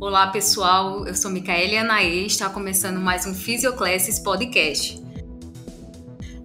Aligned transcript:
Olá 0.00 0.28
pessoal, 0.28 1.08
eu 1.08 1.14
sou 1.16 1.28
Micaele 1.28 1.76
Anaê 1.76 2.22
e 2.22 2.26
está 2.26 2.48
começando 2.48 3.00
mais 3.00 3.26
um 3.26 3.34
Physioclasses 3.34 4.20
Podcast. 4.20 5.02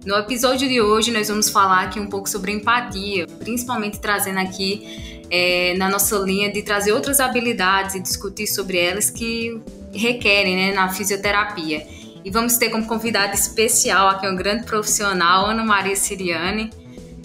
No 0.04 0.16
episódio 0.16 0.68
de 0.68 0.80
hoje 0.80 1.12
nós 1.12 1.28
vamos 1.28 1.48
falar 1.48 1.84
aqui 1.84 2.00
um 2.00 2.08
pouco 2.08 2.28
sobre 2.28 2.50
empatia, 2.50 3.28
principalmente 3.28 4.00
trazendo 4.00 4.40
aqui 4.40 5.24
é, 5.30 5.72
na 5.76 5.88
nossa 5.88 6.18
linha 6.18 6.50
de 6.50 6.62
trazer 6.62 6.90
outras 6.90 7.20
habilidades 7.20 7.94
e 7.94 8.00
discutir 8.00 8.48
sobre 8.48 8.76
elas 8.76 9.08
que 9.08 9.60
requerem 9.92 10.56
né, 10.56 10.72
na 10.74 10.88
fisioterapia. 10.88 11.86
E 12.24 12.30
vamos 12.32 12.56
ter 12.56 12.70
como 12.70 12.84
convidada 12.88 13.34
especial 13.34 14.08
aqui 14.08 14.26
uma 14.26 14.34
grande 14.34 14.66
profissional, 14.66 15.46
Ana 15.46 15.62
Maria 15.62 15.94
Siriane. 15.94 16.72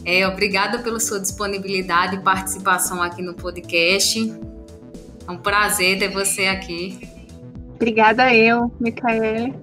É, 0.05 0.27
obrigada 0.27 0.77
pela 0.77 0.99
sua 0.99 1.19
disponibilidade 1.19 2.17
e 2.17 2.19
participação 2.19 3.01
aqui 3.01 3.23
no 3.23 3.33
podcast. 3.33 4.31
É 5.29 5.31
um 5.31 5.37
prazer 5.37 5.99
ter 5.99 6.09
você 6.09 6.47
aqui. 6.47 6.99
Obrigada 7.75 8.33
eu, 8.33 8.73
Micaele. 8.79 9.53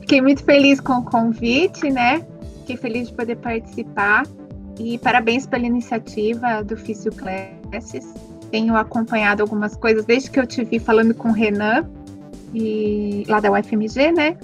Fiquei 0.00 0.20
muito 0.20 0.44
feliz 0.44 0.80
com 0.80 0.92
o 0.92 1.04
convite, 1.04 1.90
né? 1.90 2.24
Fiquei 2.60 2.76
feliz 2.76 3.08
de 3.08 3.14
poder 3.14 3.36
participar. 3.36 4.22
E 4.78 4.96
parabéns 4.98 5.46
pela 5.46 5.66
iniciativa 5.66 6.62
do 6.62 6.76
Físio 6.76 7.10
Classes. 7.12 8.06
Tenho 8.52 8.76
acompanhado 8.76 9.42
algumas 9.42 9.74
coisas 9.74 10.04
desde 10.04 10.30
que 10.30 10.38
eu 10.38 10.46
te 10.46 10.62
vi 10.62 10.78
falando 10.78 11.12
com 11.12 11.30
o 11.30 11.32
Renan, 11.32 11.90
e, 12.54 13.24
lá 13.28 13.40
da 13.40 13.50
UFMG, 13.50 14.12
né? 14.12 14.38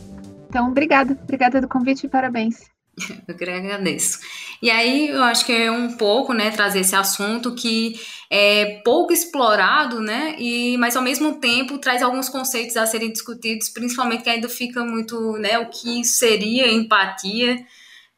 Então, 0.49 0.69
obrigada. 0.69 1.17
Obrigada 1.23 1.61
do 1.61 1.69
convite 1.69 2.07
e 2.07 2.09
parabéns. 2.09 2.69
Eu 3.27 3.37
que 3.37 3.45
agradeço. 3.45 4.19
E 4.63 4.71
aí, 4.71 5.09
eu 5.09 5.23
acho 5.23 5.47
que 5.47 5.53
é 5.53 5.71
um 5.71 5.97
pouco, 5.97 6.35
né, 6.35 6.51
trazer 6.51 6.81
esse 6.81 6.95
assunto 6.95 7.55
que 7.55 7.99
é 8.31 8.81
pouco 8.85 9.13
explorado, 9.13 10.01
né, 10.01 10.37
e, 10.39 10.77
mas 10.77 10.97
ao 10.97 11.03
mesmo 11.03 11.41
tempo 11.41 11.79
traz 11.79 12.03
alguns 12.03 12.29
conceitos 12.29 12.77
a 12.77 12.87
serem 12.87 13.11
discutidos, 13.11 13.71
principalmente 13.71 14.23
que 14.23 14.31
ainda 14.31 14.49
fica 14.49 14.85
muito, 14.85 15.33
né, 15.39 15.59
o 15.59 15.71
que 15.71 16.05
seria 16.05 16.71
empatia, 16.71 17.57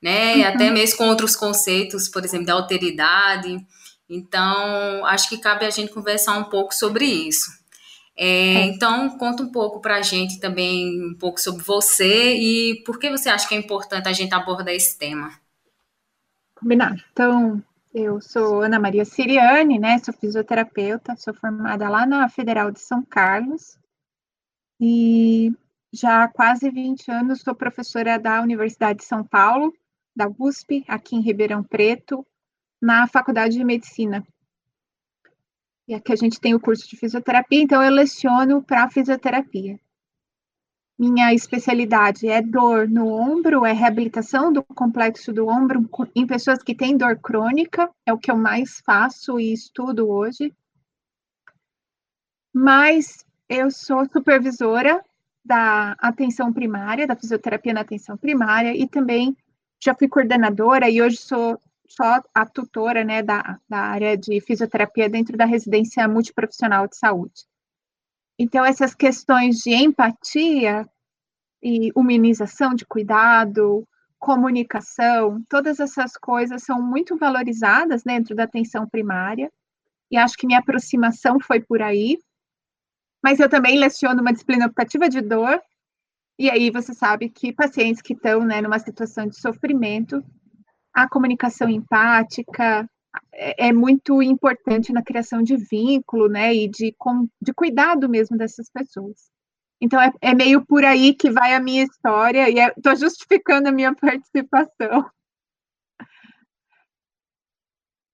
né, 0.03 0.35
uhum. 0.35 0.45
até 0.49 0.71
mesmo 0.71 0.99
com 0.99 1.09
outros 1.09 1.37
conceitos, 1.37 2.09
por 2.09 2.25
exemplo, 2.25 2.47
da 2.47 2.55
alteridade. 2.55 3.57
Então, 4.11 5.07
acho 5.07 5.29
que 5.29 5.39
cabe 5.39 5.65
a 5.65 5.71
gente 5.71 5.93
conversar 5.93 6.37
um 6.37 6.45
pouco 6.45 6.75
sobre 6.75 7.05
isso. 7.05 7.62
É, 8.17 8.27
é. 8.27 8.65
Então, 8.67 9.17
conta 9.19 9.43
um 9.43 9.51
pouco 9.51 9.81
para 9.81 9.97
a 9.97 10.03
gente 10.03 10.39
também, 10.39 11.13
um 11.13 11.15
pouco 11.15 11.41
sobre 11.41 11.63
você 11.63 12.35
e 12.35 12.83
por 12.85 12.99
que 12.99 13.11
você 13.11 13.29
acha 13.29 13.49
que 13.49 13.55
é 13.55 13.59
importante 13.59 14.09
a 14.09 14.13
gente 14.13 14.35
abordar 14.35 14.75
esse 14.75 14.99
tema. 14.99 15.33
Combinado. 16.55 17.03
Então, 17.13 17.63
eu 17.95 18.21
sou 18.21 18.63
Ana 18.63 18.79
Maria 18.79 19.05
Siriane, 19.05 19.79
né? 19.79 19.99
Sou 19.99 20.15
fisioterapeuta, 20.15 21.17
sou 21.17 21.35
formada 21.35 21.89
lá 21.89 22.07
na 22.07 22.29
Federal 22.29 22.71
de 22.71 22.81
São 22.81 23.03
Carlos 23.05 23.79
e 24.81 25.53
já 25.93 26.25
há 26.25 26.29
quase 26.29 26.71
20 26.71 27.11
anos 27.11 27.43
sou 27.43 27.55
professora 27.55 28.19
da 28.19 28.41
Universidade 28.41 29.01
de 29.01 29.05
São 29.05 29.23
Paulo, 29.23 29.73
da 30.17 30.27
USP, 30.39 30.85
aqui 30.89 31.17
em 31.17 31.21
Ribeirão 31.21 31.63
Preto, 31.63 32.27
na 32.81 33.07
Faculdade 33.07 33.57
de 33.57 33.65
Medicina. 33.65 34.27
E 35.89 35.95
aqui 35.95 36.13
a 36.13 36.17
gente 36.17 36.41
tem 36.41 36.55
o 36.55 36.61
curso 36.61 36.89
de 36.89 36.97
fisioterapia, 36.97 37.61
então 37.61 37.83
eu 37.83 37.91
leciono 37.91 38.63
para 38.63 38.89
fisioterapia. 38.89 39.79
Minha 40.99 41.35
especialidade 41.35 42.29
é 42.29 42.41
dor 42.41 42.89
no 42.89 43.09
ombro, 43.09 43.67
é 43.67 43.73
reabilitação 43.73 44.53
do 44.53 44.63
complexo 44.63 45.33
do 45.33 45.49
ombro 45.49 45.89
em 46.15 46.27
pessoas 46.27 46.63
que 46.63 46.75
têm 46.75 46.97
dor 46.97 47.19
crônica, 47.19 47.91
é 48.07 48.13
o 48.13 48.19
que 48.19 48.31
eu 48.31 48.37
mais 48.37 48.81
faço 48.85 49.41
e 49.41 49.53
estudo 49.53 50.09
hoje. 50.09 50.55
Mas 52.55 53.27
eu 53.49 53.71
sou 53.71 54.05
supervisora 54.07 55.05
da 55.45 55.97
atenção 55.99 56.53
primária, 56.53 57.07
da 57.07 57.17
fisioterapia 57.17 57.73
na 57.73 57.81
atenção 57.81 58.17
primária, 58.17 58.77
e 58.77 58.87
também 58.87 59.37
já 59.83 59.95
fui 59.95 60.07
coordenadora 60.07 60.89
e 60.89 61.03
hoje 61.03 61.17
sou 61.17 61.61
só 61.95 62.23
a 62.35 62.47
tutora 62.47 63.05
né, 63.05 63.23
da, 63.23 63.59
da 63.69 63.79
área 63.79 64.17
de 64.17 64.41
fisioterapia 64.41 65.09
dentro 65.09 65.37
da 65.37 65.45
residência 65.45 66.07
multiprofissional 66.09 66.89
de 66.89 66.97
saúde. 66.97 67.45
Então, 68.39 68.65
essas 68.65 68.95
questões 68.95 69.57
de 69.59 69.75
empatia 69.75 70.89
e 71.63 71.91
humanização 71.95 72.75
de 72.75 72.85
cuidado, 72.85 73.87
comunicação, 74.19 75.43
todas 75.49 75.81
essas 75.81 76.17
coisas 76.17 76.63
são 76.65 76.81
muito 76.81 77.17
valorizadas 77.17 78.03
dentro 78.03 78.35
da 78.35 78.45
atenção 78.45 78.89
primária, 78.89 79.53
e 80.11 80.17
acho 80.17 80.37
que 80.37 80.47
minha 80.47 80.59
aproximação 80.59 81.39
foi 81.41 81.61
por 81.61 81.83
aí. 81.83 82.19
Mas 83.23 83.39
eu 83.39 83.49
também 83.49 83.79
leciono 83.79 84.21
uma 84.21 84.33
disciplina 84.33 84.67
optativa 84.67 85.09
de 85.09 85.21
dor, 85.21 85.61
e 86.39 86.51
aí 86.51 86.71
você 86.71 86.95
sabe 86.95 87.29
que 87.29 87.53
pacientes 87.53 88.03
que 88.03 88.15
estão 88.15 88.45
né, 88.45 88.61
numa 88.61 88.79
situação 88.79 89.27
de 89.27 89.39
sofrimento 89.39 90.25
a 90.93 91.09
comunicação 91.09 91.69
empática 91.69 92.89
é, 93.33 93.69
é, 93.69 93.73
muito 93.73 94.23
importante 94.23 94.93
na 94.93 95.03
criação 95.03 95.43
de 95.43 95.57
vínculo, 95.57 96.29
né, 96.29 96.55
e 96.55 96.69
de, 96.69 96.95
de 97.41 97.53
cuidado 97.55 98.09
mesmo 98.09 98.37
dessas 98.37 98.71
pessoas. 98.71 99.31
Então, 99.81 100.01
é, 100.01 100.13
é 100.21 100.35
meio 100.35 100.65
por 100.65 100.85
aí 100.85 101.15
que 101.15 101.31
vai 101.31 101.55
a 101.55 101.61
minha 101.61 101.83
história, 101.83 102.49
e 102.49 102.59
estou 102.59 102.93
é, 102.93 102.97
justificando 102.97 103.69
a 103.69 103.73
minha 103.73 103.95
participação. 103.97 105.11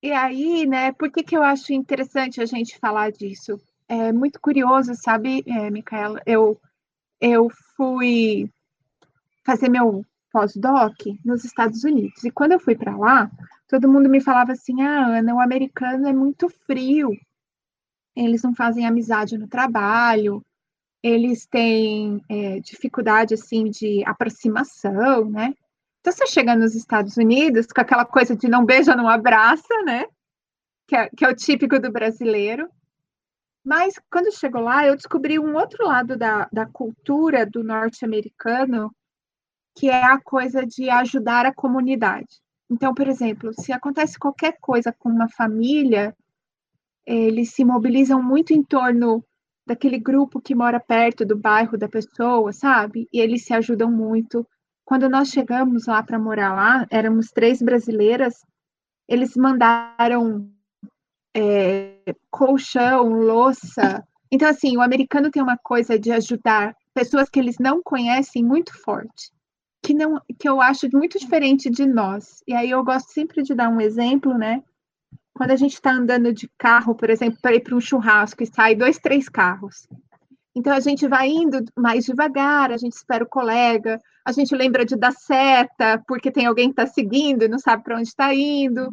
E 0.03 0.13
aí, 0.13 0.65
né, 0.67 0.93
por 0.93 1.11
que, 1.11 1.23
que 1.23 1.37
eu 1.37 1.43
acho 1.43 1.73
interessante 1.73 2.41
a 2.41 2.47
gente 2.47 2.79
falar 2.79 3.11
disso? 3.11 3.61
É 3.89 4.13
muito 4.13 4.41
curioso, 4.41 4.95
sabe, 4.95 5.43
é, 5.47 5.71
Micaela? 5.71 6.23
Eu, 6.25 6.61
eu 7.21 7.49
fui 7.77 8.51
fazer 9.45 9.69
meu 9.69 10.05
pós-doc 10.33 10.95
nos 11.25 11.45
Estados 11.45 11.85
Unidos. 11.85 12.25
E 12.25 12.31
quando 12.31 12.53
eu 12.53 12.61
fui 12.61 12.77
para 12.77 12.97
lá, 12.97 13.31
todo 13.69 13.89
mundo 13.89 14.09
me 14.09 14.21
falava 14.21 14.53
assim: 14.53 14.83
ah, 14.83 15.19
Ana, 15.19 15.35
o 15.35 15.41
americano 15.41 16.09
é 16.09 16.13
muito 16.13 16.49
frio, 16.49 17.11
eles 18.15 18.43
não 18.43 18.55
fazem 18.55 18.87
amizade 18.87 19.39
no 19.39 19.49
trabalho, 19.49 20.45
eles 21.03 21.47
têm 21.47 22.23
é, 22.29 22.61
dificuldade 22.61 23.35
assim 23.35 23.71
de 23.71 24.05
aproximação, 24.05 25.31
né? 25.31 25.55
Então 26.01 26.13
você 26.13 26.27
chega 26.27 26.57
nos 26.57 26.75
Estados 26.75 27.17
Unidos 27.17 27.67
com 27.67 27.81
aquela 27.81 28.05
coisa 28.05 28.37
de 28.37 28.49
não 28.49 28.65
beija, 28.65 28.97
não 28.97 29.09
abraça, 29.09 29.83
né? 29.85 30.05
Que 30.87 30.97
é, 30.97 31.09
que 31.11 31.25
é 31.25 31.29
o 31.29 31.37
típico 31.37 31.79
do 31.79 31.93
brasileiro. 31.93 32.69
Mas 33.65 33.95
quando 34.11 34.35
chegou 34.35 34.63
lá, 34.63 34.87
eu 34.87 34.97
descobri 34.97 35.39
um 35.39 35.55
outro 35.55 35.87
lado 35.87 36.17
da, 36.17 36.49
da 36.51 36.65
cultura 36.67 37.45
do 37.45 37.63
norte-americano 37.63 38.91
que 39.79 39.89
é 39.89 40.03
a 40.03 40.21
coisa 40.21 40.67
de 40.67 40.91
ajudar 40.91 41.47
a 41.47 41.55
comunidade. 41.55 42.41
Então, 42.69 42.93
por 42.93 43.07
exemplo, 43.07 43.53
se 43.55 43.73
acontece 43.73 44.19
qualquer 44.19 44.57
coisa 44.61 44.93
com 44.93 45.09
uma 45.09 45.29
família, 45.29 46.17
eles 47.07 47.55
se 47.55 47.65
mobilizam 47.65 48.21
muito 48.21 48.53
em 48.53 48.61
torno 48.61 49.25
daquele 49.65 49.99
grupo 50.01 50.41
que 50.41 50.53
mora 50.53 50.81
perto 50.81 51.25
do 51.25 51.39
bairro 51.39 51.79
da 51.79 51.89
pessoa, 51.89 52.53
sabe? 52.53 53.09
E 53.13 53.21
eles 53.21 53.45
se 53.45 53.55
ajudam 53.55 53.89
muito. 53.89 54.45
Quando 54.85 55.09
nós 55.09 55.29
chegamos 55.29 55.87
lá 55.87 56.03
para 56.03 56.19
morar 56.19 56.55
lá, 56.55 56.87
éramos 56.91 57.31
três 57.31 57.63
brasileiras, 57.63 58.35
eles 59.07 59.37
mandaram 59.37 60.51
é, 61.37 62.01
colchão, 62.31 63.11
louça. 63.11 64.05
Então, 64.29 64.49
assim, 64.49 64.77
o 64.77 64.83
americano 64.83 65.31
tem 65.31 65.41
uma 65.41 65.57
coisa 65.57 65.97
de 65.97 66.11
ajudar 66.11 66.75
pessoas 66.93 67.29
que 67.29 67.39
eles 67.39 67.59
não 67.61 67.81
conhecem 67.81 68.43
muito 68.43 68.77
forte 68.83 69.38
que 69.83 69.95
não 69.95 70.21
que 70.39 70.49
eu 70.49 70.61
acho 70.61 70.89
muito 70.93 71.19
diferente 71.19 71.71
de 71.71 71.87
nós. 71.87 72.43
E 72.47 72.55
aí 72.55 72.71
eu 72.71 72.85
gosto 72.85 73.11
sempre 73.13 73.43
de 73.43 73.55
dar 73.55 73.69
um 73.69 73.81
exemplo, 73.81 74.37
né? 74.37 74.63
Quando 75.35 75.53
a 75.53 75.57
gente 75.57 75.75
está 75.75 75.93
andando 75.93 76.33
de 76.33 76.51
carro, 76.59 76.95
por 76.95 77.11
exemplo, 77.11 77.39
para 77.41 77.55
ir 77.55 77.61
para 77.61 77.77
um 77.77 77.81
churrasco 77.81 78.43
e 78.43 78.47
sai 78.47 78.75
dois, 78.75 78.99
três 78.99 79.29
carros. 79.29 79.87
Então 80.55 80.73
a 80.73 80.81
gente 80.81 81.07
vai 81.07 81.29
indo 81.29 81.65
mais 81.77 82.05
devagar, 82.05 82.73
a 82.73 82.77
gente 82.77 82.95
espera 82.95 83.23
o 83.23 83.29
colega, 83.29 84.01
a 84.25 84.33
gente 84.33 84.55
lembra 84.55 84.85
de 84.85 84.97
dar 84.97 85.13
seta, 85.13 86.03
porque 86.07 86.31
tem 86.31 86.47
alguém 86.47 86.67
que 86.73 86.81
está 86.81 86.87
seguindo 86.87 87.45
e 87.45 87.49
não 87.49 87.59
sabe 87.59 87.85
para 87.85 87.97
onde 87.97 88.09
está 88.09 88.35
indo. 88.35 88.91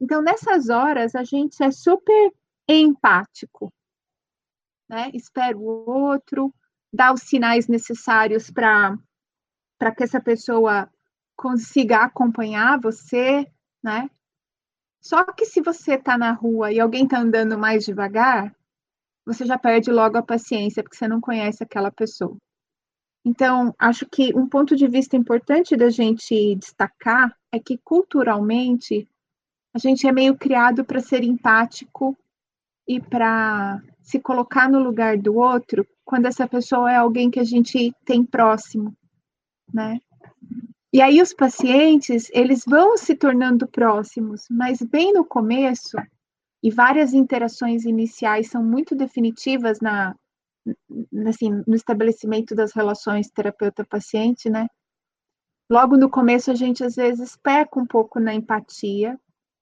Então, 0.00 0.20
nessas 0.20 0.68
horas, 0.68 1.14
a 1.14 1.24
gente 1.24 1.62
é 1.62 1.70
super 1.70 2.32
empático, 2.68 3.72
né? 4.88 5.10
Espera 5.14 5.56
o 5.56 5.90
outro, 5.90 6.54
dá 6.92 7.12
os 7.12 7.22
sinais 7.22 7.66
necessários 7.66 8.50
para 8.50 8.96
para 9.78 9.94
que 9.94 10.04
essa 10.04 10.20
pessoa 10.20 10.90
consiga 11.36 11.98
acompanhar 11.98 12.80
você, 12.80 13.46
né? 13.82 14.10
Só 15.00 15.24
que 15.24 15.44
se 15.44 15.60
você 15.60 15.94
está 15.94 16.16
na 16.18 16.32
rua 16.32 16.72
e 16.72 16.80
alguém 16.80 17.04
está 17.04 17.18
andando 17.18 17.58
mais 17.58 17.84
devagar, 17.84 18.54
você 19.24 19.44
já 19.44 19.58
perde 19.58 19.90
logo 19.90 20.16
a 20.16 20.22
paciência, 20.22 20.82
porque 20.82 20.96
você 20.96 21.06
não 21.06 21.20
conhece 21.20 21.62
aquela 21.62 21.90
pessoa. 21.90 22.36
Então, 23.24 23.74
acho 23.76 24.06
que 24.06 24.32
um 24.36 24.48
ponto 24.48 24.76
de 24.76 24.86
vista 24.86 25.16
importante 25.16 25.76
da 25.76 25.90
gente 25.90 26.54
destacar 26.54 27.36
é 27.52 27.58
que 27.58 27.76
culturalmente 27.78 29.08
a 29.74 29.78
gente 29.78 30.06
é 30.06 30.12
meio 30.12 30.36
criado 30.36 30.84
para 30.84 31.00
ser 31.00 31.24
empático 31.24 32.16
e 32.86 33.00
para 33.00 33.82
se 34.00 34.20
colocar 34.20 34.70
no 34.70 34.78
lugar 34.78 35.18
do 35.18 35.34
outro 35.34 35.86
quando 36.04 36.26
essa 36.26 36.46
pessoa 36.46 36.90
é 36.90 36.96
alguém 36.96 37.28
que 37.28 37.40
a 37.40 37.44
gente 37.44 37.92
tem 38.04 38.24
próximo, 38.24 38.96
né? 39.72 39.98
E 40.92 41.02
aí 41.02 41.20
os 41.20 41.34
pacientes, 41.34 42.30
eles 42.32 42.64
vão 42.66 42.96
se 42.96 43.14
tornando 43.14 43.66
próximos, 43.66 44.46
mas 44.50 44.80
bem 44.80 45.12
no 45.12 45.24
começo, 45.24 45.96
e 46.62 46.70
várias 46.70 47.12
interações 47.12 47.84
iniciais 47.84 48.48
são 48.48 48.62
muito 48.64 48.94
definitivas 48.94 49.78
na, 49.80 50.14
assim, 51.28 51.62
no 51.66 51.74
estabelecimento 51.74 52.54
das 52.54 52.72
relações 52.72 53.30
terapeuta-paciente, 53.30 54.48
né? 54.48 54.66
Logo 55.70 55.96
no 55.96 56.08
começo 56.08 56.50
a 56.50 56.54
gente 56.54 56.84
às 56.84 56.94
vezes 56.94 57.36
peca 57.36 57.78
um 57.78 57.86
pouco 57.86 58.18
na 58.18 58.34
empatia, 58.34 59.18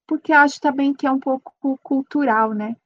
porque 0.06 0.32
acho 0.32 0.60
também 0.60 0.94
que 0.94 1.06
é 1.06 1.10
um 1.10 1.20
pouco 1.20 1.78
cultural, 1.82 2.52
né? 2.52 2.76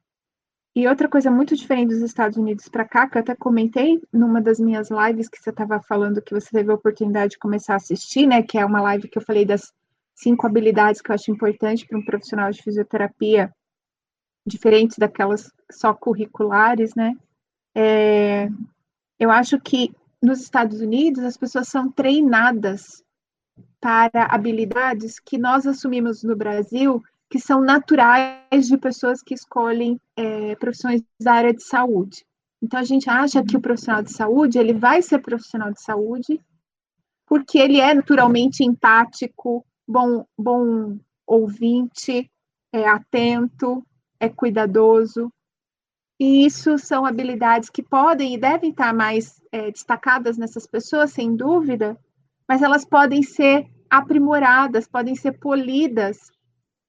E 0.75 0.87
outra 0.87 1.09
coisa 1.09 1.31
muito 1.31 1.55
diferente 1.55 1.89
dos 1.89 2.01
Estados 2.01 2.37
Unidos 2.37 2.67
para 2.67 2.87
cá, 2.87 3.09
que 3.09 3.17
eu 3.17 3.21
até 3.21 3.35
comentei 3.35 3.99
numa 4.13 4.39
das 4.39 4.59
minhas 4.59 4.89
lives 4.89 5.27
que 5.27 5.41
você 5.41 5.49
estava 5.49 5.81
falando 5.81 6.21
que 6.21 6.33
você 6.33 6.49
teve 6.51 6.71
a 6.71 6.75
oportunidade 6.75 7.31
de 7.31 7.39
começar 7.39 7.73
a 7.73 7.77
assistir, 7.77 8.27
né? 8.27 8.43
Que 8.43 8.57
é 8.57 8.65
uma 8.65 8.81
live 8.81 9.09
que 9.09 9.17
eu 9.17 9.23
falei 9.23 9.45
das 9.45 9.73
cinco 10.13 10.45
habilidades 10.45 11.01
que 11.01 11.09
eu 11.09 11.15
acho 11.15 11.31
importante 11.31 11.87
para 11.87 11.97
um 11.97 12.05
profissional 12.05 12.51
de 12.51 12.61
fisioterapia, 12.61 13.51
diferentes 14.45 14.97
daquelas 14.97 15.51
só 15.71 15.93
curriculares, 15.93 16.93
né? 16.93 17.15
É, 17.75 18.47
eu 19.19 19.31
acho 19.31 19.59
que 19.59 19.93
nos 20.21 20.41
Estados 20.41 20.81
Unidos 20.81 21.23
as 21.23 21.37
pessoas 21.37 21.67
são 21.67 21.91
treinadas 21.91 23.03
para 23.81 24.25
habilidades 24.25 25.19
que 25.19 25.37
nós 25.37 25.65
assumimos 25.65 26.23
no 26.23 26.35
Brasil 26.35 27.01
que 27.29 27.39
são 27.39 27.61
naturais 27.61 28.67
de 28.67 28.77
pessoas 28.77 29.21
que 29.21 29.35
escolhem 29.35 29.99
é, 30.19 30.55
profissões 30.57 31.01
da 31.19 31.33
área 31.33 31.53
de 31.53 31.63
saúde. 31.63 32.25
Então 32.61 32.77
a 32.77 32.83
gente 32.83 33.09
acha 33.09 33.41
que 33.41 33.55
o 33.55 33.61
profissional 33.61 34.03
de 34.03 34.11
saúde 34.11 34.59
ele 34.59 34.73
vai 34.73 35.01
ser 35.01 35.19
profissional 35.19 35.71
de 35.71 35.81
saúde 35.81 36.41
porque 37.25 37.57
ele 37.57 37.79
é 37.79 37.93
naturalmente 37.93 38.63
empático, 38.63 39.65
bom, 39.87 40.25
bom 40.37 40.97
ouvinte, 41.25 42.29
é 42.73 42.87
atento, 42.87 43.85
é 44.19 44.27
cuidadoso. 44.27 45.31
E 46.19 46.45
isso 46.45 46.77
são 46.77 47.05
habilidades 47.05 47.69
que 47.69 47.83
podem 47.83 48.33
e 48.33 48.37
devem 48.37 48.71
estar 48.71 48.93
mais 48.93 49.39
é, 49.51 49.71
destacadas 49.71 50.37
nessas 50.37 50.67
pessoas, 50.67 51.13
sem 51.13 51.33
dúvida, 51.33 51.97
mas 52.47 52.61
elas 52.61 52.83
podem 52.83 53.23
ser 53.23 53.69
aprimoradas, 53.89 54.87
podem 54.87 55.15
ser 55.15 55.39
polidas 55.39 56.17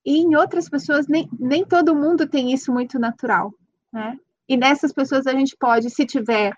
e 0.05 0.19
em 0.19 0.35
outras 0.37 0.69
pessoas, 0.69 1.07
nem, 1.07 1.29
nem 1.39 1.65
todo 1.65 1.95
mundo 1.95 2.27
tem 2.27 2.53
isso 2.53 2.73
muito 2.73 2.99
natural, 2.99 3.55
né? 3.93 4.19
E 4.49 4.57
nessas 4.57 4.93
pessoas 4.93 5.27
a 5.27 5.33
gente 5.33 5.57
pode, 5.57 5.91
se 5.91 6.05
tiver 6.07 6.55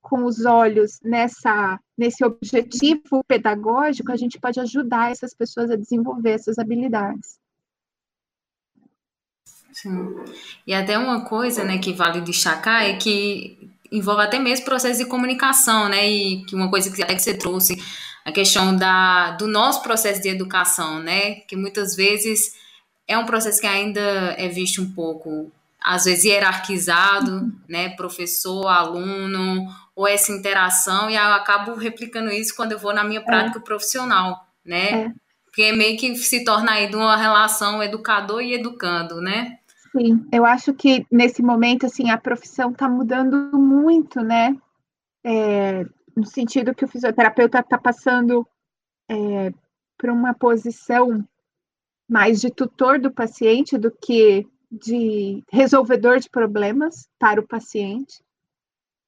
com 0.00 0.24
os 0.24 0.44
olhos 0.44 1.00
nessa 1.02 1.78
nesse 1.96 2.24
objetivo 2.24 3.22
pedagógico, 3.26 4.12
a 4.12 4.16
gente 4.16 4.38
pode 4.38 4.60
ajudar 4.60 5.12
essas 5.12 5.32
pessoas 5.32 5.70
a 5.70 5.76
desenvolver 5.76 6.30
essas 6.30 6.58
habilidades. 6.58 7.38
Sim. 9.72 10.14
E 10.66 10.74
até 10.74 10.98
uma 10.98 11.24
coisa, 11.24 11.64
né, 11.64 11.78
que 11.78 11.92
vale 11.92 12.20
destacar 12.20 12.82
é 12.84 12.96
que 12.96 13.70
envolve 13.90 14.22
até 14.22 14.38
mesmo 14.38 14.64
processo 14.64 14.98
de 14.98 15.08
comunicação, 15.08 15.88
né? 15.88 16.08
E 16.08 16.44
que 16.44 16.54
uma 16.54 16.70
coisa 16.70 16.90
que 16.90 17.02
até 17.02 17.14
que 17.14 17.22
você 17.22 17.34
trouxe 17.34 17.76
a 18.24 18.32
questão 18.32 18.76
da 18.76 19.32
do 19.32 19.46
nosso 19.46 19.82
processo 19.82 20.20
de 20.20 20.28
educação, 20.28 21.00
né? 21.00 21.36
Que 21.46 21.56
muitas 21.56 21.94
vezes 21.94 22.54
é 23.06 23.18
um 23.18 23.26
processo 23.26 23.60
que 23.60 23.66
ainda 23.66 24.00
é 24.38 24.48
visto 24.48 24.80
um 24.80 24.90
pouco, 24.92 25.50
às 25.80 26.04
vezes, 26.04 26.24
hierarquizado, 26.24 27.30
uhum. 27.30 27.52
né? 27.68 27.90
Professor, 27.90 28.66
aluno, 28.66 29.68
ou 29.94 30.08
essa 30.08 30.32
interação, 30.32 31.08
e 31.08 31.14
eu 31.14 31.32
acabo 31.34 31.74
replicando 31.74 32.30
isso 32.30 32.54
quando 32.56 32.72
eu 32.72 32.78
vou 32.78 32.94
na 32.94 33.04
minha 33.04 33.20
é. 33.20 33.24
prática 33.24 33.58
é. 33.58 33.62
profissional, 33.62 34.46
né? 34.64 35.04
É. 35.04 35.12
Porque 35.44 35.72
meio 35.72 35.96
que 35.96 36.16
se 36.16 36.42
torna 36.42 36.72
aí 36.72 36.88
de 36.88 36.96
uma 36.96 37.16
relação 37.16 37.80
educador 37.82 38.42
e 38.42 38.54
educando, 38.54 39.20
né? 39.20 39.58
Sim, 39.92 40.26
eu 40.32 40.44
acho 40.44 40.74
que 40.74 41.06
nesse 41.12 41.40
momento, 41.42 41.86
assim, 41.86 42.10
a 42.10 42.18
profissão 42.18 42.72
está 42.72 42.88
mudando 42.88 43.56
muito, 43.56 44.20
né? 44.20 44.56
É, 45.24 45.86
no 46.16 46.26
sentido 46.26 46.74
que 46.74 46.84
o 46.84 46.88
fisioterapeuta 46.88 47.60
está 47.60 47.78
passando 47.78 48.44
é, 49.08 49.52
para 49.96 50.12
uma 50.12 50.34
posição 50.34 51.24
mais 52.08 52.40
de 52.40 52.50
tutor 52.50 52.98
do 52.98 53.10
paciente 53.10 53.78
do 53.78 53.90
que 53.90 54.46
de 54.70 55.42
resolvedor 55.50 56.18
de 56.18 56.28
problemas 56.28 57.08
para 57.18 57.40
o 57.40 57.46
paciente. 57.46 58.22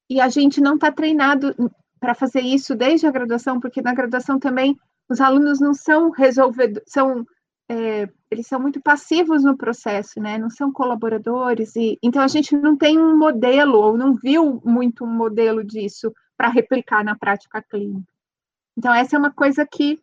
E 0.08 0.20
a 0.20 0.28
gente 0.28 0.60
não 0.60 0.74
está 0.74 0.92
treinado 0.92 1.54
para 1.98 2.14
fazer 2.14 2.40
isso 2.40 2.74
desde 2.76 3.06
a 3.06 3.10
graduação, 3.10 3.58
porque 3.58 3.82
na 3.82 3.94
graduação 3.94 4.38
também 4.38 4.76
os 5.08 5.20
alunos 5.20 5.60
não 5.60 5.74
são 5.74 6.10
resolvedores, 6.10 6.82
são 6.86 7.26
é, 7.68 8.08
eles 8.30 8.46
são 8.46 8.60
muito 8.60 8.80
passivos 8.80 9.42
no 9.42 9.56
processo, 9.56 10.20
né? 10.20 10.38
Não 10.38 10.48
são 10.48 10.72
colaboradores 10.72 11.74
e 11.74 11.98
então 12.00 12.22
a 12.22 12.28
gente 12.28 12.56
não 12.56 12.76
tem 12.76 12.96
um 12.98 13.18
modelo 13.18 13.78
ou 13.78 13.96
não 13.96 14.14
viu 14.14 14.60
muito 14.64 15.04
um 15.04 15.12
modelo 15.12 15.64
disso 15.64 16.12
para 16.36 16.48
replicar 16.48 17.04
na 17.04 17.16
prática 17.16 17.60
clínica. 17.62 18.06
Então 18.76 18.94
essa 18.94 19.16
é 19.16 19.18
uma 19.18 19.32
coisa 19.32 19.66
que 19.66 20.00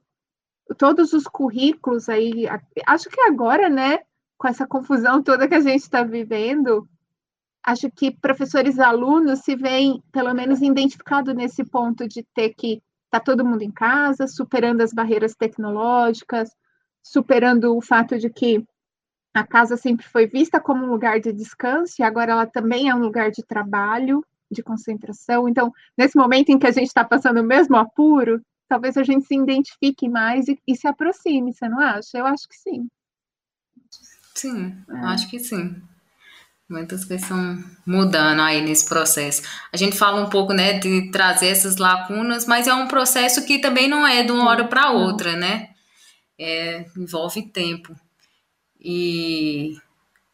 todos 0.77 1.13
os 1.13 1.25
currículos 1.25 2.09
aí, 2.09 2.45
acho 2.87 3.09
que 3.09 3.21
agora, 3.21 3.69
né, 3.69 3.99
com 4.37 4.47
essa 4.47 4.67
confusão 4.67 5.21
toda 5.21 5.47
que 5.47 5.55
a 5.55 5.59
gente 5.59 5.81
está 5.81 6.03
vivendo, 6.03 6.87
acho 7.63 7.89
que 7.89 8.11
professores 8.11 8.77
e 8.77 8.81
alunos 8.81 9.39
se 9.39 9.55
veem, 9.55 10.03
pelo 10.11 10.33
menos, 10.33 10.61
identificados 10.61 11.33
nesse 11.33 11.63
ponto 11.63 12.07
de 12.07 12.23
ter 12.33 12.53
que 12.53 12.81
estar 13.05 13.19
tá 13.19 13.19
todo 13.19 13.45
mundo 13.45 13.61
em 13.61 13.71
casa, 13.71 14.27
superando 14.27 14.81
as 14.81 14.91
barreiras 14.91 15.35
tecnológicas, 15.35 16.49
superando 17.01 17.75
o 17.75 17.81
fato 17.81 18.17
de 18.17 18.29
que 18.29 18.65
a 19.33 19.45
casa 19.45 19.75
sempre 19.75 20.05
foi 20.05 20.27
vista 20.27 20.59
como 20.59 20.85
um 20.85 20.89
lugar 20.89 21.19
de 21.19 21.33
descanso 21.33 21.95
e 21.99 22.03
agora 22.03 22.33
ela 22.33 22.45
também 22.45 22.89
é 22.89 22.95
um 22.95 22.99
lugar 22.99 23.31
de 23.31 23.43
trabalho, 23.43 24.23
de 24.51 24.61
concentração. 24.61 25.49
Então, 25.49 25.71
nesse 25.97 26.15
momento 26.15 26.49
em 26.49 26.59
que 26.59 26.67
a 26.67 26.71
gente 26.71 26.87
está 26.87 27.03
passando 27.03 27.41
o 27.41 27.43
mesmo 27.43 27.75
apuro, 27.75 28.41
talvez 28.67 28.97
a 28.97 29.03
gente 29.03 29.25
se 29.25 29.35
identifique 29.35 30.09
mais 30.09 30.47
e, 30.47 30.59
e 30.67 30.75
se 30.75 30.87
aproxime, 30.87 31.53
você 31.53 31.67
não 31.67 31.79
acha? 31.79 32.17
Eu 32.17 32.25
acho 32.25 32.47
que 32.47 32.55
sim. 32.55 32.87
Sim, 34.33 34.75
é. 34.89 34.97
acho 35.05 35.29
que 35.29 35.39
sim. 35.39 35.81
Muitas 36.67 37.05
coisas 37.05 37.23
estão 37.23 37.63
mudando 37.85 38.41
aí 38.41 38.61
nesse 38.61 38.87
processo. 38.87 39.43
A 39.71 39.77
gente 39.77 39.97
fala 39.97 40.21
um 40.21 40.29
pouco, 40.29 40.53
né, 40.53 40.79
de 40.79 41.11
trazer 41.11 41.47
essas 41.47 41.77
lacunas, 41.77 42.47
mas 42.47 42.67
é 42.67 42.73
um 42.73 42.87
processo 42.87 43.45
que 43.45 43.59
também 43.59 43.87
não 43.87 44.07
é 44.07 44.23
de 44.23 44.31
uma 44.31 44.49
hora 44.49 44.67
para 44.67 44.91
outra, 44.91 45.35
né? 45.35 45.69
É, 46.39 46.85
envolve 46.97 47.43
tempo. 47.43 47.95
E 48.79 49.77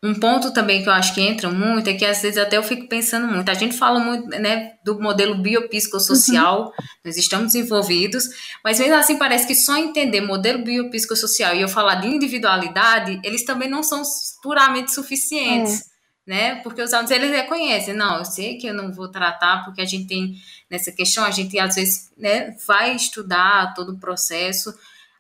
um 0.01 0.15
ponto 0.15 0.51
também 0.53 0.82
que 0.82 0.88
eu 0.88 0.94
acho 0.94 1.13
que 1.13 1.22
entra 1.22 1.50
muito 1.50 1.89
é 1.89 1.94
que 1.94 2.06
às 2.06 2.22
vezes 2.22 2.38
até 2.38 2.56
eu 2.56 2.63
fico 2.63 2.88
pensando 2.88 3.27
muito. 3.27 3.50
A 3.50 3.53
gente 3.53 3.75
fala 3.75 4.00
muito 4.00 4.27
né, 4.29 4.74
do 4.84 5.00
modelo 5.00 5.36
biopsicossocial, 5.36 6.68
uhum. 6.68 6.72
nós 7.03 7.18
estamos 7.18 7.53
envolvidos, 7.53 8.24
mas 8.63 8.79
mesmo 8.79 8.96
assim 8.96 9.18
parece 9.18 9.46
que 9.46 9.53
só 9.53 9.75
entender 9.75 10.22
modelo 10.22 10.63
biopsicossocial 10.63 11.53
e 11.53 11.62
eu 11.62 11.68
falar 11.68 11.96
de 11.96 12.08
individualidade, 12.08 13.20
eles 13.25 13.44
também 13.44 13.70
não 13.70 13.84
são 13.84 14.01
puramente 14.41 14.94
suficientes. 14.94 15.82
É. 15.82 15.89
Né? 16.27 16.56
Porque 16.58 16.82
os 16.82 16.94
alunos 16.94 17.10
eles 17.10 17.32
reconhecem, 17.32 17.96
não, 17.96 18.20
eu 18.20 18.25
sei 18.25 18.58
que 18.58 18.68
eu 18.68 18.74
não 18.74 18.94
vou 18.94 19.10
tratar, 19.10 19.65
porque 19.65 19.82
a 19.82 19.86
gente 19.86 20.06
tem 20.06 20.36
nessa 20.70 20.91
questão, 20.91 21.25
a 21.25 21.32
gente 21.32 21.58
às 21.58 21.74
vezes 21.74 22.12
né, 22.15 22.56
vai 22.68 22.96
estudar 22.96 23.74
todo 23.74 23.94
o 23.94 24.00
processo, 24.00 24.72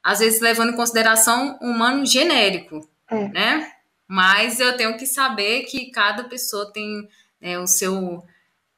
às 0.03 0.19
vezes 0.19 0.39
levando 0.39 0.71
em 0.71 0.75
consideração 0.75 1.57
um 1.63 1.71
humano 1.71 2.05
genérico, 2.05 2.87
é. 3.09 3.27
né? 3.29 3.71
Mas 4.09 4.59
eu 4.59 4.75
tenho 4.75 4.97
que 4.97 5.05
saber 5.05 5.65
que 5.65 5.91
cada 5.91 6.23
pessoa 6.23 6.73
tem 6.73 7.07
né, 7.39 7.59
o 7.59 7.67
seu 7.67 8.23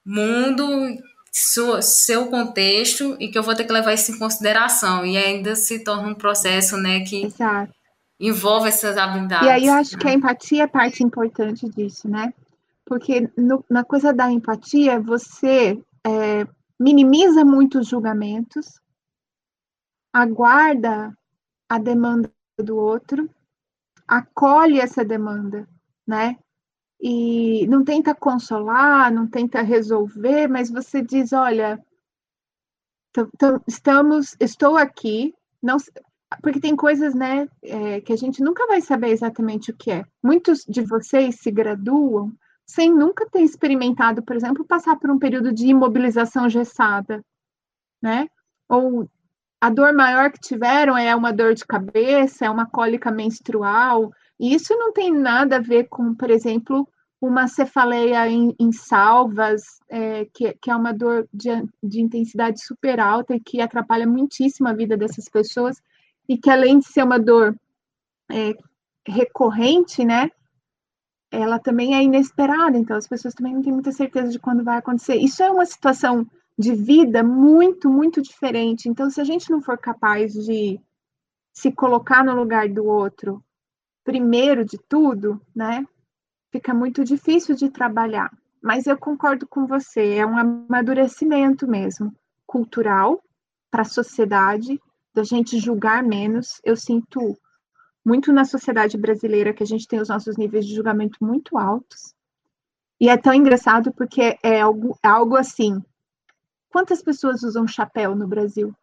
mundo, 0.06 0.66
seu, 1.32 1.82
seu 1.82 2.28
contexto 2.28 3.16
e 3.18 3.30
que 3.30 3.38
eu 3.38 3.44
vou 3.44 3.56
ter 3.56 3.64
que 3.64 3.72
levar 3.72 3.94
isso 3.94 4.12
em 4.12 4.20
consideração. 4.20 5.06
E 5.06 5.18
ainda 5.18 5.56
se 5.56 5.86
torna 5.86 6.10
um 6.10 6.14
processo 6.14 6.76
né, 6.76 7.00
que 7.06 7.28
Exato. 7.28 7.74
envolve 8.20 8.68
essas 8.68 8.98
habilidades. 8.98 9.48
E 9.48 9.50
aí 9.50 9.68
eu 9.68 9.74
acho 9.74 9.94
né? 9.94 10.02
que 10.02 10.08
a 10.10 10.14
empatia 10.14 10.64
é 10.64 10.68
parte 10.68 11.02
importante 11.02 11.70
disso, 11.70 12.10
né? 12.10 12.34
Porque 12.84 13.32
no, 13.38 13.64
na 13.70 13.86
coisa 13.86 14.12
da 14.12 14.30
empatia, 14.30 15.00
você 15.00 15.82
é, 16.06 16.46
minimiza 16.78 17.46
muitos 17.46 17.88
julgamentos, 17.88 18.82
aguarda 20.12 21.18
a 21.70 21.80
demanda 21.80 22.30
do 22.62 22.76
outro 22.76 23.30
acolhe 24.12 24.78
essa 24.78 25.06
demanda, 25.06 25.66
né? 26.06 26.38
E 27.00 27.66
não 27.68 27.82
tenta 27.82 28.14
consolar, 28.14 29.10
não 29.12 29.26
tenta 29.26 29.62
resolver, 29.62 30.48
mas 30.48 30.70
você 30.70 31.02
diz, 31.02 31.32
olha, 31.32 31.82
estamos, 33.66 34.36
estou 34.38 34.76
aqui, 34.78 35.34
não, 35.64 35.78
porque 36.44 36.60
tem 36.60 36.76
coisas, 36.76 37.16
né, 37.16 37.48
é, 37.64 38.02
que 38.02 38.12
a 38.12 38.18
gente 38.18 38.44
nunca 38.44 38.68
vai 38.68 38.82
saber 38.82 39.12
exatamente 39.12 39.72
o 39.72 39.78
que 39.78 39.90
é. 39.92 40.04
Muitos 40.22 40.66
de 40.68 40.82
vocês 40.82 41.40
se 41.40 41.50
graduam 41.50 42.34
sem 42.66 42.94
nunca 42.94 43.28
ter 43.30 43.42
experimentado, 43.42 44.22
por 44.22 44.36
exemplo, 44.36 44.66
passar 44.66 44.98
por 45.00 45.10
um 45.10 45.18
período 45.18 45.54
de 45.54 45.68
imobilização 45.68 46.50
gessada, 46.50 47.24
né? 48.02 48.28
Ou 48.68 49.10
a 49.62 49.70
dor 49.70 49.94
maior 49.94 50.32
que 50.32 50.40
tiveram 50.40 50.98
é 50.98 51.16
uma 51.16 51.32
dor 51.32 51.54
de 51.54 51.64
cabeça, 51.64 52.46
é 52.46 52.50
uma 52.50 52.66
cólica 52.66 53.12
menstrual, 53.12 54.12
e 54.40 54.56
isso 54.56 54.76
não 54.76 54.92
tem 54.92 55.14
nada 55.14 55.58
a 55.58 55.62
ver 55.62 55.88
com, 55.88 56.16
por 56.16 56.32
exemplo, 56.32 56.90
uma 57.22 57.48
cefaleia 57.48 58.28
em, 58.28 58.56
em 58.60 58.72
salvas, 58.72 59.62
é, 59.88 60.26
que, 60.34 60.52
que, 60.60 60.72
é 60.72 60.76
uma 60.76 60.92
dor 60.92 61.30
de, 61.32 61.50
de, 61.84 62.02
intensidade 62.02 62.60
super 62.66 63.00
alta 63.00 63.36
e 63.36 63.40
que 63.40 63.62
atrapalha 63.62 64.08
muitíssimo 64.08 64.68
a 64.68 64.74
vida 64.74 64.98
dessas 64.98 65.30
pessoas, 65.30 65.80
e 66.28 66.40
que 66.40 66.50
além 66.50 66.80
de 66.80 66.88
ser 66.88 67.04
uma 67.04 67.20
dor 67.20 67.56
é, 68.32 68.56
recorrente, 69.08 70.04
né, 70.04 70.32
ela 71.30 71.60
também 71.60 71.96
é 71.96 72.02
inesperada, 72.02 72.76
então 72.76 72.98
as 72.98 73.08
pessoas 73.08 73.36
também 73.36 73.54
não 73.54 73.62
têm 73.62 73.72
muita 73.72 73.92
certeza 73.92 74.32
de 74.32 74.40
quando 74.40 74.64
vai 74.64 74.80
acontecer. 74.80 75.18
Isso 75.18 75.44
é 75.44 75.52
uma 75.52 75.68
situação 75.68 76.28
de 76.62 76.76
vida 76.76 77.24
muito, 77.24 77.90
muito 77.90 78.22
diferente. 78.22 78.88
Então, 78.88 79.10
se 79.10 79.20
a 79.20 79.24
gente 79.24 79.50
não 79.50 79.62
for 79.62 79.78
capaz 79.78 80.32
de 80.34 80.80
se 81.52 81.72
colocar 81.72 82.24
no 82.24 82.36
lugar 82.36 82.70
do 82.70 82.86
outro, 82.86 83.44
primeiro 84.04 84.64
de 84.64 84.78
tudo, 84.78 85.42
né, 85.54 85.86
fica 86.52 86.74
muito 86.74 87.04
difícil 87.04 87.56
de 87.56 87.70
trabalhar. 87.70 88.32
Mas 88.62 88.86
eu 88.86 88.98
concordo 88.98 89.48
com 89.48 89.66
você, 89.66 90.16
é 90.16 90.26
um 90.26 90.38
amadurecimento 90.38 91.68
mesmo, 91.68 92.16
cultural, 92.46 93.22
para 93.70 93.82
a 93.82 93.86
sociedade, 93.86 94.80
da 95.14 95.24
gente 95.24 95.58
julgar 95.58 96.04
menos. 96.04 96.62
Eu 96.64 96.78
sinto 96.78 97.36
muito 98.06 98.32
na 98.32 98.46
sociedade 98.46 98.98
brasileira 98.98 99.54
que 99.54 99.64
a 99.64 99.68
gente 99.68 99.88
tem 99.88 100.00
os 100.00 100.10
nossos 100.10 100.38
níveis 100.38 100.66
de 100.66 100.76
julgamento 100.76 101.18
muito 101.22 101.58
altos. 101.58 102.14
E 103.00 103.10
é 103.10 103.18
tão 103.18 103.34
engraçado 103.34 103.92
porque 103.92 104.38
é 104.44 104.62
algo, 104.62 104.96
é 105.04 105.08
algo 105.08 105.36
assim, 105.36 105.84
Quantas 106.72 107.02
pessoas 107.04 107.44
usam 107.44 107.68
chapéu 107.68 108.16
no 108.16 108.28
Brasil? 108.28 108.74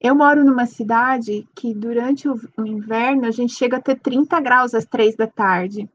Eu 0.00 0.16
moro 0.16 0.44
numa 0.44 0.66
cidade 0.66 1.48
que 1.54 1.72
durante 1.72 2.28
o, 2.28 2.36
inverno 2.66 3.26
a 3.26 3.30
gente 3.30 3.54
chega 3.54 3.76
a 3.76 3.80
ter 3.80 4.00
30 4.00 4.40
graus 4.40 4.74
às 4.74 4.84
três 4.84 5.14
da 5.14 5.28
tarde. 5.28 5.88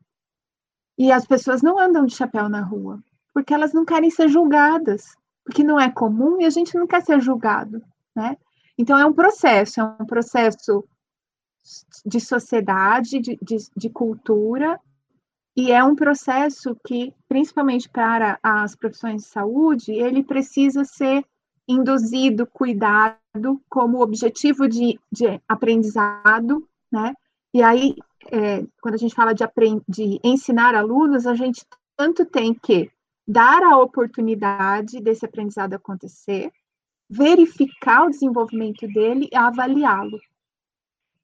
E 0.97 1.11
as 1.11 1.25
pessoas 1.25 1.61
não 1.61 1.77
andam 1.77 2.05
de 2.05 2.15
chapéu 2.15 2.47
na 2.47 2.61
rua, 2.61 3.03
porque 3.33 3.53
elas 3.53 3.73
não 3.73 3.83
querem 3.83 4.09
ser 4.09 4.29
julgadas, 4.29 5.15
porque 5.43 5.63
não 5.63 5.77
é 5.77 5.91
comum 5.91 6.39
e 6.39 6.45
a 6.45 6.49
gente 6.49 6.75
não 6.75 6.87
quer 6.87 7.03
ser 7.03 7.19
julgado, 7.19 7.83
né? 8.15 8.37
Então 8.77 8.97
é 8.97 9.05
um 9.05 9.13
processo, 9.13 9.81
é 9.81 9.83
um 9.83 10.05
processo 10.05 10.87
de 12.05 12.21
sociedade, 12.21 13.19
de, 13.19 13.37
de, 13.41 13.57
de 13.75 13.89
cultura, 13.89 14.79
e 15.57 15.71
é 15.71 15.83
um 15.83 15.95
processo 15.95 16.77
que, 16.85 17.11
principalmente 17.27 17.89
para 17.89 18.37
as 18.43 18.75
profissões 18.75 19.23
de 19.23 19.27
saúde, 19.27 19.91
ele 19.91 20.23
precisa 20.23 20.85
ser 20.85 21.25
induzido, 21.67 22.45
cuidado, 22.45 23.59
como 23.67 24.03
objetivo 24.03 24.69
de, 24.69 24.99
de 25.11 25.41
aprendizado, 25.49 26.69
né? 26.91 27.11
E 27.51 27.63
aí, 27.63 27.95
é, 28.31 28.63
quando 28.79 28.93
a 28.93 28.97
gente 28.97 29.15
fala 29.15 29.33
de, 29.33 29.43
de 29.89 30.19
ensinar 30.23 30.75
alunos, 30.75 31.25
a 31.25 31.33
gente 31.33 31.65
tanto 31.97 32.23
tem 32.23 32.53
que 32.53 32.91
dar 33.27 33.63
a 33.63 33.79
oportunidade 33.79 35.01
desse 35.01 35.25
aprendizado 35.25 35.73
acontecer, 35.73 36.51
verificar 37.09 38.05
o 38.05 38.11
desenvolvimento 38.11 38.87
dele 38.87 39.27
e 39.31 39.35
avaliá-lo. 39.35 40.19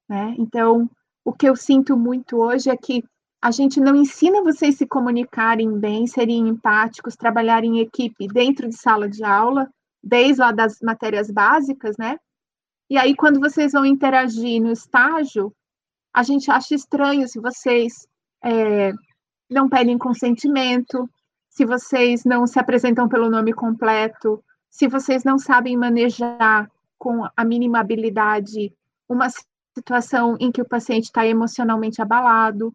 Né? 0.10 0.36
Então, 0.40 0.90
o 1.24 1.32
que 1.32 1.48
eu 1.48 1.56
sinto 1.56 1.96
muito 1.96 2.38
hoje 2.38 2.72
é 2.72 2.76
que 2.76 3.04
a 3.44 3.52
gente 3.52 3.78
não 3.82 3.94
ensina 3.94 4.42
vocês 4.42 4.78
se 4.78 4.88
comunicarem 4.88 5.78
bem, 5.78 6.08
serem 6.08 6.48
empáticos, 6.48 7.18
trabalharem 7.18 7.78
em 7.78 7.82
equipe 7.82 8.26
dentro 8.26 8.70
de 8.70 8.78
sala 8.78 9.10
de 9.10 9.22
aula, 9.22 9.70
desde 10.02 10.40
lá 10.40 10.54
das 10.54 10.80
matérias 10.82 11.30
básicas, 11.30 11.98
né? 11.98 12.18
E 12.90 12.98
aí, 12.98 13.14
quando 13.14 13.42
vocês 13.42 13.74
vão 13.74 13.86
interagir 13.86 14.62
no 14.62 14.72
estágio, 14.72 15.54
a 16.14 16.24
gente 16.24 16.50
acha 16.50 16.74
estranho 16.74 17.28
se 17.28 17.38
vocês 17.38 18.08
é, 18.42 18.94
não 19.50 19.68
pedem 19.68 19.98
consentimento, 19.98 21.10
se 21.50 21.66
vocês 21.66 22.24
não 22.24 22.48
se 22.48 22.58
apresentam 22.60 23.10
pelo 23.10 23.30
nome 23.30 23.52
completo, 23.52 24.42
se 24.70 24.88
vocês 24.88 25.26
não 25.26 25.38
sabem 25.38 25.76
manejar 25.76 26.72
com 26.98 27.28
a 27.36 27.44
mínima 27.44 27.82
habilidade 27.82 28.74
uma 29.10 29.28
situação 29.78 30.38
em 30.40 30.50
que 30.50 30.62
o 30.62 30.68
paciente 30.68 31.06
está 31.06 31.28
emocionalmente 31.28 32.02
abalado 32.02 32.74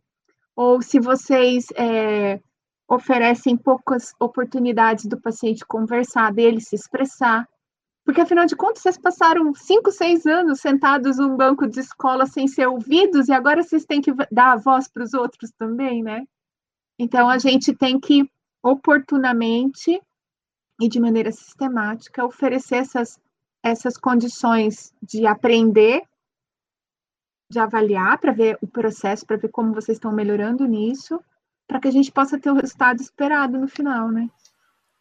ou 0.59 0.83
se 0.83 0.99
vocês 0.99 1.67
é, 1.77 2.41
oferecem 2.89 3.57
poucas 3.57 4.13
oportunidades 4.19 5.07
do 5.07 5.17
paciente 5.21 5.65
conversar, 5.65 6.33
dele 6.33 6.61
se 6.61 6.75
expressar. 6.75 7.49
Porque, 8.05 8.21
afinal 8.21 8.45
de 8.45 8.57
contas, 8.57 8.83
vocês 8.83 8.99
passaram 8.99 9.55
cinco, 9.55 9.93
seis 9.93 10.27
anos 10.27 10.61
sentados 10.61 11.19
num 11.19 11.37
banco 11.37 11.69
de 11.69 11.79
escola 11.79 12.27
sem 12.27 12.49
ser 12.49 12.67
ouvidos 12.67 13.29
e 13.29 13.33
agora 13.33 13.63
vocês 13.63 13.85
têm 13.85 14.01
que 14.01 14.13
dar 14.33 14.55
a 14.55 14.57
voz 14.57 14.89
para 14.89 15.05
os 15.05 15.15
outros 15.15 15.53
também, 15.57 16.03
né? 16.03 16.25
Então, 16.99 17.31
a 17.31 17.39
gente 17.39 17.73
tem 17.73 18.01
que, 18.01 18.29
oportunamente 18.61 20.03
e 20.81 20.89
de 20.89 20.99
maneira 20.99 21.31
sistemática, 21.31 22.27
oferecer 22.27 22.79
essas, 22.79 23.17
essas 23.63 23.97
condições 23.97 24.93
de 25.01 25.25
aprender 25.25 26.03
de 27.51 27.59
avaliar 27.59 28.19
para 28.19 28.33
ver 28.33 28.59
o 28.61 28.67
processo, 28.67 29.25
para 29.25 29.37
ver 29.37 29.49
como 29.49 29.73
vocês 29.73 29.97
estão 29.97 30.13
melhorando 30.13 30.67
nisso, 30.67 31.21
para 31.67 31.81
que 31.81 31.89
a 31.89 31.91
gente 31.91 32.13
possa 32.13 32.39
ter 32.39 32.51
o 32.51 32.55
resultado 32.55 33.01
esperado 33.01 33.59
no 33.59 33.69
final, 33.69 34.11
né? 34.11 34.29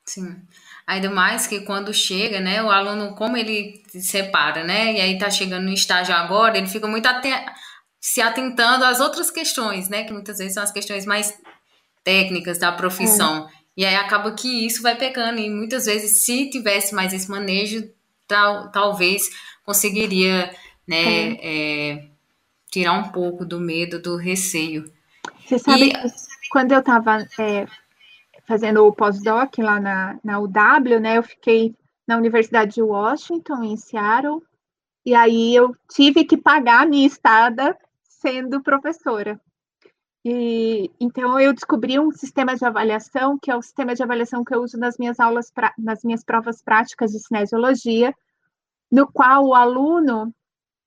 Sim. 0.06 0.36
Ainda 0.86 1.10
mais 1.10 1.46
que 1.48 1.62
quando 1.62 1.94
chega, 1.94 2.40
né, 2.40 2.64
o 2.64 2.72
aluno, 2.72 3.14
como 3.16 3.36
ele 3.36 3.84
se 3.90 4.02
separa, 4.02 4.64
né, 4.64 4.94
e 4.94 5.02
aí 5.02 5.18
tá 5.18 5.30
chegando 5.30 5.66
no 5.66 5.74
estágio 5.74 6.16
agora, 6.16 6.58
ele 6.58 6.68
fica 6.68 6.88
muito 6.88 7.06
aten 7.06 7.34
se 8.00 8.22
atentando 8.22 8.86
às 8.86 9.02
outras 9.02 9.30
questões, 9.30 9.90
né, 9.90 10.06
que 10.06 10.14
muitas 10.14 10.38
vezes 10.38 10.54
são 10.54 10.64
as 10.64 10.72
questões 10.72 11.06
mais 11.06 11.38
técnicas 12.06 12.58
da 12.58 12.72
profissão. 12.72 13.50
É. 13.50 13.58
E 13.76 13.86
aí 13.86 13.96
acaba 13.96 14.32
que 14.32 14.66
isso 14.66 14.82
vai 14.82 14.96
pegando, 14.96 15.40
e 15.40 15.50
muitas 15.50 15.86
vezes, 15.86 16.24
se 16.24 16.50
tivesse 16.50 16.96
mais 16.96 17.12
esse 17.12 17.30
manejo, 17.30 17.90
tal, 18.26 18.72
talvez 18.72 19.30
conseguiria, 19.66 20.50
né, 20.88 21.34
é. 21.34 21.38
É, 21.42 22.10
tirar 22.78 22.94
um 22.94 23.10
pouco 23.12 23.44
do 23.44 23.60
medo, 23.60 24.00
do 24.00 24.18
receio. 24.18 24.92
Você 25.44 25.58
sabe 25.58 25.88
e... 25.88 25.92
que 25.92 26.50
quando 26.52 26.72
eu 26.72 26.80
estava 26.80 27.26
é, 27.40 27.66
fazendo 28.48 28.86
o 28.86 28.94
pós-doc 28.94 29.58
lá 29.58 29.80
na, 29.80 30.20
na 30.24 30.40
UW, 30.40 31.00
né, 31.00 31.18
eu 31.18 31.24
fiquei 31.24 31.76
na 32.08 32.18
Universidade 32.18 32.76
de 32.76 32.82
Washington, 32.82 33.64
em 33.64 33.76
Seattle, 33.76 34.42
e 35.04 35.16
aí 35.16 35.56
eu 35.56 35.76
tive 35.92 36.24
que 36.24 36.38
pagar 36.38 36.84
a 36.84 36.86
minha 36.86 37.08
estada 37.08 37.76
sendo 38.04 38.62
professora. 38.62 39.40
E, 40.24 40.92
então 41.00 41.40
eu 41.40 41.54
descobri 41.54 41.98
um 41.98 42.12
sistema 42.12 42.56
de 42.56 42.64
avaliação, 42.66 43.40
que 43.42 43.50
é 43.50 43.56
o 43.56 43.62
sistema 43.62 43.96
de 43.96 44.04
avaliação 44.04 44.44
que 44.44 44.54
eu 44.54 44.62
uso 44.62 44.78
nas 44.78 44.98
minhas 44.98 45.20
aulas, 45.20 45.50
pra, 45.50 45.74
nas 45.78 46.04
minhas 46.04 46.24
provas 46.24 46.62
práticas 46.62 47.12
de 47.12 47.20
cinesiologia, 47.20 48.14
no 48.92 49.08
qual 49.08 49.46
o 49.46 49.56
aluno 49.56 50.34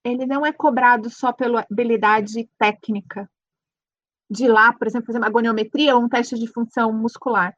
ele 0.05 0.27
não 0.27 0.45
é 0.45 0.53
cobrado 0.53 1.11
só 1.11 1.33
pela 1.33 1.67
habilidade 1.71 2.49
técnica 2.59 3.29
de 4.31 4.47
lá, 4.47 4.73
por 4.73 4.87
exemplo, 4.87 5.07
fazer 5.07 5.19
uma 5.19 5.27
agoniometria 5.27 5.97
ou 5.97 6.03
um 6.03 6.09
teste 6.09 6.39
de 6.39 6.47
função 6.47 6.93
muscular. 6.93 7.55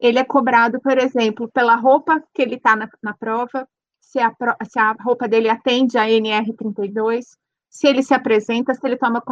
Ele 0.00 0.18
é 0.18 0.24
cobrado, 0.24 0.80
por 0.80 0.96
exemplo, 0.98 1.48
pela 1.52 1.76
roupa 1.76 2.22
que 2.32 2.40
ele 2.40 2.56
está 2.56 2.74
na, 2.74 2.88
na, 3.02 3.14
prova, 3.14 3.68
se 4.00 4.18
a, 4.18 4.34
se 4.64 4.78
a, 4.78 4.96
roupa 5.00 5.28
dele 5.28 5.50
atende 5.50 5.98
a 5.98 6.06
NR32, 6.06 7.24
se 7.68 7.86
ele 7.86 8.02
se 8.02 8.14
apresenta, 8.14 8.74
se 8.74 8.86
ele 8.86 8.96
toma 8.96 9.22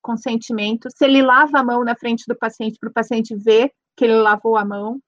consentimento, 0.00 0.88
se 0.96 1.04
ele 1.04 1.22
lava 1.22 1.58
a 1.58 1.64
mão 1.64 1.82
na 1.82 1.96
frente 1.96 2.24
do 2.28 2.36
paciente 2.36 2.78
para 2.78 2.90
o 2.90 2.92
paciente 2.92 3.34
ver 3.34 3.72
que 3.96 4.04
ele 4.04 4.14
lavou 4.14 4.56
a 4.56 4.64
mão, 4.64 5.00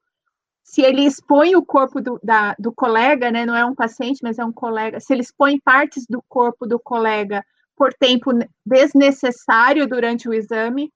se 0.65 0.81
ele 0.81 1.05
expõe 1.05 1.55
o 1.55 1.63
corpo 1.63 2.01
do, 2.01 2.19
da, 2.23 2.55
do 2.57 2.73
colega, 2.73 3.29
né, 3.29 3.45
não 3.45 3.55
é 3.55 3.63
um 3.63 3.75
paciente, 3.75 4.21
mas 4.23 4.39
é 4.39 4.43
um 4.43 4.51
colega, 4.51 4.99
se 4.99 5.13
ele 5.13 5.21
expõe 5.21 5.59
partes 5.59 6.07
do 6.09 6.23
corpo 6.27 6.65
do 6.65 6.79
colega 6.79 7.45
por 7.75 7.93
tempo 7.93 8.31
desnecessário 8.65 9.87
durante 9.87 10.27
o 10.27 10.33
exame, 10.33 10.91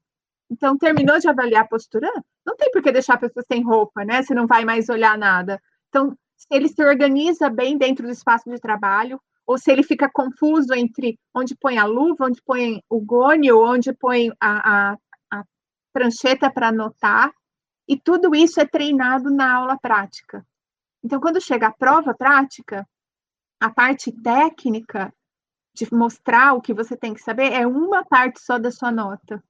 então 0.50 0.76
terminou 0.76 1.20
de 1.20 1.30
avaliar 1.30 1.66
a 1.66 1.68
postura, 1.68 2.12
não 2.44 2.56
tem 2.56 2.72
por 2.72 2.82
que 2.82 2.92
deixar 2.92 3.14
a 3.14 3.20
pessoa 3.20 3.46
sem 3.48 3.62
roupa, 3.62 4.04
né, 4.04 4.24
se 4.24 4.34
não 4.34 4.48
vai 4.48 4.66
mais 4.66 4.90
olhar 4.90 5.16
nada. 5.16 5.62
Então, 5.90 6.18
se 6.36 6.48
ele 6.50 6.68
se 6.68 6.84
organiza 6.84 7.48
bem 7.48 7.78
dentro 7.78 8.08
do 8.08 8.12
espaço 8.12 8.50
de 8.50 8.60
trabalho, 8.60 9.22
ou 9.46 9.56
se 9.60 9.72
ele 9.72 9.84
fica 9.84 10.10
confuso 10.12 10.74
entre 10.74 11.20
onde 11.32 11.56
põe 11.56 11.78
a 11.78 11.86
luva, 11.86 12.26
onde 12.26 12.42
põe 12.44 12.82
o 12.90 13.00
gônio, 13.00 13.64
onde 13.64 13.94
põe 13.94 14.32
a, 14.40 14.92
a, 14.92 14.98
a 15.32 15.44
prancheta 15.94 16.52
para 16.52 16.70
anotar, 16.70 17.32
e 17.90 18.00
tudo 18.00 18.36
isso 18.36 18.62
é 18.62 18.68
treinado 18.68 19.32
na 19.32 19.52
aula 19.52 19.76
prática. 19.76 20.46
Então, 21.04 21.20
quando 21.20 21.42
chega 21.42 21.68
a 21.68 21.74
prova 21.74 22.14
prática, 22.14 22.88
a 23.60 23.70
parte 23.70 24.12
técnica 24.12 25.12
de 25.74 25.92
mostrar 25.92 26.54
o 26.54 26.62
que 26.62 26.72
você 26.72 26.96
tem 26.96 27.16
que 27.16 27.22
saber 27.22 27.52
é 27.52 27.66
uma 27.66 28.06
parte 28.06 28.40
só 28.42 28.60
da 28.60 28.72
sua 28.72 28.92
nota. 28.92 29.44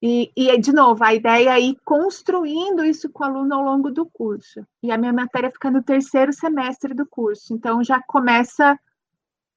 E, 0.00 0.32
e, 0.34 0.58
de 0.58 0.72
novo, 0.72 1.04
a 1.04 1.14
ideia 1.14 1.50
é 1.50 1.60
ir 1.60 1.78
construindo 1.84 2.82
isso 2.82 3.10
com 3.10 3.24
o 3.24 3.26
aluno 3.26 3.54
ao 3.54 3.62
longo 3.62 3.90
do 3.90 4.06
curso. 4.06 4.66
E 4.82 4.90
a 4.90 4.96
minha 4.96 5.12
matéria 5.12 5.50
fica 5.50 5.70
no 5.70 5.82
terceiro 5.82 6.32
semestre 6.32 6.94
do 6.94 7.06
curso. 7.06 7.52
Então, 7.52 7.84
já 7.84 8.00
começa 8.02 8.78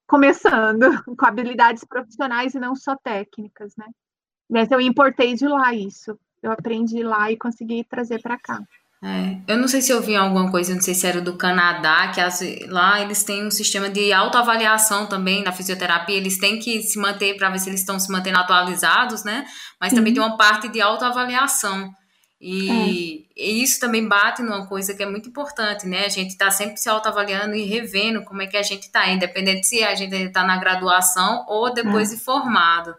começando 0.05 0.85
com 1.17 1.25
habilidades 1.25 1.85
profissionais 1.85 2.53
e 2.53 2.59
não 2.59 2.75
só 2.75 2.97
técnicas, 2.97 3.75
né? 3.77 3.87
Mas 4.49 4.71
eu 4.71 4.81
importei 4.81 5.35
de 5.35 5.47
lá 5.47 5.73
isso. 5.73 6.17
Eu 6.41 6.51
aprendi 6.51 7.03
lá 7.03 7.31
e 7.31 7.37
consegui 7.37 7.83
trazer 7.83 8.21
para 8.21 8.37
cá. 8.37 8.59
É, 9.03 9.53
eu 9.53 9.57
não 9.57 9.67
sei 9.67 9.79
se 9.81 9.91
eu 9.91 10.01
vi 10.01 10.15
alguma 10.15 10.49
coisa, 10.49 10.73
não 10.73 10.81
sei 10.81 10.95
se 10.95 11.05
era 11.05 11.21
do 11.21 11.37
Canadá, 11.37 12.07
que 12.07 12.19
as, 12.19 12.41
lá 12.67 12.99
eles 12.99 13.23
têm 13.23 13.45
um 13.45 13.51
sistema 13.51 13.89
de 13.89 14.11
autoavaliação 14.11 15.05
também 15.05 15.43
na 15.43 15.51
fisioterapia, 15.51 16.17
eles 16.17 16.39
têm 16.39 16.57
que 16.57 16.81
se 16.81 16.97
manter 16.97 17.37
para 17.37 17.51
ver 17.51 17.59
se 17.59 17.69
eles 17.69 17.81
estão 17.81 17.99
se 17.99 18.11
mantendo 18.11 18.39
atualizados, 18.39 19.23
né? 19.23 19.45
Mas 19.79 19.93
também 19.93 20.13
tem 20.13 20.21
uma 20.21 20.35
parte 20.35 20.67
de 20.67 20.81
autoavaliação. 20.81 21.91
E, 22.41 22.69
é. 22.69 23.33
e, 23.35 23.63
isso 23.63 23.79
também 23.79 24.07
bate 24.07 24.41
numa 24.41 24.67
coisa 24.67 24.95
que 24.95 25.03
é 25.03 25.09
muito 25.09 25.29
importante, 25.29 25.87
né? 25.87 26.05
A 26.05 26.09
gente 26.09 26.31
está 26.31 26.49
sempre 26.49 26.77
se 26.77 26.89
autoavaliando 26.89 27.55
e 27.55 27.65
revendo 27.65 28.23
como 28.23 28.41
é 28.41 28.47
que 28.47 28.57
a 28.57 28.63
gente 28.63 28.83
está, 28.83 29.07
independente 29.09 29.67
se 29.67 29.83
a 29.83 29.93
gente 29.93 30.15
está 30.15 30.43
na 30.43 30.57
graduação 30.57 31.45
ou 31.47 31.71
depois 31.71 32.11
é. 32.11 32.15
de 32.15 32.23
formado. 32.23 32.95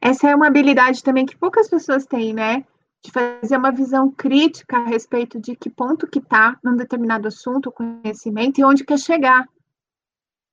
Essa 0.00 0.30
é 0.30 0.34
uma 0.34 0.46
habilidade 0.46 1.02
também 1.02 1.26
que 1.26 1.36
poucas 1.36 1.68
pessoas 1.68 2.06
têm, 2.06 2.32
né? 2.32 2.64
de 3.02 3.10
fazer 3.10 3.56
uma 3.56 3.72
visão 3.72 4.10
crítica 4.10 4.76
a 4.76 4.84
respeito 4.84 5.40
de 5.40 5.56
que 5.56 5.70
ponto 5.70 6.06
que 6.06 6.18
está 6.18 6.58
num 6.62 6.76
determinado 6.76 7.28
assunto, 7.28 7.72
conhecimento, 7.72 8.58
e 8.60 8.64
onde 8.64 8.84
quer 8.84 8.98
chegar. 8.98 9.48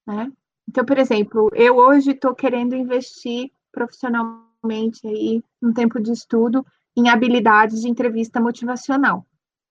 Né? 0.05 0.31
Então, 0.67 0.85
por 0.85 0.97
exemplo, 0.97 1.49
eu 1.53 1.75
hoje 1.75 2.11
estou 2.11 2.33
querendo 2.33 2.75
investir 2.75 3.51
profissionalmente 3.71 5.05
aí, 5.05 5.43
um 5.61 5.73
tempo 5.73 5.99
de 5.99 6.11
estudo, 6.11 6.65
em 6.95 7.09
habilidades 7.09 7.81
de 7.81 7.89
entrevista 7.89 8.39
motivacional. 8.39 9.25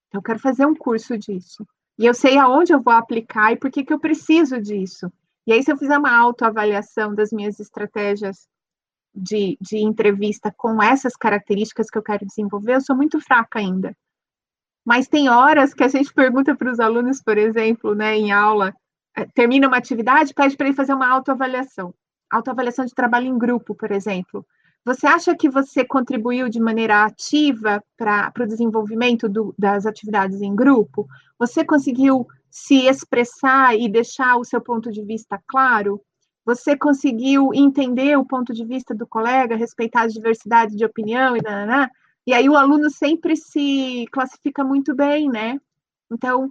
Então, 0.07 0.19
eu 0.19 0.23
quero 0.23 0.39
fazer 0.39 0.65
um 0.65 0.75
curso 0.75 1.17
disso. 1.17 1.67
E 1.97 2.05
eu 2.05 2.13
sei 2.13 2.37
aonde 2.37 2.71
eu 2.71 2.81
vou 2.81 2.93
aplicar 2.93 3.51
e 3.51 3.57
por 3.57 3.71
que, 3.71 3.83
que 3.83 3.91
eu 3.91 3.99
preciso 3.99 4.61
disso. 4.61 5.11
E 5.47 5.51
aí, 5.51 5.63
se 5.63 5.71
eu 5.71 5.77
fizer 5.77 5.97
uma 5.97 6.15
autoavaliação 6.15 7.13
das 7.13 7.31
minhas 7.31 7.59
estratégias 7.59 8.47
de, 9.17 9.57
de 9.59 9.77
entrevista 9.79 10.53
com 10.55 10.81
essas 10.81 11.15
características 11.15 11.89
que 11.89 11.97
eu 11.97 12.03
quero 12.03 12.25
desenvolver, 12.25 12.75
eu 12.75 12.81
sou 12.81 12.95
muito 12.95 13.19
fraca 13.19 13.59
ainda. 13.59 13.95
Mas 14.85 15.07
tem 15.07 15.27
horas 15.29 15.73
que 15.73 15.83
a 15.83 15.87
gente 15.87 16.13
pergunta 16.15 16.55
para 16.55 16.71
os 16.71 16.79
alunos, 16.79 17.21
por 17.21 17.37
exemplo, 17.37 17.93
né, 17.93 18.15
em 18.15 18.31
aula, 18.31 18.73
eh, 19.15 19.27
termina 19.33 19.67
uma 19.67 19.77
atividade, 19.77 20.33
pede 20.33 20.55
para 20.55 20.67
ele 20.67 20.75
fazer 20.75 20.93
uma 20.93 21.09
autoavaliação. 21.09 21.93
Autoavaliação 22.29 22.85
de 22.85 22.93
trabalho 22.93 23.27
em 23.27 23.37
grupo, 23.37 23.75
por 23.75 23.91
exemplo. 23.91 24.45
Você 24.85 25.05
acha 25.05 25.35
que 25.35 25.49
você 25.49 25.83
contribuiu 25.83 26.47
de 26.47 26.61
maneira 26.61 27.03
ativa 27.03 27.83
para 27.97 28.31
o 28.39 28.47
desenvolvimento 28.47 29.27
do, 29.27 29.53
das 29.59 29.85
atividades 29.85 30.41
em 30.41 30.55
grupo? 30.55 31.05
Você 31.37 31.65
conseguiu 31.65 32.25
se 32.49 32.87
expressar 32.87 33.77
e 33.77 33.89
deixar 33.89 34.37
o 34.37 34.45
seu 34.45 34.61
ponto 34.61 34.89
de 34.89 35.03
vista 35.03 35.37
claro? 35.45 36.01
Você 36.47 36.77
conseguiu 36.77 37.53
entender 37.53 38.17
o 38.17 38.23
ponto 38.23 38.53
de 38.53 38.63
vista 38.63 38.95
do 38.95 39.05
colega, 39.05 39.57
respeitar 39.57 40.03
a 40.03 40.07
diversidade 40.07 40.77
de 40.77 40.85
opinião 40.85 41.35
e 41.35 41.41
nananá, 41.41 41.91
e 42.25 42.33
aí 42.33 42.47
o 42.47 42.55
aluno 42.55 42.89
sempre 42.89 43.35
se 43.35 44.05
classifica 44.13 44.63
muito 44.63 44.95
bem, 44.95 45.29
né? 45.29 45.59
Então, 46.09 46.49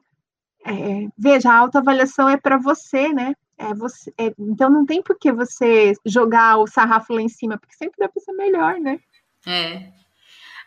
é, 0.67 1.09
veja, 1.17 1.51
a 1.51 1.57
autoavaliação 1.57 2.29
é 2.29 2.37
para 2.37 2.59
você, 2.59 3.09
né? 3.09 3.33
É 3.57 3.73
você, 3.73 4.13
é, 4.19 4.35
então 4.39 4.69
não 4.69 4.85
tem 4.85 5.03
por 5.03 5.19
que 5.19 5.33
você 5.33 5.95
jogar 6.05 6.59
o 6.59 6.67
sarrafo 6.67 7.15
lá 7.15 7.23
em 7.23 7.29
cima, 7.31 7.57
porque 7.57 7.75
sempre 7.75 7.97
dá 7.99 8.07
para 8.07 8.23
ser 8.23 8.33
melhor, 8.33 8.79
né? 8.79 9.01
É. 9.47 9.93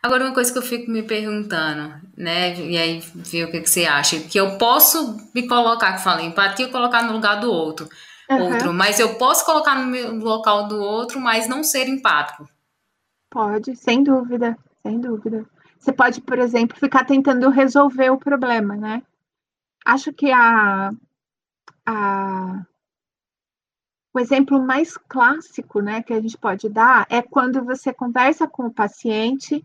Agora, 0.01 0.23
uma 0.23 0.33
coisa 0.33 0.51
que 0.51 0.57
eu 0.57 0.63
fico 0.63 0.89
me 0.89 1.03
perguntando, 1.03 2.01
né? 2.17 2.55
E 2.55 2.77
aí, 2.79 2.99
ver 3.13 3.43
o 3.43 3.51
que, 3.51 3.61
que 3.61 3.69
você 3.69 3.85
acha. 3.85 4.19
Que 4.21 4.39
eu 4.39 4.57
posso 4.57 5.17
me 5.35 5.47
colocar, 5.47 5.93
que 5.93 6.03
falei, 6.03 6.25
empatia, 6.25 6.69
colocar 6.69 7.03
no 7.03 7.13
lugar 7.13 7.39
do 7.39 7.51
outro 7.51 7.87
uhum. 8.29 8.53
outro, 8.53 8.73
mas 8.73 8.99
eu 8.99 9.15
posso 9.15 9.45
colocar 9.45 9.75
no 9.75 10.23
local 10.23 10.67
do 10.67 10.79
outro, 10.79 11.19
mas 11.19 11.47
não 11.47 11.63
ser 11.63 11.87
empático. 11.87 12.47
Pode, 13.29 13.75
sem 13.75 14.03
dúvida, 14.03 14.57
sem 14.81 14.99
dúvida. 14.99 15.45
Você 15.77 15.93
pode, 15.93 16.21
por 16.21 16.39
exemplo, 16.39 16.77
ficar 16.77 17.05
tentando 17.05 17.49
resolver 17.49 18.09
o 18.09 18.17
problema, 18.17 18.75
né? 18.75 19.01
Acho 19.85 20.11
que 20.11 20.31
a, 20.31 20.91
a 21.85 22.65
o 24.13 24.19
exemplo 24.19 24.59
mais 24.61 24.97
clássico, 24.97 25.81
né, 25.81 26.01
que 26.01 26.11
a 26.11 26.19
gente 26.19 26.37
pode 26.37 26.67
dar 26.67 27.05
é 27.09 27.21
quando 27.21 27.63
você 27.63 27.93
conversa 27.93 28.47
com 28.47 28.65
o 28.65 28.73
paciente 28.73 29.63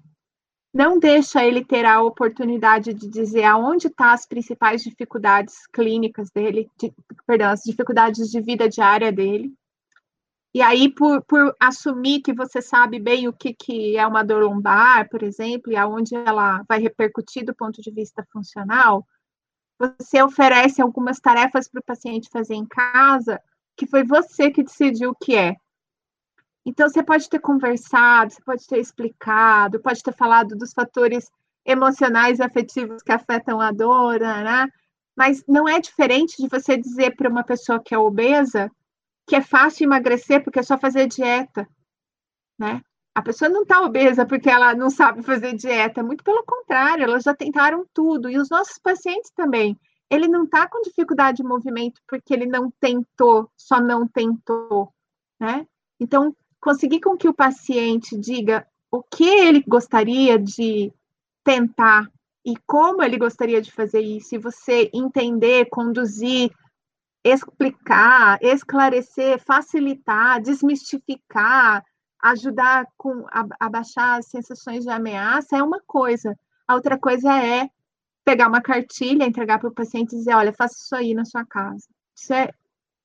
não 0.74 0.98
deixa 0.98 1.44
ele 1.44 1.64
ter 1.64 1.84
a 1.84 2.02
oportunidade 2.02 2.92
de 2.92 3.08
dizer 3.08 3.44
aonde 3.44 3.87
estão 3.87 4.08
tá 4.08 4.12
as 4.12 4.26
principais 4.26 4.82
dificuldades 4.82 5.68
clínicas 5.68 6.30
dele, 6.32 6.68
de, 6.76 6.92
perdão, 7.24 7.50
as 7.50 7.62
dificuldades 7.62 8.28
de 8.28 8.40
vida 8.40 8.68
diária 8.68 9.12
dele. 9.12 9.54
E 10.52 10.60
aí, 10.60 10.92
por, 10.92 11.22
por 11.22 11.54
assumir 11.60 12.22
que 12.22 12.32
você 12.32 12.60
sabe 12.60 12.98
bem 12.98 13.28
o 13.28 13.32
que, 13.32 13.54
que 13.54 13.96
é 13.96 14.04
uma 14.04 14.24
dor 14.24 14.42
lombar, 14.42 15.08
por 15.08 15.22
exemplo, 15.22 15.72
e 15.72 15.76
aonde 15.76 16.16
ela 16.16 16.64
vai 16.68 16.80
repercutir 16.80 17.44
do 17.44 17.54
ponto 17.54 17.80
de 17.80 17.92
vista 17.92 18.26
funcional, 18.32 19.06
você 19.78 20.22
oferece 20.22 20.82
algumas 20.82 21.20
tarefas 21.20 21.68
para 21.68 21.80
o 21.80 21.84
paciente 21.84 22.28
fazer 22.32 22.54
em 22.54 22.66
casa, 22.66 23.40
que 23.76 23.87
foi 23.87 24.04
você 24.04 24.50
que 24.50 24.64
decidiu 24.64 25.10
o 25.10 25.14
que 25.14 25.37
é. 25.37 25.54
Então, 26.64 26.88
você 26.88 27.03
pode 27.03 27.29
ter 27.29 27.38
conversado, 27.40 28.33
você 28.33 28.42
pode 28.42 28.66
ter 28.66 28.79
explicado, 28.79 29.81
pode 29.81 30.03
ter 30.03 30.14
falado 30.14 30.57
dos 30.57 30.72
fatores 30.72 31.31
emocionais 31.64 32.38
e 32.38 32.42
afetivos 32.42 33.03
que 33.03 33.12
afetam 33.12 33.61
a 33.61 33.70
dor, 33.70 34.20
né? 34.20 34.68
mas 35.16 35.44
não 35.46 35.68
é 35.68 35.81
diferente 35.81 36.40
de 36.40 36.48
você 36.48 36.77
dizer 36.77 37.14
para 37.16 37.29
uma 37.29 37.44
pessoa 37.44 37.83
que 37.83 37.94
é 37.94 37.98
obesa 37.98 38.70
que 39.27 39.37
é 39.37 39.40
fácil 39.40 39.85
emagrecer 39.85 40.42
porque 40.42 40.59
é 40.59 40.62
só 40.62 40.79
fazer 40.79 41.07
dieta, 41.07 41.66
né? 42.59 42.83
A 43.14 43.22
pessoa 43.22 43.48
não 43.48 43.62
está 43.62 43.81
obesa 43.81 44.27
porque 44.27 44.50
ela 44.50 44.74
não 44.74 44.90
sabe 44.90 45.22
fazer 45.22 45.55
dieta, 45.55 46.03
muito 46.03 46.24
pelo 46.24 46.44
contrário, 46.44 47.05
elas 47.05 47.22
já 47.22 47.35
tentaram 47.35 47.87
tudo, 47.94 48.29
e 48.29 48.37
os 48.37 48.50
nossos 48.50 48.77
pacientes 48.79 49.31
também. 49.31 49.79
Ele 50.11 50.29
não 50.29 50.44
está 50.44 50.68
com 50.68 50.83
dificuldade 50.83 51.38
de 51.38 51.44
movimento 51.44 52.00
porque 52.09 52.35
ele 52.35 52.46
não 52.46 52.70
tentou, 52.81 53.48
só 53.57 53.81
não 53.81 54.07
tentou, 54.07 54.92
né? 55.40 55.66
Então, 55.98 56.37
conseguir 56.64 57.00
com 57.00 57.14
que 57.14 57.29
o 57.29 57.35
paciente 57.35 58.18
diga 58.18 58.66
o 58.90 59.03
que 59.03 59.29
ele 59.29 59.62
gostaria 59.68 60.38
de 60.38 60.90
tentar 61.44 62.11
e 62.42 62.55
como 62.66 63.03
ele 63.03 63.18
gostaria 63.18 63.61
de 63.61 63.70
fazer 63.70 64.00
isso, 64.00 64.35
e 64.35 64.38
você 64.38 64.90
entender, 64.92 65.66
conduzir, 65.66 66.50
explicar, 67.22 68.38
esclarecer, 68.42 69.38
facilitar, 69.44 70.40
desmistificar, 70.40 71.85
ajudar 72.22 72.87
com 72.96 73.27
a, 73.31 73.46
a 73.61 73.68
baixar 73.68 74.18
as 74.18 74.29
sensações 74.29 74.85
de 74.85 74.90
ameaça 74.90 75.59
é 75.59 75.62
uma 75.62 75.81
coisa. 75.87 76.35
A 76.66 76.74
outra 76.74 76.98
coisa 76.98 77.31
é 77.42 77.68
pegar 78.24 78.48
uma 78.48 78.62
cartilha, 78.62 79.24
entregar 79.24 79.59
para 79.59 79.68
o 79.68 79.74
paciente 79.74 80.14
e 80.14 80.18
dizer, 80.18 80.35
olha, 80.35 80.53
faça 80.53 80.77
isso 80.77 80.96
aí 80.96 81.12
na 81.12 81.27
sua 81.27 81.44
casa. 81.44 81.87
Isso 82.16 82.33
é 82.33 82.50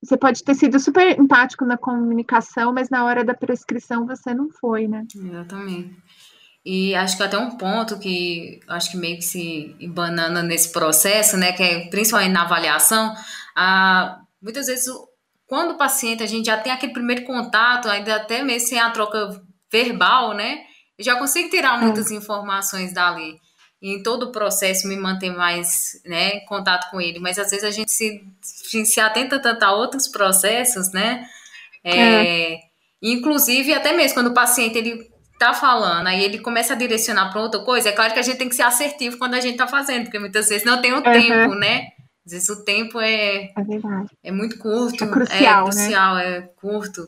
você 0.02 0.18
pode 0.18 0.44
ter 0.44 0.56
sido 0.56 0.80
super 0.80 1.20
empático 1.20 1.66
na 1.66 1.78
comunicação, 1.78 2.74
mas 2.74 2.90
na 2.90 3.04
hora 3.06 3.24
da 3.24 3.34
prescrição 3.34 4.06
você 4.06 4.34
não 4.34 4.50
foi, 4.50 4.88
né? 4.88 5.06
Exatamente. 5.14 5.96
E 6.66 6.94
acho 6.96 7.18
que 7.18 7.24
até 7.24 7.38
um 7.38 7.58
ponto 7.58 8.00
que 8.00 8.60
acho 8.68 8.92
que 8.92 8.98
meio 8.98 9.18
que 9.18 9.24
se 9.24 9.76
banana 9.94 10.44
nesse 10.44 10.72
processo, 10.72 11.38
né, 11.38 11.52
que 11.54 11.64
é 11.64 11.90
principalmente 11.90 12.32
na 12.32 12.44
avaliação, 12.44 13.14
a, 13.56 14.20
muitas 14.42 14.68
vezes 14.68 14.86
quando 15.48 15.72
o 15.72 15.78
paciente 15.78 16.22
a 16.22 16.28
gente 16.28 16.46
já 16.46 16.58
tem 16.58 16.72
aquele 16.72 16.94
primeiro 16.94 17.26
contato, 17.26 17.90
ainda 17.90 18.16
até 18.16 18.44
mesmo 18.44 18.68
sem 18.68 18.80
a 18.80 18.92
troca 18.92 19.42
verbal, 19.72 20.34
né, 20.34 20.60
já 21.00 21.18
consigo 21.18 21.50
tirar 21.50 21.80
muitas 21.82 22.12
é. 22.12 22.16
informações 22.16 22.94
dali 22.94 23.40
em 23.82 24.04
todo 24.04 24.24
o 24.24 24.32
processo 24.32 24.88
me 24.88 24.98
manter 24.98 25.32
mais 25.32 26.02
né, 26.06 26.36
em 26.36 26.46
contato 26.46 26.90
com 26.92 27.00
ele, 27.00 27.20
mas 27.20 27.40
às 27.40 27.50
vezes 27.50 27.64
a 27.64 27.72
gente 27.72 27.92
se, 27.92 28.22
se 28.42 29.00
atenta 29.00 29.40
tanto 29.40 29.64
a 29.64 29.72
outros 29.72 30.08
processos, 30.08 30.92
né? 30.92 31.26
É, 31.84 32.54
é. 32.54 32.60
Inclusive, 33.02 33.74
até 33.74 33.94
mesmo 33.94 34.16
quando 34.16 34.28
o 34.28 34.34
paciente 34.34 34.78
ele 34.78 35.10
tá 35.40 35.54
falando, 35.54 36.08
aí 36.08 36.22
ele 36.22 36.40
começa 36.40 36.74
a 36.74 36.76
direcionar 36.76 37.32
para 37.32 37.42
outra 37.42 37.62
coisa, 37.62 37.88
é 37.88 37.94
claro 37.94 38.14
que 38.14 38.20
a 38.20 38.24
gente 38.24 38.38
tem 38.38 38.50
que 38.50 38.56
ser 38.56 38.64
assertivo 38.64 39.18
quando 39.18 39.36
a 39.36 39.40
gente 39.40 39.58
tá 39.58 39.66
fazendo, 39.66 40.04
porque 40.04 40.20
muitas 40.20 40.50
vezes 40.50 40.66
não 40.66 40.82
tem 40.82 40.92
o 40.92 40.98
uhum. 40.98 41.04
tempo, 41.04 41.56
né? 41.56 41.88
Às 42.26 42.34
vezes 42.34 42.50
o 42.50 42.64
tempo 42.66 43.00
é, 43.00 43.46
é, 43.46 43.52
é 44.26 44.32
muito 44.32 44.60
curto. 44.60 45.04
É 45.04 45.08
crucial, 45.08 45.62
é, 45.62 45.64
crucial 45.64 46.16
né? 46.16 46.38
é 46.38 46.42
curto. 46.42 47.08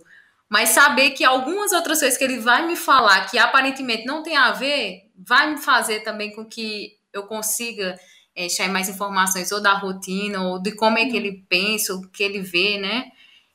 Mas 0.49 0.69
saber 0.69 1.12
que 1.12 1.23
algumas 1.23 1.71
outras 1.73 1.99
coisas 1.99 2.17
que 2.17 2.23
ele 2.23 2.39
vai 2.39 2.65
me 2.65 2.75
falar 2.75 3.29
que 3.29 3.38
aparentemente 3.38 4.05
não 4.05 4.23
tem 4.23 4.36
a 4.36 4.51
ver, 4.51 5.03
vai 5.27 5.51
me 5.51 5.57
fazer 5.57 6.01
também 6.01 6.34
com 6.34 6.45
que 6.45 6.97
eu 7.13 7.23
consiga 7.23 7.97
é, 8.36 8.67
mais 8.67 8.89
informações 8.89 9.51
ou 9.51 9.62
da 9.62 9.73
rotina, 9.73 10.41
ou 10.41 10.62
de 10.62 10.71
como 10.73 10.97
é 10.97 11.05
que 11.05 11.17
ele 11.17 11.45
pensa, 11.49 11.93
o 11.93 12.07
que 12.10 12.23
ele 12.23 12.41
vê, 12.41 12.77
né? 12.77 13.12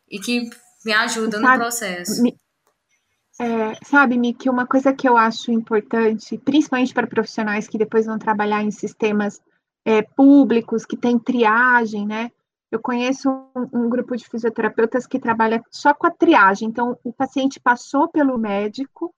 E 0.09 0.19
que 0.19 0.49
me 0.85 0.93
ajuda 0.93 1.41
Sabe, 1.41 1.53
no 1.53 1.59
processo. 1.59 2.23
É, 3.39 3.75
sabe, 3.85 4.17
Miki, 4.17 4.49
uma 4.49 4.67
coisa 4.67 4.95
que 4.95 5.09
eu 5.09 5.17
acho 5.17 5.51
importante, 5.51 6.39
principalmente 6.39 6.95
para 6.95 7.07
profissionais 7.07 7.69
que 7.69 7.77
depois 7.77 8.07
vão 8.07 8.19
trabalhar 8.19 8.63
em 8.63 8.71
sistemas 8.71 9.41
é, 9.85 10.03
públicos, 10.03 10.87
que 10.87 10.97
tem 10.97 11.19
triagem, 11.19 12.07
né? 12.07 12.31
Eu 12.71 12.81
conheço 12.81 13.31
um, 13.31 13.85
um, 13.85 13.89
grupo 13.89 14.17
de 14.17 14.29
fisioterapeutas 14.29 15.07
que 15.07 15.21
trabalha 15.21 15.63
só 15.71 15.95
com 15.95 16.07
a 16.07 16.11
triagem. 16.11 16.69
Então, 16.69 16.99
o 17.05 17.13
paciente 17.13 17.61
passou 17.61 18.09
pelo 18.09 18.37
médico, 18.37 19.15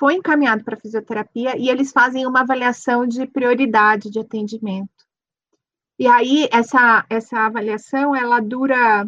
foi 0.00 0.14
encaminhado 0.14 0.64
para 0.64 0.78
fisioterapia 0.78 1.58
e 1.58 1.68
eles 1.68 1.92
fazem 1.92 2.26
uma 2.26 2.40
avaliação 2.40 3.06
de 3.06 3.26
prioridade 3.26 4.08
de 4.08 4.18
atendimento. 4.18 5.06
E 5.98 6.06
aí, 6.06 6.48
essa, 6.50 7.04
essa 7.10 7.40
avaliação, 7.40 8.16
ela 8.16 8.40
dura 8.40 9.06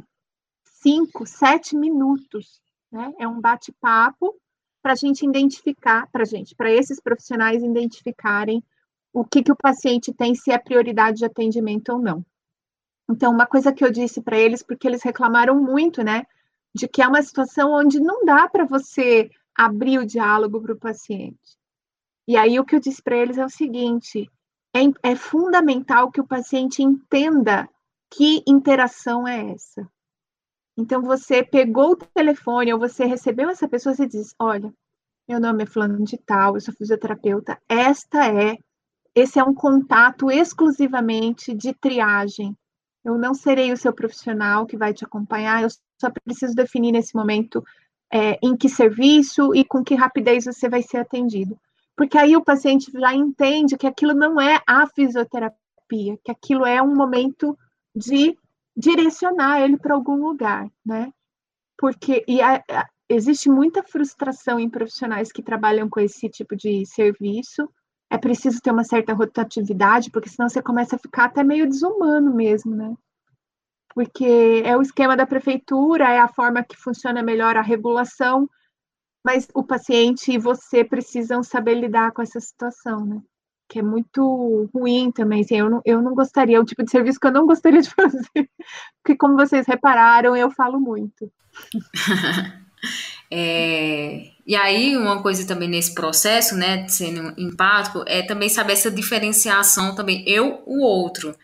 cinco, 0.83 1.25
sete 1.25 1.75
minutos, 1.75 2.61
né? 2.93 3.11
É 3.19 3.27
um 3.27 3.41
bate-papo 3.41 4.39
para 4.83 4.93
a 4.93 4.95
gente 4.95 5.25
identificar, 5.25 6.07
para 6.13 6.27
gente, 6.27 6.55
para 6.55 6.71
esses 6.71 7.01
profissionais 7.01 7.63
identificarem 7.63 8.63
o 9.15 9.25
que, 9.25 9.43
que 9.43 9.53
o 9.53 9.57
paciente 9.57 10.13
tem, 10.13 10.35
se 10.35 10.53
é 10.53 10.59
prioridade 10.59 11.19
de 11.21 11.25
atendimento 11.25 11.91
ou 11.91 11.99
não. 12.01 12.23
Então, 13.09 13.33
uma 13.33 13.47
coisa 13.47 13.73
que 13.73 13.83
eu 13.83 13.91
disse 13.91 14.21
para 14.21 14.37
eles, 14.37 14.63
porque 14.63 14.87
eles 14.87 15.03
reclamaram 15.03 15.59
muito, 15.59 16.03
né, 16.03 16.27
de 16.75 16.87
que 16.87 17.01
é 17.01 17.09
uma 17.09 17.23
situação 17.23 17.73
onde 17.73 17.99
não 17.99 18.27
dá 18.27 18.47
para 18.47 18.67
você 18.67 19.31
abrir 19.57 19.99
o 19.99 20.07
diálogo 20.07 20.61
para 20.61 20.73
o 20.73 20.79
paciente. 20.79 21.57
E 22.27 22.37
aí, 22.37 22.59
o 22.59 22.65
que 22.65 22.77
eu 22.77 22.81
disse 22.81 23.03
para 23.03 23.17
eles 23.17 23.39
é 23.39 23.45
o 23.45 23.51
seguinte: 23.51 24.31
é, 24.75 25.11
é 25.11 25.17
fundamental 25.17 26.11
que 26.11 26.21
o 26.21 26.27
paciente 26.27 26.83
entenda 26.83 27.69
que 28.11 28.43
interação 28.47 29.27
é 29.27 29.53
essa. 29.53 29.89
Então, 30.77 31.03
você 31.03 31.43
pegou 31.43 31.93
o 31.93 31.97
telefone 31.97 32.73
ou 32.73 32.79
você 32.79 33.05
recebeu 33.05 33.51
essa 33.51 33.69
pessoa, 33.69 33.95
você 33.95 34.07
diz: 34.07 34.35
Olha, 34.39 34.73
meu 35.29 35.41
nome 35.41 35.65
é 35.65 35.67
Fulano 35.67 36.03
de 36.05 36.17
Tal, 36.19 36.55
eu 36.55 36.61
sou 36.61 36.75
fisioterapeuta. 36.75 37.61
Esta 37.69 38.27
é, 38.27 38.57
esse 39.15 39.39
é 39.39 39.45
um 39.45 39.55
contato 39.55 40.31
exclusivamente 40.31 41.55
de 41.55 41.75
triagem. 41.75 42.57
Eu 43.05 43.19
não 43.19 43.35
serei 43.35 43.73
o 43.73 43.77
seu 43.77 43.93
profissional 43.93 44.65
que 44.65 44.77
vai 44.77 44.95
te 44.95 45.05
acompanhar, 45.05 45.63
eu 45.63 45.69
só 46.01 46.11
preciso 46.25 46.55
definir 46.55 46.93
nesse 46.93 47.15
momento 47.15 47.65
é, 48.13 48.39
em 48.43 48.55
que 48.55 48.69
serviço 48.69 49.55
e 49.55 49.65
com 49.65 49.83
que 49.83 49.95
rapidez 49.95 50.45
você 50.45 50.69
vai 50.69 50.83
ser 50.83 50.99
atendido. 50.99 51.59
Porque 51.97 52.19
aí 52.19 52.37
o 52.37 52.45
paciente 52.45 52.91
já 52.93 53.15
entende 53.15 53.77
que 53.77 53.87
aquilo 53.87 54.13
não 54.13 54.41
é 54.41 54.61
a 54.67 54.87
fisioterapia, 54.87 56.19
que 56.23 56.31
aquilo 56.31 56.67
é 56.67 56.83
um 56.83 56.95
momento 56.95 57.57
de 57.95 58.37
direcionar 58.77 59.63
ele 59.63 59.79
para 59.79 59.95
algum 59.95 60.17
lugar, 60.17 60.71
né? 60.85 61.13
Porque 61.79 62.25
e 62.29 62.41
a, 62.41 62.63
a, 62.71 62.89
existe 63.09 63.49
muita 63.49 63.83
frustração 63.83 64.59
em 64.59 64.69
profissionais 64.69 65.33
que 65.33 65.43
trabalham 65.43 65.89
com 65.89 66.01
esse 66.01 66.29
tipo 66.29 66.55
de 66.55 66.85
serviço. 66.87 67.69
É 68.11 68.19
preciso 68.19 68.61
ter 68.61 68.71
uma 68.71 68.85
certa 68.85 69.15
rotatividade, 69.15 70.11
porque 70.11 70.29
senão 70.29 70.49
você 70.49 70.63
começa 70.63 70.97
a 70.97 70.99
ficar 70.99 71.25
até 71.25 71.43
meio 71.43 71.67
desumano 71.67 72.35
mesmo, 72.35 72.75
né? 72.75 72.95
Porque 73.95 74.63
é 74.65 74.77
o 74.77 74.83
esquema 74.83 75.17
da 75.17 75.27
prefeitura, 75.27 76.09
é 76.09 76.19
a 76.19 76.29
forma 76.29 76.63
que 76.63 76.77
funciona 76.77 77.23
melhor 77.23 77.57
a 77.57 77.63
regulação, 77.63 78.49
mas 79.25 79.49
o 79.55 79.63
paciente 79.63 80.33
e 80.33 80.39
você 80.39 80.83
precisam 80.83 81.43
saber 81.43 81.75
lidar 81.75 82.13
com 82.13 82.23
essa 82.23 82.41
situação, 82.41 83.05
né? 83.05 83.23
que 83.73 83.79
é 83.79 83.83
muito 83.83 84.69
ruim 84.75 85.11
também. 85.11 85.41
Assim, 85.41 85.57
eu, 85.57 85.71
não, 85.71 85.81
eu 85.83 86.03
não 86.03 86.15
gostaria, 86.15 86.59
é 86.59 86.61
o 86.61 86.65
tipo 86.65 86.85
de 86.85 86.91
serviço 86.91 87.19
que 87.19 87.27
eu 87.27 87.33
não 87.33 87.47
gostaria 87.47 87.81
de 87.81 87.89
fazer. 87.97 88.51
Porque, 89.03 89.17
como 89.17 89.35
vocês 89.35 89.67
repararam, 89.67 90.37
eu 90.37 90.51
falo 90.51 90.79
muito. 90.79 91.33
é, 93.31 94.31
e 94.47 94.55
aí, 94.55 94.95
uma 94.95 95.23
coisa 95.23 95.47
também 95.47 95.71
nesse 95.71 95.95
processo, 95.95 96.55
né, 96.55 96.87
sendo 96.87 97.33
empático, 97.41 98.05
é 98.07 98.23
também 98.23 98.51
saber 98.51 98.75
essa 98.75 98.91
diferenciação 98.91 99.95
também, 99.95 100.23
eu, 100.29 100.63
o 100.67 100.83
outro, 100.83 101.35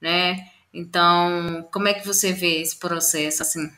né? 0.00 0.46
Então, 0.74 1.68
como 1.72 1.86
é 1.86 1.94
que 1.94 2.04
você 2.04 2.32
vê 2.32 2.60
esse 2.60 2.76
processo, 2.76 3.42
assim? 3.42 3.70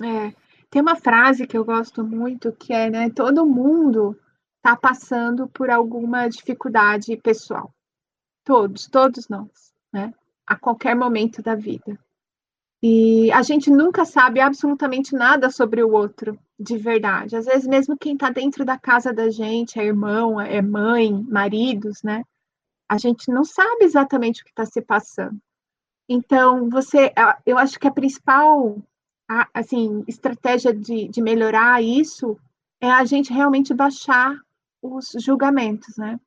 É, 0.00 0.32
tem 0.70 0.80
uma 0.80 0.94
frase 0.94 1.44
que 1.44 1.58
eu 1.58 1.64
gosto 1.64 2.04
muito, 2.04 2.52
que 2.52 2.72
é, 2.72 2.88
né, 2.88 3.10
todo 3.10 3.44
mundo 3.44 4.16
está 4.58 4.76
passando 4.76 5.48
por 5.48 5.68
alguma 5.68 6.28
dificuldade 6.28 7.16
pessoal. 7.16 7.74
Todos, 8.44 8.86
todos 8.86 9.28
nós, 9.28 9.74
né? 9.92 10.14
A 10.46 10.56
qualquer 10.56 10.94
momento 10.94 11.42
da 11.42 11.56
vida. 11.56 11.98
E 12.80 13.32
a 13.32 13.42
gente 13.42 13.70
nunca 13.70 14.04
sabe 14.04 14.40
absolutamente 14.40 15.14
nada 15.14 15.50
sobre 15.50 15.82
o 15.82 15.92
outro, 15.92 16.38
de 16.58 16.76
verdade. 16.78 17.34
Às 17.34 17.46
vezes, 17.46 17.66
mesmo 17.66 17.96
quem 17.96 18.12
está 18.14 18.30
dentro 18.30 18.64
da 18.64 18.78
casa 18.78 19.12
da 19.12 19.30
gente, 19.30 19.80
é 19.80 19.84
irmão, 19.84 20.40
é 20.40 20.62
mãe, 20.62 21.10
maridos, 21.28 22.02
né? 22.02 22.22
A 22.88 22.98
gente 22.98 23.32
não 23.32 23.42
sabe 23.42 23.84
exatamente 23.84 24.42
o 24.42 24.44
que 24.44 24.50
está 24.50 24.66
se 24.66 24.80
passando. 24.80 25.40
Então, 26.08 26.68
você, 26.68 27.12
eu 27.46 27.56
acho 27.56 27.78
que 27.78 27.88
a 27.88 27.92
principal, 27.92 28.76
assim, 29.52 30.04
estratégia 30.06 30.72
de, 30.72 31.08
de 31.08 31.22
melhorar 31.22 31.82
isso 31.82 32.38
é 32.80 32.90
a 32.90 33.04
gente 33.04 33.32
realmente 33.32 33.72
baixar 33.72 34.36
os 34.82 35.12
julgamentos, 35.18 35.96
né? 35.96 36.20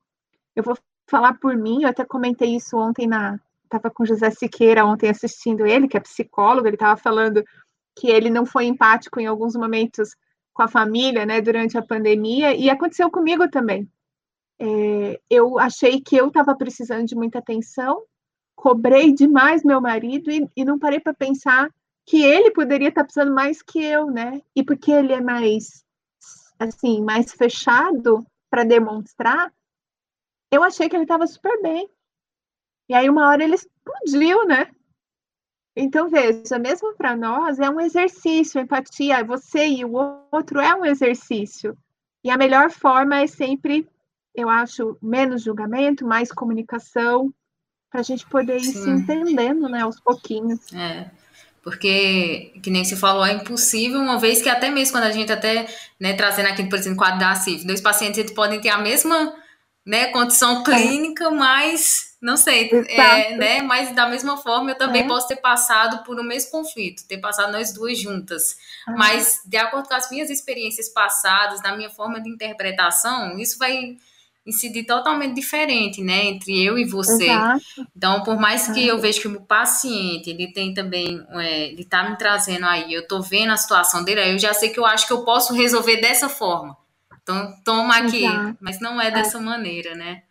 Eu 0.56 0.64
vou 0.64 0.76
falar 1.08 1.34
por 1.34 1.56
mim, 1.56 1.82
eu 1.82 1.88
até 1.88 2.04
comentei 2.04 2.56
isso 2.56 2.76
ontem 2.76 3.06
na. 3.06 3.38
Estava 3.64 3.90
com 3.90 4.04
José 4.04 4.30
Siqueira 4.30 4.84
ontem 4.84 5.10
assistindo 5.10 5.66
ele, 5.66 5.86
que 5.86 5.96
é 5.96 6.00
psicólogo, 6.00 6.66
ele 6.66 6.76
estava 6.76 6.96
falando 6.96 7.44
que 7.94 8.08
ele 8.08 8.30
não 8.30 8.46
foi 8.46 8.64
empático 8.64 9.20
em 9.20 9.26
alguns 9.26 9.54
momentos 9.54 10.16
com 10.54 10.62
a 10.62 10.68
família, 10.68 11.26
né, 11.26 11.40
durante 11.40 11.76
a 11.76 11.82
pandemia, 11.82 12.54
e 12.54 12.70
aconteceu 12.70 13.10
comigo 13.10 13.48
também. 13.48 13.88
É, 14.58 15.20
eu 15.30 15.58
achei 15.58 16.00
que 16.00 16.16
eu 16.16 16.28
estava 16.28 16.56
precisando 16.56 17.06
de 17.06 17.14
muita 17.14 17.38
atenção, 17.38 18.02
cobrei 18.58 19.12
demais 19.12 19.62
meu 19.62 19.80
marido 19.80 20.32
e, 20.32 20.50
e 20.56 20.64
não 20.64 20.80
parei 20.80 20.98
para 20.98 21.14
pensar 21.14 21.72
que 22.04 22.24
ele 22.24 22.50
poderia 22.50 22.88
estar 22.88 23.02
tá 23.02 23.04
precisando 23.04 23.32
mais 23.32 23.62
que 23.62 23.80
eu, 23.80 24.10
né? 24.10 24.42
E 24.54 24.64
porque 24.64 24.90
ele 24.90 25.12
é 25.12 25.20
mais, 25.20 25.84
assim, 26.58 27.00
mais 27.00 27.32
fechado, 27.32 28.26
para 28.50 28.64
demonstrar, 28.64 29.52
eu 30.50 30.64
achei 30.64 30.88
que 30.88 30.96
ele 30.96 31.04
estava 31.04 31.26
super 31.26 31.60
bem. 31.62 31.88
E 32.88 32.94
aí, 32.94 33.08
uma 33.08 33.28
hora 33.28 33.44
ele 33.44 33.54
explodiu, 33.54 34.44
né? 34.46 34.72
Então, 35.76 36.08
veja, 36.08 36.58
mesmo 36.58 36.96
para 36.96 37.14
nós 37.14 37.60
é 37.60 37.70
um 37.70 37.80
exercício, 37.80 38.60
empatia, 38.60 39.22
você 39.22 39.68
e 39.68 39.84
o 39.84 39.92
outro 40.32 40.58
é 40.58 40.74
um 40.74 40.84
exercício. 40.84 41.78
E 42.24 42.30
a 42.30 42.36
melhor 42.36 42.70
forma 42.70 43.20
é 43.20 43.26
sempre, 43.28 43.88
eu 44.34 44.48
acho, 44.48 44.98
menos 45.00 45.42
julgamento, 45.42 46.04
mais 46.04 46.32
comunicação, 46.32 47.32
para 47.90 48.00
a 48.00 48.04
gente 48.04 48.26
poder 48.26 48.56
ir 48.56 48.64
Sim. 48.64 48.82
se 48.82 48.90
entendendo, 48.90 49.68
né, 49.68 49.82
aos 49.82 49.98
pouquinhos. 50.00 50.60
É. 50.72 51.10
Porque, 51.62 52.52
que 52.62 52.70
nem 52.70 52.84
se 52.84 52.96
falou, 52.96 53.24
é 53.26 53.32
impossível, 53.32 54.00
uma 54.00 54.18
vez 54.18 54.40
que 54.40 54.48
até 54.48 54.70
mesmo 54.70 54.94
quando 54.94 55.04
a 55.04 55.10
gente 55.10 55.32
até, 55.32 55.66
né, 56.00 56.14
trazendo 56.14 56.46
aqui, 56.46 56.64
por 56.64 56.78
exemplo, 56.78 56.98
quadro 56.98 57.18
da 57.18 57.34
CIF, 57.34 57.66
dois 57.66 57.80
pacientes 57.80 58.32
podem 58.32 58.60
ter 58.60 58.70
a 58.70 58.78
mesma, 58.78 59.34
né, 59.84 60.06
condição 60.06 60.60
é. 60.60 60.64
clínica, 60.64 61.24
é. 61.24 61.30
mas, 61.30 62.16
não 62.22 62.36
sei, 62.36 62.70
é, 62.88 63.36
né, 63.36 63.62
mas 63.62 63.94
da 63.94 64.08
mesma 64.08 64.36
forma 64.36 64.70
eu 64.70 64.78
também 64.78 65.02
é. 65.02 65.06
posso 65.06 65.28
ter 65.28 65.36
passado 65.36 66.04
por 66.04 66.18
o 66.18 66.24
mesmo 66.24 66.50
conflito, 66.52 67.06
ter 67.06 67.18
passado 67.18 67.52
nós 67.52 67.72
duas 67.72 67.98
juntas. 67.98 68.56
Mas, 68.86 69.40
de 69.44 69.56
acordo 69.56 69.88
com 69.88 69.94
as 69.94 70.10
minhas 70.10 70.30
experiências 70.30 70.88
passadas, 70.88 71.60
da 71.60 71.76
minha 71.76 71.90
forma 71.90 72.20
de 72.20 72.30
interpretação, 72.30 73.38
isso 73.38 73.58
vai 73.58 73.98
incidir 74.48 74.84
totalmente 74.84 75.34
diferente, 75.34 76.02
né, 76.02 76.24
entre 76.24 76.64
eu 76.64 76.78
e 76.78 76.84
você. 76.84 77.24
Exato. 77.24 77.64
Então, 77.94 78.22
por 78.22 78.38
mais 78.40 78.68
que 78.68 78.86
eu 78.86 78.98
veja 78.98 79.20
que 79.20 79.28
o 79.28 79.40
paciente, 79.42 80.30
ele 80.30 80.50
tem 80.52 80.72
também, 80.72 81.22
é, 81.32 81.68
ele 81.68 81.84
tá 81.84 82.08
me 82.08 82.16
trazendo 82.16 82.64
aí, 82.64 82.92
eu 82.92 83.06
tô 83.06 83.20
vendo 83.20 83.52
a 83.52 83.56
situação 83.56 84.02
dele, 84.02 84.20
aí 84.20 84.32
eu 84.32 84.38
já 84.38 84.54
sei 84.54 84.70
que 84.70 84.80
eu 84.80 84.86
acho 84.86 85.06
que 85.06 85.12
eu 85.12 85.24
posso 85.24 85.52
resolver 85.52 85.98
dessa 85.98 86.28
forma. 86.28 86.76
Então, 87.22 87.54
toma 87.62 87.98
aqui, 87.98 88.24
Exato. 88.24 88.56
mas 88.58 88.80
não 88.80 88.98
é 88.98 89.10
dessa 89.10 89.36
é. 89.36 89.40
maneira, 89.40 89.94
né? 89.94 90.22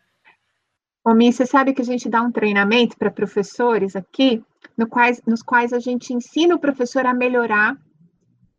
Ô, 1.05 1.13
Mi, 1.13 1.31
você 1.31 1.45
sabe 1.45 1.73
que 1.73 1.81
a 1.81 1.85
gente 1.85 2.09
dá 2.09 2.21
um 2.21 2.31
treinamento 2.31 2.97
para 2.97 3.11
professores 3.11 3.95
aqui, 3.95 4.43
no 4.75 4.87
quais, 4.87 5.21
nos 5.25 5.43
quais 5.43 5.71
a 5.71 5.79
gente 5.79 6.11
ensina 6.11 6.55
o 6.55 6.59
professor 6.59 7.05
a 7.05 7.13
melhorar 7.13 7.77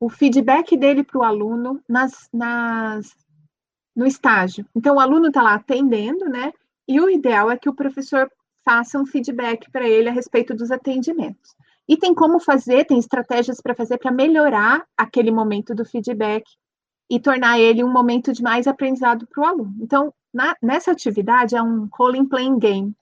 o 0.00 0.08
feedback 0.08 0.76
dele 0.76 1.02
para 1.02 1.18
o 1.18 1.24
aluno 1.24 1.82
nas, 1.88 2.28
nas 2.32 3.14
no 3.98 4.06
estágio. 4.06 4.64
Então, 4.76 4.94
o 4.94 5.00
aluno 5.00 5.26
está 5.26 5.42
lá 5.42 5.54
atendendo, 5.54 6.26
né? 6.26 6.52
E 6.86 7.00
o 7.00 7.10
ideal 7.10 7.50
é 7.50 7.56
que 7.56 7.68
o 7.68 7.74
professor 7.74 8.30
faça 8.64 8.96
um 8.96 9.04
feedback 9.04 9.68
para 9.72 9.88
ele 9.88 10.08
a 10.08 10.12
respeito 10.12 10.54
dos 10.54 10.70
atendimentos. 10.70 11.56
E 11.88 11.96
tem 11.96 12.14
como 12.14 12.38
fazer, 12.38 12.84
tem 12.84 12.96
estratégias 12.96 13.60
para 13.60 13.74
fazer 13.74 13.98
para 13.98 14.12
melhorar 14.12 14.86
aquele 14.96 15.32
momento 15.32 15.74
do 15.74 15.84
feedback 15.84 16.44
e 17.10 17.18
tornar 17.18 17.58
ele 17.58 17.82
um 17.82 17.90
momento 17.90 18.32
de 18.32 18.40
mais 18.40 18.68
aprendizado 18.68 19.26
para 19.26 19.42
o 19.42 19.46
aluno. 19.46 19.74
Então, 19.80 20.14
na, 20.32 20.54
nessa 20.62 20.92
atividade 20.92 21.56
é 21.56 21.62
um 21.62 21.88
role 21.92 22.24
playing 22.28 22.58
game. 22.60 22.96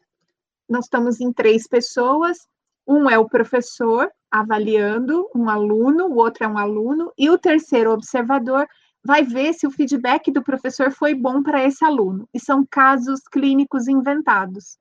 Nós 0.66 0.86
estamos 0.86 1.20
em 1.20 1.30
três 1.30 1.68
pessoas, 1.68 2.38
um 2.86 3.10
é 3.10 3.18
o 3.18 3.28
professor 3.28 4.10
avaliando 4.30 5.28
um 5.34 5.50
aluno, 5.50 6.06
o 6.06 6.16
outro 6.16 6.44
é 6.44 6.48
um 6.48 6.56
aluno, 6.56 7.12
e 7.18 7.28
o 7.28 7.36
terceiro 7.36 7.92
observador 7.92 8.66
vai 9.06 9.22
ver 9.22 9.54
se 9.54 9.66
o 9.66 9.70
feedback 9.70 10.32
do 10.32 10.42
professor 10.42 10.90
foi 10.90 11.14
bom 11.14 11.40
para 11.42 11.64
esse 11.64 11.84
aluno. 11.84 12.28
E 12.34 12.40
são 12.40 12.66
casos 12.68 13.20
clínicos 13.30 13.86
inventados. 13.86 14.76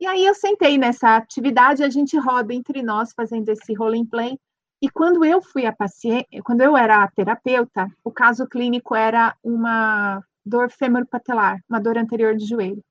E 0.00 0.06
aí 0.06 0.26
eu 0.26 0.34
sentei 0.34 0.76
nessa 0.76 1.16
atividade, 1.16 1.84
a 1.84 1.88
gente 1.88 2.18
roda 2.18 2.52
entre 2.52 2.82
nós 2.82 3.12
fazendo 3.12 3.48
esse 3.48 3.72
role 3.74 4.04
play. 4.06 4.36
E 4.82 4.90
quando 4.90 5.24
eu 5.24 5.40
fui 5.40 5.66
a 5.66 5.72
paciente, 5.72 6.26
quando 6.44 6.60
eu 6.62 6.76
era 6.76 7.02
a 7.02 7.10
terapeuta, 7.10 7.88
o 8.04 8.10
caso 8.10 8.46
clínico 8.46 8.94
era 8.94 9.36
uma 9.42 10.22
dor 10.44 10.70
femoro-patelar, 10.70 11.60
uma 11.68 11.80
dor 11.80 11.96
anterior 11.96 12.34
de 12.34 12.44
joelho. 12.44 12.82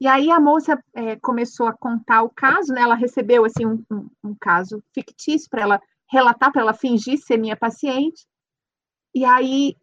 E 0.00 0.06
aí 0.06 0.30
a 0.30 0.40
moça 0.40 0.82
é, 0.94 1.16
começou 1.16 1.66
a 1.66 1.72
contar 1.72 2.22
o 2.22 2.30
caso, 2.30 2.72
né? 2.72 2.82
Ela 2.82 2.96
recebeu 2.96 3.44
assim 3.44 3.66
um, 3.66 3.84
um, 3.90 4.08
um 4.24 4.34
caso 4.40 4.82
fictício 4.92 5.48
para 5.48 5.62
ela 5.62 5.80
relatar, 6.10 6.52
para 6.52 6.62
ela 6.62 6.74
fingir 6.74 7.18
ser 7.18 7.36
minha 7.36 7.56
paciente. 7.56 8.26
E 9.14 9.24
aí, 9.24 9.76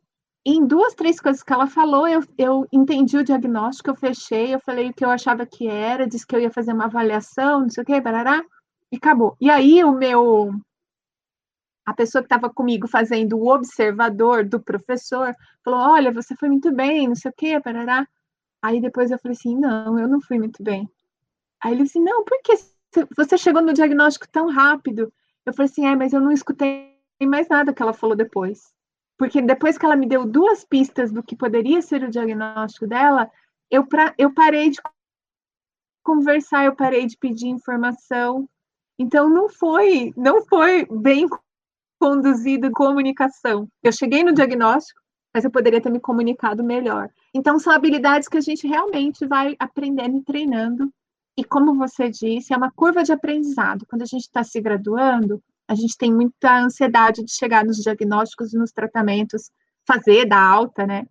em 0.46 0.66
duas, 0.66 0.94
três 0.96 1.20
coisas 1.20 1.44
que 1.44 1.54
ela 1.54 1.68
falou, 1.68 2.08
eu, 2.08 2.22
eu 2.38 2.68
entendi 2.72 3.18
o 3.18 3.24
diagnóstico, 3.24 3.90
eu 3.90 3.96
fechei, 3.96 4.54
eu 4.54 4.60
falei 4.60 4.90
o 4.90 4.94
que 4.94 5.06
eu 5.06 5.10
achava 5.10 5.46
que 5.46 5.68
era, 5.68 6.08
disse 6.08 6.26
que 6.26 6.36
eu 6.36 6.40
ia 6.40 6.52
fazer 6.52 6.74
uma 6.74 6.86
avaliação, 6.86 7.62
não 7.62 7.70
sei 7.70 7.84
o 7.84 7.86
quê, 7.86 8.02
barará, 8.02 8.44
e 8.92 8.98
acabou. 8.98 9.36
E 9.40 9.50
aí 9.50 9.84
o 9.84 9.92
meu 9.92 10.52
a 11.86 11.94
pessoa 11.94 12.22
que 12.22 12.28
estava 12.28 12.54
comigo 12.54 12.88
fazendo 12.88 13.36
o 13.38 13.48
observador 13.48 14.46
do 14.48 14.60
professor 14.60 15.36
falou: 15.64 15.80
Olha, 15.80 16.12
você 16.12 16.36
foi 16.36 16.48
muito 16.48 16.72
bem, 16.72 17.08
não 17.08 17.16
sei 17.16 17.32
o 17.32 17.34
quê, 17.36 17.60
parará. 17.60 18.08
Aí 18.62 18.80
depois 18.80 19.10
eu 19.10 19.18
falei 19.18 19.36
assim: 19.36 19.58
Não, 19.58 19.98
eu 20.00 20.08
não 20.08 20.22
fui 20.22 20.38
muito 20.38 20.62
bem. 20.64 20.88
Aí 21.64 21.74
ele 21.74 21.84
disse: 21.84 22.00
Não, 22.00 22.24
por 22.24 22.40
que 22.44 22.56
você 23.18 23.38
chegou 23.40 23.62
no 23.62 23.74
diagnóstico 23.74 24.28
tão 24.30 24.52
rápido? 24.52 25.12
Eu 25.46 25.54
falei 25.54 25.72
assim: 25.72 25.86
É, 25.88 25.96
mas 25.96 26.14
eu 26.14 26.22
não 26.22 26.32
escutei 26.32 26.96
mais 27.24 27.50
nada 27.50 27.74
que 27.74 27.82
ela 27.82 27.94
falou 27.94 28.16
depois. 28.16 28.72
Porque 29.20 29.42
depois 29.42 29.78
que 29.78 29.86
ela 29.86 29.98
me 29.98 30.08
deu 30.08 30.26
duas 30.26 30.64
pistas 30.64 31.12
do 31.12 31.22
que 31.22 31.36
poderia 31.36 31.82
ser 31.82 32.02
o 32.04 32.10
diagnóstico 32.10 32.88
dela, 32.88 33.30
eu, 33.70 33.86
pra, 33.86 34.16
eu 34.18 34.34
parei 34.34 34.70
de 34.70 34.80
conversar, 36.02 36.66
eu 36.66 36.74
parei 36.74 37.06
de 37.06 37.18
pedir 37.18 37.50
informação. 37.50 38.50
Então 38.98 39.30
não 39.30 39.50
foi, 39.50 40.14
não 40.16 40.46
foi 40.46 40.88
bem 40.90 41.28
conduzido 42.00 42.72
comunicação. 42.72 43.68
Eu 43.84 43.92
cheguei 43.92 44.24
no 44.24 44.34
diagnóstico, 44.34 45.02
mas 45.34 45.44
eu 45.44 45.52
poderia 45.52 45.82
ter 45.82 45.92
me 45.92 46.00
comunicado 46.00 46.64
melhor. 46.64 47.10
Então, 47.34 47.60
são 47.60 47.74
habilidades 47.74 48.28
que 48.28 48.38
a 48.38 48.42
gente 48.42 48.68
realmente 48.68 49.28
vai 49.28 49.56
aprendendo 49.60 50.18
e 50.18 50.24
treinando. 50.24 50.92
E 51.38 51.44
como 51.44 51.76
você 51.76 52.10
disse, 52.10 52.54
é 52.54 52.58
uma 52.58 52.72
curva 52.72 53.04
de 53.04 53.12
aprendizado. 53.12 53.86
Quando 53.86 54.02
a 54.02 54.06
gente 54.06 54.22
está 54.22 54.44
se 54.44 54.60
graduando, 54.60 55.44
a 55.70 55.76
gente 55.76 55.96
tem 55.96 56.12
muita 56.12 56.64
ansiedade 56.64 57.24
de 57.24 57.32
chegar 57.32 57.64
nos 57.64 57.78
diagnósticos 57.78 58.54
e 58.54 58.58
nos 58.58 58.72
tratamentos, 58.72 59.52
fazer, 59.88 60.26
dar 60.26 60.42
alta, 60.42 60.88
né? 60.88 61.06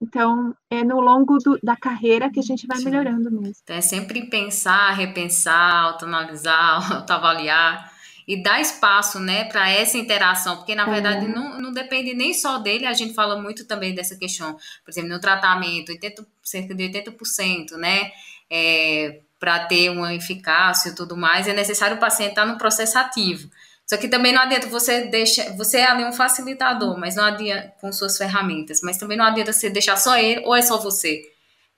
Então, 0.00 0.54
é 0.70 0.84
no 0.84 1.00
longo 1.00 1.38
do, 1.38 1.58
da 1.60 1.74
carreira 1.74 2.30
que 2.30 2.38
a 2.38 2.42
gente 2.42 2.68
vai 2.68 2.76
Sim. 2.76 2.84
melhorando 2.84 3.32
mesmo. 3.32 3.56
Então, 3.64 3.74
é 3.74 3.80
sempre 3.80 4.30
pensar, 4.30 4.92
repensar, 4.92 5.86
autoanalisar, 5.86 6.92
autoavaliar 7.02 7.92
e 8.28 8.40
dar 8.40 8.60
espaço, 8.60 9.18
né, 9.18 9.44
para 9.44 9.68
essa 9.70 9.96
interação, 9.98 10.56
porque 10.56 10.74
na 10.74 10.84
verdade 10.84 11.26
é. 11.26 11.28
não, 11.28 11.60
não 11.60 11.72
depende 11.72 12.12
nem 12.12 12.34
só 12.34 12.58
dele, 12.58 12.84
a 12.84 12.92
gente 12.92 13.14
fala 13.14 13.40
muito 13.40 13.64
também 13.64 13.94
dessa 13.94 14.16
questão, 14.16 14.54
por 14.84 14.90
exemplo, 14.90 15.10
no 15.10 15.20
tratamento, 15.20 15.92
80, 15.92 16.26
cerca 16.42 16.74
de 16.74 16.90
80%, 16.90 17.76
né, 17.76 18.10
é, 18.50 19.20
para 19.38 19.66
ter 19.66 19.90
uma 19.90 20.12
eficácia 20.12 20.88
e 20.88 20.94
tudo 20.96 21.16
mais, 21.16 21.46
é 21.46 21.54
necessário 21.54 21.96
o 21.96 22.00
paciente 22.00 22.30
estar 22.30 22.44
no 22.44 22.58
processo 22.58 22.98
ativo. 22.98 23.48
Só 23.86 23.96
que 23.96 24.08
também 24.08 24.32
não 24.32 24.42
adianta 24.42 24.66
você 24.66 25.06
deixar, 25.06 25.56
você 25.56 25.78
é 25.78 25.86
ali 25.86 26.04
um 26.04 26.12
facilitador, 26.12 26.98
mas 26.98 27.14
não 27.14 27.24
adianta 27.24 27.72
com 27.80 27.92
suas 27.92 28.18
ferramentas, 28.18 28.80
mas 28.82 28.96
também 28.96 29.16
não 29.16 29.24
adianta 29.24 29.52
você 29.52 29.70
deixar 29.70 29.96
só 29.96 30.16
ele 30.16 30.44
ou 30.44 30.54
é 30.54 30.62
só 30.62 30.78
você. 30.78 31.22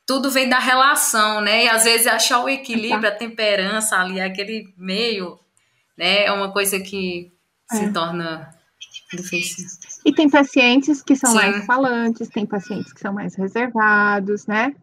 Tudo 0.06 0.30
vem 0.30 0.48
da 0.48 0.58
relação, 0.58 1.42
né? 1.42 1.64
E 1.64 1.68
às 1.68 1.84
vezes 1.84 2.06
achar 2.06 2.42
o 2.42 2.48
equilíbrio, 2.48 3.08
a 3.08 3.12
temperança 3.14 3.96
ali, 3.96 4.20
aquele 4.20 4.72
meio 4.76 5.38
né? 5.98 6.24
É 6.24 6.32
uma 6.32 6.52
coisa 6.52 6.78
que 6.78 7.32
é. 7.72 7.76
se 7.76 7.92
torna 7.92 8.48
difícil. 9.12 9.66
E 10.06 10.12
tem 10.14 10.30
pacientes 10.30 11.02
que 11.02 11.16
são 11.16 11.30
Sim. 11.30 11.36
mais 11.36 11.66
falantes, 11.66 12.28
tem 12.28 12.46
pacientes 12.46 12.92
que 12.92 13.00
são 13.00 13.12
mais 13.12 13.34
reservados, 13.34 14.46
né? 14.46 14.74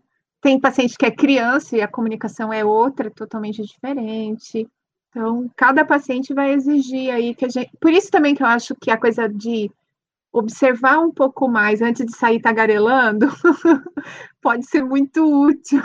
Tem 0.42 0.60
paciente 0.60 0.98
que 0.98 1.06
é 1.06 1.12
criança 1.12 1.78
e 1.78 1.82
a 1.82 1.88
comunicação 1.88 2.52
é 2.52 2.64
outra, 2.64 3.10
totalmente 3.10 3.64
diferente. 3.64 4.68
Então, 5.16 5.50
cada 5.56 5.86
paciente 5.86 6.34
vai 6.34 6.52
exigir 6.52 7.10
aí 7.10 7.34
que 7.34 7.46
a 7.46 7.48
gente. 7.48 7.72
Por 7.80 7.94
isso 7.94 8.12
também 8.12 8.36
que 8.36 8.44
eu 8.44 8.48
acho 8.48 8.76
que 8.76 8.92
a 8.92 9.00
coisa 9.00 9.30
de 9.30 9.72
observar 10.30 11.00
um 11.00 11.10
pouco 11.10 11.48
mais 11.48 11.82
antes 11.82 12.06
de 12.06 12.14
sair 12.18 12.42
tagarelando 12.42 13.28
pode 14.44 14.66
ser 14.66 14.84
muito 14.84 15.24
útil. 15.24 15.82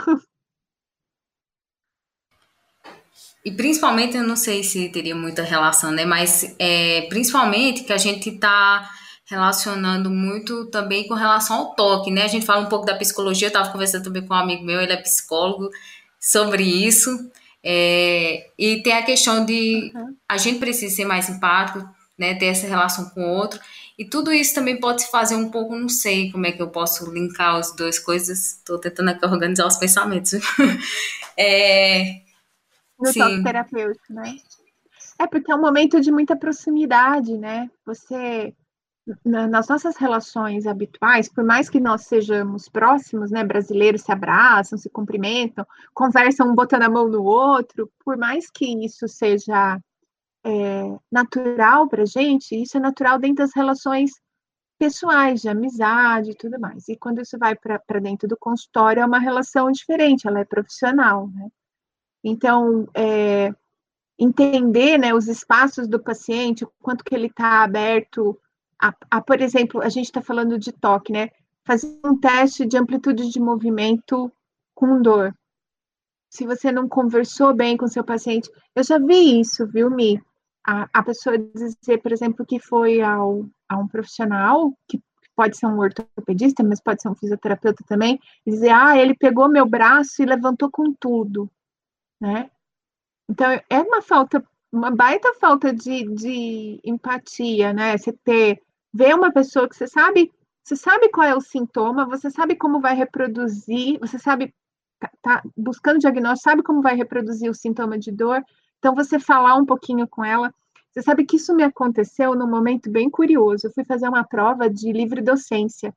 E 3.45 3.51
principalmente, 3.53 4.17
eu 4.17 4.27
não 4.27 4.35
sei 4.35 4.65
se 4.65 4.89
teria 4.89 5.15
muita 5.15 5.43
relação, 5.43 5.91
né? 5.91 6.03
Mas 6.03 6.53
é, 6.59 7.03
principalmente 7.03 7.85
que 7.85 7.93
a 7.93 7.97
gente 7.97 8.31
está 8.31 8.91
relacionando 9.23 10.09
muito 10.11 10.65
também 10.65 11.07
com 11.07 11.13
relação 11.13 11.55
ao 11.55 11.73
toque, 11.73 12.11
né? 12.11 12.23
A 12.23 12.27
gente 12.27 12.45
fala 12.45 12.65
um 12.65 12.69
pouco 12.69 12.85
da 12.85 12.97
psicologia, 12.97 13.47
eu 13.47 13.49
estava 13.49 13.71
conversando 13.71 14.03
também 14.03 14.27
com 14.27 14.33
um 14.33 14.37
amigo 14.37 14.65
meu, 14.65 14.81
ele 14.81 14.91
é 14.91 14.97
psicólogo, 14.97 15.69
sobre 16.19 16.63
isso. 16.63 17.31
É, 17.63 18.49
e 18.57 18.81
tem 18.81 18.93
a 18.93 19.03
questão 19.03 19.45
de 19.45 19.91
uhum. 19.93 20.15
a 20.27 20.37
gente 20.37 20.59
precisa 20.59 20.95
ser 20.95 21.05
mais 21.05 21.29
empático, 21.29 21.87
né? 22.17 22.35
Ter 22.35 22.47
essa 22.47 22.67
relação 22.67 23.09
com 23.09 23.21
o 23.21 23.33
outro. 23.33 23.59
E 23.97 24.05
tudo 24.05 24.31
isso 24.33 24.55
também 24.55 24.79
pode 24.79 25.03
se 25.03 25.11
fazer 25.11 25.35
um 25.35 25.49
pouco, 25.51 25.75
não 25.75 25.89
sei 25.89 26.31
como 26.31 26.45
é 26.45 26.51
que 26.51 26.61
eu 26.61 26.69
posso 26.69 27.11
linkar 27.11 27.55
as 27.55 27.75
duas 27.75 27.99
coisas. 27.99 28.55
Estou 28.57 28.79
tentando 28.79 29.09
aqui 29.09 29.25
organizar 29.25 29.67
os 29.67 29.77
pensamentos. 29.77 30.33
é, 31.37 32.21
no 32.99 33.11
Sim. 33.11 33.19
toque 33.19 33.43
terapêutico, 33.43 34.13
né? 34.13 34.37
É 35.19 35.27
porque 35.27 35.51
é 35.51 35.55
um 35.55 35.61
momento 35.61 36.01
de 36.01 36.11
muita 36.11 36.35
proximidade, 36.35 37.37
né? 37.37 37.69
Você 37.85 38.53
nas 39.23 39.67
nossas 39.67 39.97
relações 39.97 40.65
habituais, 40.65 41.29
por 41.29 41.43
mais 41.43 41.69
que 41.69 41.79
nós 41.79 42.01
sejamos 42.01 42.67
próximos, 42.69 43.31
né, 43.31 43.43
brasileiros 43.43 44.01
se 44.01 44.11
abraçam, 44.11 44.77
se 44.77 44.89
cumprimentam, 44.89 45.65
conversam 45.93 46.49
um 46.49 46.55
botando 46.55 46.83
a 46.83 46.89
mão 46.89 47.07
no 47.07 47.23
outro, 47.23 47.91
por 48.03 48.17
mais 48.17 48.49
que 48.49 48.65
isso 48.85 49.07
seja 49.07 49.79
é, 50.43 50.97
natural 51.11 51.87
para 51.87 52.05
gente, 52.05 52.61
isso 52.61 52.77
é 52.77 52.79
natural 52.79 53.19
dentro 53.19 53.37
das 53.37 53.53
relações 53.55 54.11
pessoais, 54.79 55.41
de 55.41 55.49
amizade 55.49 56.31
e 56.31 56.35
tudo 56.35 56.59
mais. 56.59 56.89
E 56.89 56.95
quando 56.95 57.21
isso 57.21 57.37
vai 57.37 57.55
para 57.55 57.99
dentro 57.99 58.27
do 58.27 58.35
consultório, 58.35 59.01
é 59.01 59.05
uma 59.05 59.19
relação 59.19 59.71
diferente, 59.71 60.27
ela 60.27 60.39
é 60.39 60.45
profissional, 60.45 61.27
né? 61.27 61.49
Então, 62.23 62.87
é, 62.95 63.53
entender 64.17 64.97
né, 64.97 65.13
os 65.13 65.27
espaços 65.27 65.87
do 65.87 65.99
paciente, 65.99 66.63
o 66.63 66.71
quanto 66.81 67.03
que 67.03 67.13
ele 67.13 67.27
está 67.27 67.63
aberto 67.63 68.39
a, 68.81 68.93
a, 69.09 69.21
por 69.21 69.41
exemplo, 69.41 69.81
a 69.81 69.89
gente 69.89 70.05
está 70.05 70.21
falando 70.21 70.57
de 70.57 70.71
toque, 70.71 71.13
né? 71.13 71.29
Fazer 71.65 71.99
um 72.03 72.17
teste 72.17 72.65
de 72.65 72.77
amplitude 72.77 73.29
de 73.29 73.39
movimento 73.39 74.31
com 74.73 75.01
dor. 75.01 75.35
Se 76.29 76.45
você 76.45 76.71
não 76.71 76.87
conversou 76.87 77.53
bem 77.53 77.77
com 77.77 77.87
seu 77.87 78.03
paciente, 78.03 78.49
eu 78.75 78.83
já 78.83 78.97
vi 78.97 79.39
isso, 79.39 79.67
viu, 79.67 79.89
Mi? 79.89 80.21
A, 80.65 80.87
a 80.93 81.03
pessoa 81.03 81.37
dizer, 81.37 82.01
por 82.01 82.11
exemplo, 82.11 82.45
que 82.45 82.59
foi 82.59 83.01
ao, 83.01 83.45
a 83.69 83.77
um 83.77 83.87
profissional, 83.87 84.73
que 84.87 85.01
pode 85.35 85.57
ser 85.57 85.67
um 85.67 85.79
ortopedista, 85.79 86.63
mas 86.63 86.81
pode 86.81 87.01
ser 87.01 87.09
um 87.09 87.15
fisioterapeuta 87.15 87.83
também, 87.87 88.19
e 88.45 88.51
dizer, 88.51 88.69
ah, 88.69 88.97
ele 88.97 89.15
pegou 89.15 89.49
meu 89.49 89.65
braço 89.65 90.21
e 90.21 90.25
levantou 90.25 90.69
com 90.69 90.93
tudo 90.93 91.49
né? 92.21 92.51
Então, 93.27 93.51
é 93.51 93.81
uma 93.81 94.01
falta, 94.01 94.43
uma 94.71 94.91
baita 94.91 95.33
falta 95.39 95.73
de, 95.73 96.03
de 96.13 96.79
empatia, 96.85 97.73
né? 97.73 97.97
Você 97.97 98.13
ter, 98.13 98.61
ver 98.93 99.15
uma 99.15 99.31
pessoa 99.31 99.67
que 99.67 99.75
você 99.75 99.87
sabe, 99.87 100.31
você 100.63 100.75
sabe 100.75 101.09
qual 101.09 101.27
é 101.27 101.35
o 101.35 101.41
sintoma, 101.41 102.05
você 102.05 102.29
sabe 102.29 102.55
como 102.55 102.79
vai 102.79 102.95
reproduzir, 102.95 103.99
você 103.99 104.19
sabe, 104.19 104.53
tá, 104.99 105.09
tá 105.21 105.43
buscando 105.55 105.99
diagnóstico, 105.99 106.49
sabe 106.49 106.63
como 106.63 106.81
vai 106.81 106.95
reproduzir 106.95 107.49
o 107.49 107.55
sintoma 107.55 107.97
de 107.97 108.11
dor, 108.11 108.43
então 108.79 108.95
você 108.95 109.19
falar 109.19 109.55
um 109.55 109.65
pouquinho 109.65 110.07
com 110.07 110.23
ela. 110.23 110.53
Você 110.91 111.01
sabe 111.01 111.25
que 111.25 111.37
isso 111.37 111.55
me 111.55 111.63
aconteceu 111.63 112.35
num 112.35 112.49
momento 112.49 112.91
bem 112.91 113.09
curioso. 113.09 113.67
Eu 113.67 113.71
fui 113.71 113.85
fazer 113.85 114.09
uma 114.09 114.25
prova 114.25 114.69
de 114.69 114.91
livre 114.91 115.21
docência. 115.21 115.95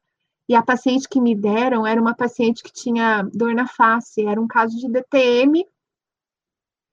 E 0.49 0.55
a 0.55 0.63
paciente 0.63 1.09
que 1.09 1.21
me 1.21 1.35
deram 1.35 1.85
era 1.87 2.01
uma 2.01 2.15
paciente 2.15 2.63
que 2.63 2.73
tinha 2.73 3.23
dor 3.35 3.55
na 3.55 3.67
face, 3.67 4.25
era 4.25 4.41
um 4.41 4.47
caso 4.47 4.77
de 4.77 4.89
DTM 4.89 5.67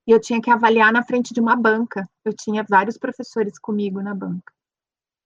e 0.06 0.10
eu 0.10 0.20
tinha 0.20 0.40
que 0.40 0.50
avaliar 0.50 0.92
na 0.92 1.04
frente 1.04 1.32
de 1.32 1.40
uma 1.40 1.54
banca. 1.54 2.08
Eu 2.24 2.32
tinha 2.32 2.64
vários 2.68 2.98
professores 2.98 3.58
comigo 3.58 4.02
na 4.02 4.14
banca. 4.14 4.52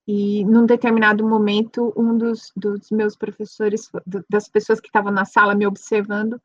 E 0.07 0.45
num 0.45 0.65
determinado 0.65 1.27
momento, 1.29 1.93
um 1.97 2.17
dos, 2.17 2.53
dos 2.55 2.91
meus 2.91 3.17
professores, 3.17 3.91
das 4.31 4.49
pessoas 4.49 4.81
que 4.81 4.87
estavam 4.87 5.11
na 5.11 5.25
sala 5.25 5.55
me 5.55 5.67
observando, 5.67 6.41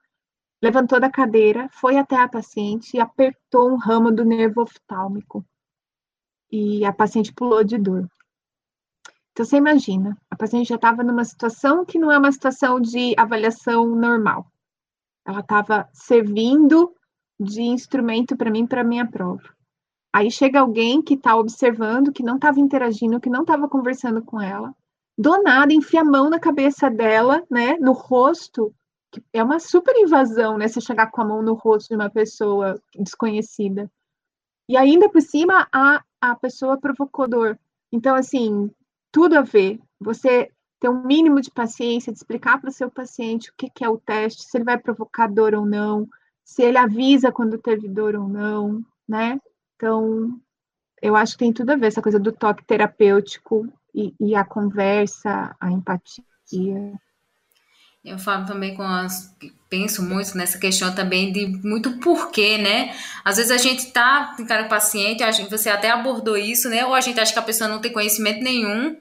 levantou 0.61 0.99
da 0.99 1.11
cadeira, 1.11 1.69
foi 1.71 1.97
até 1.97 2.15
a 2.15 2.27
paciente 2.27 2.97
e 2.97 2.99
apertou 2.99 3.71
um 3.71 3.77
ramo 3.77 4.11
do 4.11 4.25
nervo 4.25 4.61
oftálmico. 4.61 5.45
E 6.51 6.83
a 6.83 6.91
paciente 6.91 7.33
pulou 7.33 7.63
de 7.63 7.77
dor. 7.77 8.09
Então, 9.31 9.45
você 9.45 9.57
imagina, 9.57 10.17
a 10.29 10.35
paciente 10.35 10.69
já 10.69 10.75
estava 10.75 11.03
numa 11.03 11.23
situação 11.23 11.85
que 11.85 11.97
não 11.97 12.11
é 12.11 12.17
uma 12.17 12.31
situação 12.31 12.81
de 12.81 13.13
avaliação 13.17 13.95
normal. 13.95 14.45
Ela 15.25 15.39
estava 15.39 15.87
servindo 15.93 16.93
de 17.39 17.61
instrumento 17.61 18.35
para 18.35 18.51
mim, 18.51 18.67
para 18.67 18.83
minha 18.83 19.09
prova. 19.09 19.55
Aí 20.13 20.29
chega 20.29 20.59
alguém 20.59 21.01
que 21.01 21.13
está 21.13 21.35
observando, 21.35 22.11
que 22.11 22.23
não 22.23 22.35
estava 22.35 22.59
interagindo, 22.59 23.19
que 23.19 23.29
não 23.29 23.41
estava 23.41 23.67
conversando 23.69 24.21
com 24.21 24.41
ela, 24.41 24.75
do 25.17 25.41
nada 25.41 25.73
enfia 25.73 26.01
a 26.01 26.05
mão 26.05 26.29
na 26.29 26.39
cabeça 26.39 26.89
dela, 26.89 27.43
né, 27.49 27.77
no 27.79 27.91
rosto, 27.91 28.73
que 29.11 29.23
é 29.33 29.43
uma 29.43 29.59
super 29.59 29.95
invasão, 29.95 30.57
né, 30.57 30.67
você 30.67 30.81
chegar 30.81 31.11
com 31.11 31.21
a 31.21 31.25
mão 31.25 31.41
no 31.41 31.53
rosto 31.53 31.89
de 31.89 31.95
uma 31.95 32.09
pessoa 32.09 32.81
desconhecida. 32.95 33.89
E 34.67 34.77
ainda 34.77 35.09
por 35.09 35.21
cima, 35.21 35.67
a, 35.71 36.03
a 36.19 36.35
pessoa 36.35 36.79
provocou 36.79 37.27
dor. 37.27 37.59
Então, 37.91 38.15
assim, 38.15 38.71
tudo 39.11 39.37
a 39.37 39.41
ver. 39.41 39.79
Você 39.99 40.49
ter 40.79 40.89
um 40.89 41.03
mínimo 41.03 41.41
de 41.41 41.51
paciência, 41.51 42.11
de 42.11 42.17
explicar 42.17 42.59
para 42.59 42.69
o 42.69 42.73
seu 42.73 42.89
paciente 42.89 43.49
o 43.49 43.53
que, 43.55 43.69
que 43.69 43.83
é 43.83 43.89
o 43.89 43.99
teste, 43.99 44.43
se 44.43 44.57
ele 44.57 44.63
vai 44.63 44.77
provocar 44.77 45.27
dor 45.27 45.53
ou 45.53 45.65
não, 45.65 46.07
se 46.43 46.63
ele 46.63 46.77
avisa 46.77 47.31
quando 47.31 47.59
teve 47.59 47.87
dor 47.87 48.15
ou 48.15 48.27
não, 48.27 48.81
né? 49.07 49.39
Então, 49.81 50.39
eu 51.01 51.15
acho 51.15 51.33
que 51.33 51.39
tem 51.39 51.51
tudo 51.51 51.71
a 51.71 51.75
ver 51.75 51.87
essa 51.87 52.03
coisa 52.03 52.19
do 52.19 52.31
toque 52.31 52.63
terapêutico 52.63 53.67
e, 53.95 54.13
e 54.19 54.35
a 54.35 54.45
conversa, 54.45 55.55
a 55.59 55.71
empatia. 55.71 56.23
Eu 58.05 58.19
falo 58.19 58.45
também 58.45 58.75
com 58.75 58.83
as. 58.83 59.35
Penso 59.67 60.03
muito 60.03 60.37
nessa 60.37 60.59
questão 60.59 60.93
também 60.93 61.31
de 61.31 61.47
muito 61.47 61.97
porquê, 61.97 62.59
né? 62.59 62.95
Às 63.25 63.37
vezes 63.37 63.51
a 63.51 63.57
gente 63.57 63.91
tá 63.91 64.35
com 64.37 64.43
o 64.43 64.69
paciente, 64.69 65.23
a 65.23 65.31
gente, 65.31 65.49
você 65.49 65.69
até 65.69 65.89
abordou 65.89 66.37
isso, 66.37 66.69
né? 66.69 66.85
Ou 66.85 66.93
a 66.93 67.01
gente 67.01 67.19
acha 67.19 67.33
que 67.33 67.39
a 67.39 67.43
pessoa 67.43 67.67
não 67.67 67.81
tem 67.81 67.91
conhecimento 67.91 68.43
nenhum, 68.43 68.97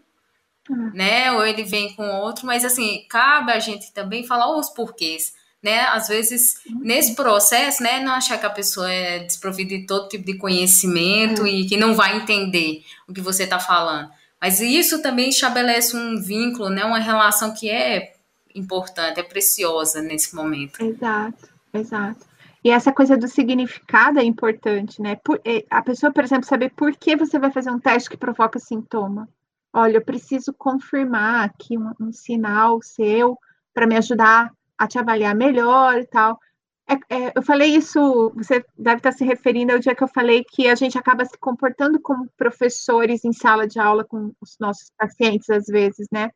uhum. 0.70 0.90
né? 0.94 1.30
Ou 1.32 1.44
ele 1.44 1.64
vem 1.64 1.94
com 1.94 2.08
outro, 2.08 2.46
mas 2.46 2.64
assim, 2.64 3.04
cabe 3.06 3.52
a 3.52 3.58
gente 3.58 3.92
também 3.92 4.26
falar 4.26 4.56
os 4.56 4.70
porquês 4.70 5.34
né? 5.62 5.80
Às 5.88 6.08
vezes, 6.08 6.54
nesse 6.80 7.14
processo, 7.14 7.82
né, 7.82 8.00
não 8.00 8.12
achar 8.12 8.38
que 8.38 8.46
a 8.46 8.50
pessoa 8.50 8.90
é 8.90 9.20
desprovida 9.20 9.76
de 9.76 9.86
todo 9.86 10.08
tipo 10.08 10.24
de 10.24 10.38
conhecimento 10.38 11.44
é. 11.44 11.50
e 11.50 11.66
que 11.66 11.76
não 11.76 11.94
vai 11.94 12.16
entender 12.16 12.82
o 13.06 13.12
que 13.12 13.20
você 13.20 13.44
está 13.44 13.58
falando. 13.58 14.10
Mas 14.40 14.60
isso 14.60 15.02
também 15.02 15.28
estabelece 15.28 15.94
um 15.96 16.20
vínculo, 16.20 16.70
né, 16.70 16.84
uma 16.84 16.98
relação 16.98 17.52
que 17.52 17.68
é 17.68 18.14
importante, 18.54 19.20
é 19.20 19.22
preciosa 19.22 20.00
nesse 20.00 20.34
momento. 20.34 20.82
Exato, 20.82 21.48
exato. 21.72 22.30
E 22.64 22.70
essa 22.70 22.92
coisa 22.92 23.16
do 23.16 23.28
significado 23.28 24.18
é 24.18 24.24
importante, 24.24 25.00
né? 25.00 25.16
Por, 25.16 25.40
é, 25.44 25.64
a 25.70 25.82
pessoa, 25.82 26.12
por 26.12 26.22
exemplo, 26.22 26.44
saber 26.44 26.70
por 26.76 26.94
que 26.94 27.16
você 27.16 27.38
vai 27.38 27.50
fazer 27.50 27.70
um 27.70 27.78
teste 27.78 28.10
que 28.10 28.18
provoca 28.18 28.58
sintoma. 28.58 29.28
Olha, 29.72 29.96
eu 29.96 30.04
preciso 30.04 30.52
confirmar 30.52 31.44
aqui 31.44 31.78
um, 31.78 31.92
um 31.98 32.12
sinal 32.12 32.82
seu 32.82 33.38
para 33.72 33.86
me 33.86 33.96
ajudar 33.96 34.52
a 34.80 34.88
te 34.88 34.98
avaliar 34.98 35.34
melhor 35.36 35.98
e 35.98 36.06
tal. 36.06 36.40
É, 36.88 36.94
é, 37.16 37.32
eu 37.36 37.42
falei 37.42 37.76
isso, 37.76 38.32
você 38.34 38.64
deve 38.76 38.96
estar 38.96 39.12
se 39.12 39.24
referindo 39.24 39.72
ao 39.72 39.78
dia 39.78 39.94
que 39.94 40.02
eu 40.02 40.08
falei 40.08 40.42
que 40.42 40.66
a 40.68 40.74
gente 40.74 40.98
acaba 40.98 41.24
se 41.24 41.38
comportando 41.38 42.00
como 42.00 42.28
professores 42.36 43.24
em 43.24 43.32
sala 43.32 43.66
de 43.68 43.78
aula 43.78 44.04
com 44.04 44.32
os 44.40 44.56
nossos 44.58 44.90
pacientes, 44.96 45.50
às 45.50 45.66
vezes, 45.66 46.08
né? 46.10 46.30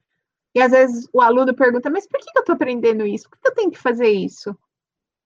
E 0.54 0.60
às 0.62 0.70
vezes 0.70 1.08
o 1.12 1.20
aluno 1.20 1.54
pergunta, 1.54 1.90
mas 1.90 2.06
por 2.06 2.20
que 2.20 2.26
eu 2.36 2.40
estou 2.40 2.54
aprendendo 2.54 3.06
isso? 3.06 3.28
Por 3.28 3.38
que 3.40 3.48
eu 3.48 3.54
tenho 3.54 3.70
que 3.70 3.78
fazer 3.78 4.10
isso? 4.10 4.56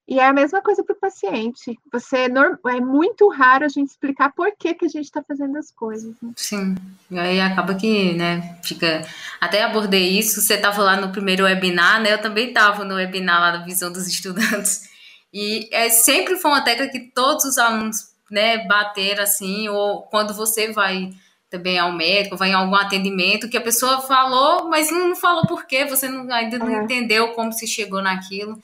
E 0.09 0.19
é 0.19 0.27
a 0.27 0.33
mesma 0.33 0.63
coisa 0.63 0.83
para 0.83 0.95
o 0.95 0.99
paciente. 0.99 1.79
Você 1.93 2.17
é 2.17 2.81
muito 2.81 3.29
raro 3.29 3.67
a 3.67 3.69
gente 3.69 3.91
explicar 3.91 4.33
por 4.33 4.51
que, 4.59 4.73
que 4.73 4.87
a 4.87 4.89
gente 4.89 5.05
está 5.05 5.23
fazendo 5.23 5.59
as 5.59 5.71
coisas. 5.71 6.15
Né? 6.23 6.31
Sim. 6.35 6.77
E 7.11 7.19
aí 7.19 7.39
acaba 7.39 7.75
que, 7.75 8.15
né, 8.15 8.59
fica. 8.65 9.07
Até 9.39 9.63
abordei 9.63 10.19
isso. 10.19 10.41
Você 10.41 10.55
estava 10.55 10.83
lá 10.83 10.97
no 10.99 11.13
primeiro 11.13 11.45
webinar, 11.45 12.01
né? 12.01 12.15
Eu 12.15 12.23
também 12.23 12.49
estava 12.49 12.87
no 12.87 12.95
webinar 12.95 13.39
lá 13.39 13.51
da 13.51 13.65
visão 13.65 13.93
dos 13.93 14.07
estudantes. 14.09 14.89
E 15.31 15.69
é, 15.71 15.91
sempre 15.91 16.37
foi 16.37 16.53
uma 16.53 16.65
tecla 16.65 16.89
que 16.89 17.01
todos 17.01 17.45
os 17.45 17.59
alunos, 17.59 17.97
né, 18.31 18.67
bateram 18.67 19.23
assim, 19.23 19.69
ou 19.69 20.05
quando 20.05 20.33
você 20.33 20.73
vai 20.73 21.11
também 21.51 21.79
ao 21.79 21.93
médico, 21.93 22.37
vai 22.37 22.49
em 22.49 22.55
algum 22.55 22.77
atendimento, 22.77 23.49
que 23.49 23.59
a 23.59 23.61
pessoa 23.61 24.01
falou, 24.01 24.71
mas 24.71 24.91
não 24.91 25.15
falou 25.15 25.47
por 25.47 25.67
quê, 25.67 25.85
você 25.85 26.09
não, 26.09 26.33
ainda 26.33 26.59
não 26.59 26.81
é. 26.81 26.83
entendeu 26.83 27.29
como 27.35 27.53
se 27.53 27.67
chegou 27.67 28.01
naquilo. 28.01 28.59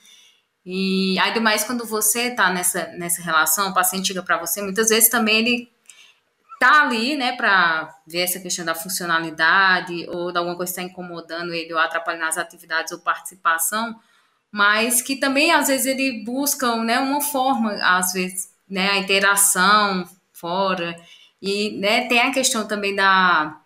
E 0.65 1.17
ainda 1.19 1.39
mais 1.39 1.63
quando 1.63 1.85
você 1.85 2.29
está 2.29 2.49
nessa, 2.51 2.87
nessa 2.97 3.21
relação, 3.21 3.69
o 3.69 3.73
paciente 3.73 4.07
chega 4.07 4.23
para 4.23 4.37
você, 4.37 4.61
muitas 4.61 4.89
vezes 4.89 5.09
também 5.09 5.37
ele 5.37 5.71
tá 6.59 6.83
ali, 6.83 7.15
né, 7.15 7.35
para 7.35 7.93
ver 8.07 8.21
essa 8.21 8.39
questão 8.39 8.65
da 8.65 8.73
funcionalidade 8.73 10.07
ou 10.09 10.31
de 10.31 10.37
alguma 10.37 10.55
coisa 10.55 10.73
que 10.73 10.79
está 10.79 10.91
incomodando 10.91 11.53
ele 11.53 11.71
ou 11.73 11.79
atrapalhando 11.79 12.25
as 12.25 12.37
atividades 12.37 12.91
ou 12.91 12.99
participação, 12.99 13.99
mas 14.51 15.01
que 15.01 15.17
também 15.17 15.51
às 15.51 15.67
vezes 15.67 15.85
ele 15.85 16.23
busca, 16.23 16.75
né, 16.77 16.99
uma 16.99 17.21
forma, 17.21 17.73
às 17.83 18.13
vezes, 18.13 18.49
né, 18.67 18.89
a 18.89 18.97
interação 18.97 20.09
fora 20.33 20.95
e, 21.41 21.77
né, 21.77 22.07
tem 22.07 22.19
a 22.21 22.31
questão 22.31 22.67
também 22.67 22.95
da 22.95 23.61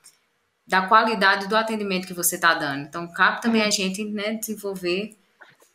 da 0.68 0.84
qualidade 0.84 1.48
do 1.48 1.58
atendimento 1.58 2.06
que 2.06 2.14
você 2.14 2.36
está 2.36 2.54
dando. 2.54 2.84
Então, 2.84 3.12
cabe 3.12 3.42
também 3.42 3.64
a 3.64 3.72
gente, 3.72 4.06
né, 4.06 4.36
desenvolver 4.36 5.18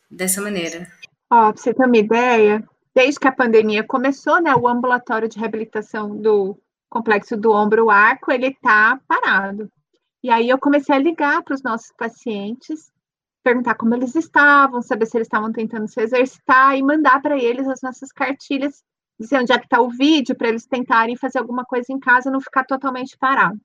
dessa 0.08 0.40
maneira. 0.40 0.88
Ó, 1.30 1.52
pra 1.52 1.62
você 1.62 1.74
ter 1.74 1.86
uma 1.86 1.96
ideia, 1.96 2.64
desde 2.94 3.18
que 3.18 3.28
a 3.28 3.32
pandemia 3.32 3.84
começou, 3.84 4.40
né, 4.40 4.54
o 4.54 4.68
ambulatório 4.68 5.28
de 5.28 5.38
reabilitação 5.38 6.16
do 6.16 6.56
complexo 6.88 7.36
do 7.36 7.50
ombro 7.50 7.90
arco, 7.90 8.30
ele 8.30 8.48
está 8.48 9.00
parado. 9.08 9.68
E 10.22 10.30
aí 10.30 10.48
eu 10.48 10.58
comecei 10.58 10.94
a 10.94 10.98
ligar 10.98 11.42
para 11.42 11.54
os 11.54 11.62
nossos 11.62 11.92
pacientes, 11.98 12.90
perguntar 13.42 13.74
como 13.74 13.94
eles 13.94 14.14
estavam, 14.14 14.80
saber 14.80 15.06
se 15.06 15.16
eles 15.16 15.26
estavam 15.26 15.52
tentando 15.52 15.88
se 15.88 16.00
exercitar 16.00 16.76
e 16.76 16.82
mandar 16.82 17.20
para 17.20 17.36
eles 17.36 17.68
as 17.68 17.82
nossas 17.82 18.10
cartilhas, 18.12 18.82
dizer 19.18 19.40
onde 19.40 19.52
é 19.52 19.58
que 19.58 19.66
está 19.66 19.80
o 19.80 19.90
vídeo, 19.90 20.34
para 20.34 20.48
eles 20.48 20.66
tentarem 20.66 21.16
fazer 21.16 21.38
alguma 21.38 21.64
coisa 21.64 21.92
em 21.92 21.98
casa 21.98 22.30
não 22.30 22.40
ficar 22.40 22.64
totalmente 22.64 23.18
parado. 23.18 23.60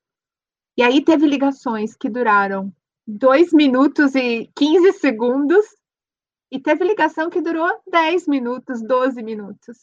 E 0.75 0.83
aí 0.83 1.03
teve 1.03 1.25
ligações 1.27 1.95
que 1.95 2.09
duraram 2.09 2.73
2 3.07 3.53
minutos 3.53 4.15
e 4.15 4.49
15 4.55 4.93
segundos 4.93 5.65
e 6.51 6.59
teve 6.59 6.83
ligação 6.83 7.29
que 7.29 7.41
durou 7.41 7.69
10 7.87 8.27
minutos, 8.27 8.81
12 8.81 9.21
minutos. 9.21 9.77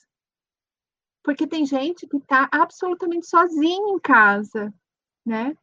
Porque 1.22 1.46
tem 1.46 1.64
gente 1.64 2.06
que 2.06 2.16
está 2.16 2.48
absolutamente 2.52 3.26
sozinha 3.26 3.94
em 3.94 3.98
casa, 3.98 4.72
né? 5.24 5.56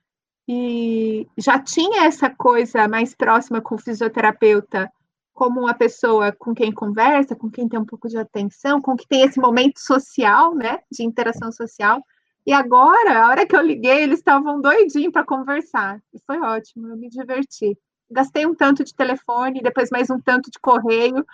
E 0.48 1.28
já 1.38 1.58
tinha 1.60 2.06
essa 2.06 2.30
coisa 2.30 2.88
mais 2.88 3.16
próxima 3.16 3.62
com 3.62 3.76
o 3.76 3.78
fisioterapeuta, 3.78 4.92
como 5.34 5.62
uma 5.62 5.74
pessoa 5.74 6.32
com 6.32 6.54
quem 6.54 6.72
conversa, 6.72 7.36
com 7.36 7.50
quem 7.50 7.68
tem 7.68 7.80
um 7.80 7.86
pouco 7.86 8.08
de 8.08 8.18
atenção, 8.18 8.82
com 8.82 8.96
quem 8.96 9.08
tem 9.08 9.22
esse 9.24 9.40
momento 9.40 9.80
social, 9.80 10.54
né? 10.54 10.80
De 10.92 11.04
interação 11.04 11.52
social. 11.52 12.04
E 12.46 12.52
agora, 12.52 13.24
a 13.24 13.30
hora 13.30 13.48
que 13.48 13.56
eu 13.56 13.62
liguei, 13.62 14.04
eles 14.04 14.20
estavam 14.20 14.60
doidinhos 14.60 15.14
para 15.14 15.26
conversar. 15.26 16.02
E 16.14 16.20
foi 16.26 16.40
ótimo, 16.40 16.88
eu 16.90 16.98
me 16.98 17.10
diverti 17.10 17.78
gastei 18.10 18.46
um 18.46 18.56
tanto 18.56 18.84
de 18.84 18.94
telefone, 18.94 19.62
depois 19.62 19.90
mais 19.90 20.10
um 20.10 20.20
tanto 20.20 20.50
de 20.50 20.60
correio, 20.60 21.26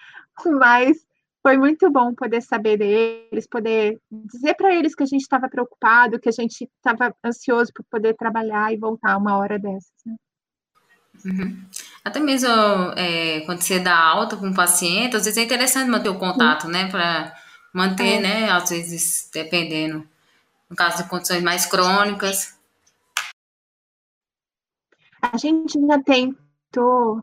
mas 0.60 1.06
foi 1.42 1.58
muito 1.58 1.90
bom 1.90 2.14
poder 2.14 2.42
saber 2.42 2.78
deles, 2.78 3.48
poder 3.48 3.98
dizer 4.12 4.56
para 4.56 4.74
eles 4.74 4.94
que 4.94 5.04
a 5.04 5.06
gente 5.06 5.22
estava 5.22 5.48
preocupado, 5.48 6.20
que 6.20 6.30
a 6.30 6.34
gente 6.34 6.70
estava 6.78 7.16
ansioso 7.24 7.72
por 7.74 7.86
poder 7.90 8.16
trabalhar 8.16 8.74
e 8.74 8.78
voltar 8.78 9.18
uma 9.18 9.38
hora 9.38 9.58
dessas. 9.58 9.92
Né? 10.06 10.16
Uhum. 11.26 11.66
Até 12.04 12.20
mesmo 12.20 12.50
é, 12.96 13.42
quando 13.42 13.62
você 13.62 13.80
dá 13.80 13.98
alta 13.98 14.38
com 14.38 14.48
um 14.48 14.54
paciente, 14.54 15.16
às 15.16 15.26
vezes 15.26 15.38
é 15.38 15.44
interessante 15.44 15.90
manter 15.90 16.10
o 16.10 16.20
contato, 16.20 16.68
né? 16.68 16.90
Para 16.90 17.36
manter, 17.74 18.16
é. 18.16 18.20
né? 18.22 18.50
Às 18.52 18.70
vezes, 18.70 19.30
dependendo, 19.34 20.08
no 20.70 20.76
caso 20.76 21.04
de 21.04 21.10
condições 21.10 21.44
mais 21.44 21.66
crônicas. 21.66 22.58
A 25.22 25.38
gente 25.38 25.80
já 25.86 26.02
tem 26.02 26.36
tentou, 26.72 27.22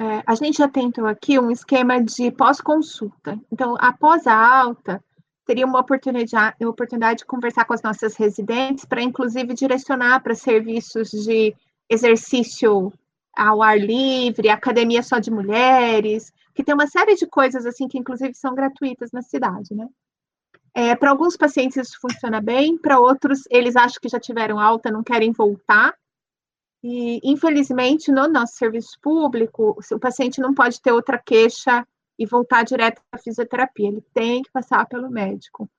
é, 0.00 0.22
a 0.26 0.34
gente 0.34 0.58
já 0.58 0.68
tentou 0.68 1.06
aqui 1.06 1.38
um 1.38 1.50
esquema 1.50 2.02
de 2.02 2.30
pós-consulta. 2.30 3.38
Então, 3.50 3.76
após 3.78 4.26
a 4.26 4.34
alta, 4.34 5.02
teria 5.46 5.66
uma 5.66 5.80
oportunidade, 5.80 6.64
oportunidade 6.64 7.18
de 7.20 7.26
conversar 7.26 7.64
com 7.64 7.74
as 7.74 7.82
nossas 7.82 8.16
residentes 8.16 8.84
para, 8.84 9.02
inclusive, 9.02 9.54
direcionar 9.54 10.20
para 10.22 10.34
serviços 10.34 11.10
de 11.10 11.54
exercício 11.88 12.92
ao 13.34 13.62
ar 13.62 13.78
livre, 13.78 14.48
academia 14.48 15.02
só 15.02 15.18
de 15.18 15.30
mulheres, 15.30 16.32
que 16.54 16.64
tem 16.64 16.74
uma 16.74 16.86
série 16.86 17.14
de 17.14 17.26
coisas 17.26 17.64
assim 17.64 17.88
que, 17.88 17.98
inclusive, 17.98 18.34
são 18.34 18.54
gratuitas 18.54 19.10
na 19.12 19.22
cidade, 19.22 19.74
né? 19.74 19.86
É, 20.74 20.94
para 20.96 21.10
alguns 21.10 21.36
pacientes 21.36 21.76
isso 21.76 21.98
funciona 22.00 22.40
bem, 22.40 22.78
para 22.78 22.98
outros 22.98 23.42
eles 23.50 23.76
acham 23.76 23.98
que 24.00 24.08
já 24.08 24.18
tiveram 24.18 24.58
alta, 24.58 24.90
não 24.90 25.02
querem 25.02 25.30
voltar, 25.30 25.94
e, 26.82 27.20
infelizmente, 27.22 28.10
no 28.10 28.26
nosso 28.26 28.56
serviço 28.56 28.98
público, 29.00 29.78
o 29.92 29.98
paciente 29.98 30.40
não 30.40 30.52
pode 30.52 30.80
ter 30.80 30.90
outra 30.90 31.16
queixa 31.16 31.86
e 32.18 32.26
voltar 32.26 32.64
direto 32.64 33.00
à 33.12 33.18
fisioterapia, 33.18 33.88
ele 33.88 34.04
tem 34.12 34.42
que 34.42 34.50
passar 34.50 34.86
pelo 34.86 35.10
médico. 35.10 35.70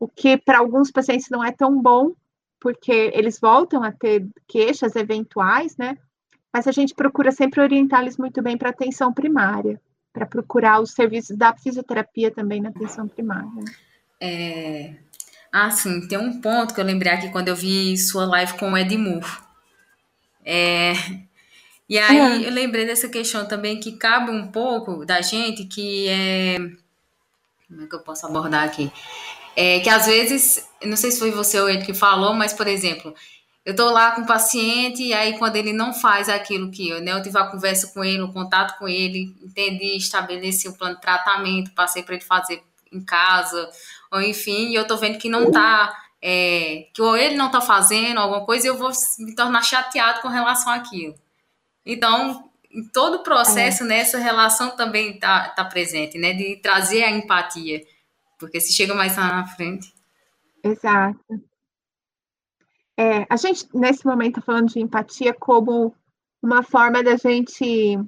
O 0.00 0.08
que 0.08 0.36
para 0.36 0.58
alguns 0.58 0.90
pacientes 0.90 1.28
não 1.30 1.44
é 1.44 1.52
tão 1.52 1.80
bom, 1.80 2.12
porque 2.60 3.10
eles 3.14 3.38
voltam 3.40 3.82
a 3.82 3.92
ter 3.92 4.26
queixas 4.48 4.96
eventuais, 4.96 5.76
né? 5.76 5.96
Mas 6.52 6.66
a 6.66 6.72
gente 6.72 6.94
procura 6.94 7.30
sempre 7.30 7.60
orientá-los 7.60 8.16
muito 8.16 8.42
bem 8.42 8.56
para 8.56 8.70
atenção 8.70 9.12
primária, 9.12 9.80
para 10.12 10.26
procurar 10.26 10.80
os 10.80 10.92
serviços 10.92 11.36
da 11.36 11.54
fisioterapia 11.56 12.32
também 12.32 12.60
na 12.60 12.70
atenção 12.70 13.06
primária. 13.06 13.64
É... 14.20 14.96
Ah, 15.52 15.70
sim, 15.70 16.06
tem 16.08 16.18
um 16.18 16.40
ponto 16.40 16.74
que 16.74 16.80
eu 16.80 16.84
lembrei 16.84 17.12
aqui 17.12 17.30
quando 17.30 17.48
eu 17.48 17.56
vi 17.56 17.96
sua 17.96 18.26
live 18.26 18.58
com 18.58 18.72
o 18.72 18.76
Edmur. 18.76 19.47
É... 20.50 20.94
E 21.86 21.98
aí 21.98 22.18
uhum. 22.18 22.42
eu 22.42 22.50
lembrei 22.50 22.86
dessa 22.86 23.08
questão 23.08 23.46
também 23.46 23.78
que 23.78 23.92
cabe 23.92 24.30
um 24.30 24.48
pouco 24.48 25.04
da 25.04 25.20
gente, 25.20 25.64
que 25.64 26.08
é. 26.08 26.56
Como 27.66 27.82
é 27.82 27.86
que 27.86 27.94
eu 27.94 28.00
posso 28.00 28.26
abordar 28.26 28.64
aqui? 28.64 28.90
É 29.54 29.80
que 29.80 29.90
às 29.90 30.06
vezes, 30.06 30.66
não 30.82 30.96
sei 30.96 31.10
se 31.10 31.18
foi 31.18 31.30
você 31.30 31.60
ou 31.60 31.68
ele 31.68 31.84
que 31.84 31.92
falou, 31.92 32.32
mas, 32.32 32.52
por 32.52 32.66
exemplo, 32.66 33.14
eu 33.64 33.72
estou 33.72 33.90
lá 33.90 34.12
com 34.12 34.22
o 34.22 34.26
paciente 34.26 35.02
e 35.02 35.12
aí 35.12 35.36
quando 35.38 35.56
ele 35.56 35.72
não 35.72 35.92
faz 35.92 36.28
aquilo 36.28 36.70
que 36.70 36.88
eu, 36.88 37.02
né, 37.02 37.12
eu 37.12 37.22
tive 37.22 37.38
a 37.38 37.46
conversa 37.46 37.88
com 37.88 38.02
ele, 38.02 38.22
o 38.22 38.32
contato 38.32 38.78
com 38.78 38.88
ele, 38.88 39.34
entendi, 39.42 39.96
estabeleci 39.96 40.68
o 40.68 40.74
plano 40.74 40.94
de 40.94 41.00
tratamento, 41.02 41.72
passei 41.72 42.02
para 42.02 42.14
ele 42.14 42.24
fazer 42.24 42.62
em 42.90 43.00
casa, 43.00 43.68
ou 44.10 44.22
enfim, 44.22 44.70
e 44.70 44.74
eu 44.74 44.86
tô 44.86 44.96
vendo 44.96 45.18
que 45.18 45.28
não 45.28 45.50
tá, 45.50 45.94
é, 46.20 46.88
que 46.92 47.00
ou 47.00 47.16
ele 47.16 47.36
não 47.36 47.50
tá 47.50 47.60
fazendo 47.60 48.18
alguma 48.18 48.44
coisa, 48.44 48.66
eu 48.66 48.76
vou 48.76 48.90
me 49.18 49.34
tornar 49.34 49.62
chateado 49.62 50.20
com 50.20 50.28
relação 50.28 50.72
àquilo. 50.72 51.14
Então, 51.84 52.50
em 52.70 52.86
todo 52.88 53.16
o 53.16 53.22
processo, 53.22 53.84
é. 53.84 53.86
nessa 53.86 54.18
relação 54.18 54.76
também 54.76 55.14
está 55.14 55.48
tá 55.50 55.64
presente, 55.64 56.18
né? 56.18 56.32
De 56.32 56.56
trazer 56.56 57.04
a 57.04 57.10
empatia. 57.10 57.82
Porque 58.38 58.60
se 58.60 58.72
chega 58.72 58.94
mais 58.94 59.16
lá 59.16 59.28
na 59.28 59.46
frente. 59.46 59.92
Exato. 60.62 61.18
É, 62.96 63.26
a 63.30 63.36
gente, 63.36 63.66
nesse 63.74 64.04
momento, 64.04 64.38
está 64.38 64.42
falando 64.42 64.68
de 64.68 64.80
empatia 64.80 65.32
como 65.32 65.94
uma 66.42 66.62
forma 66.62 67.02
da 67.02 67.16
gente 67.16 67.98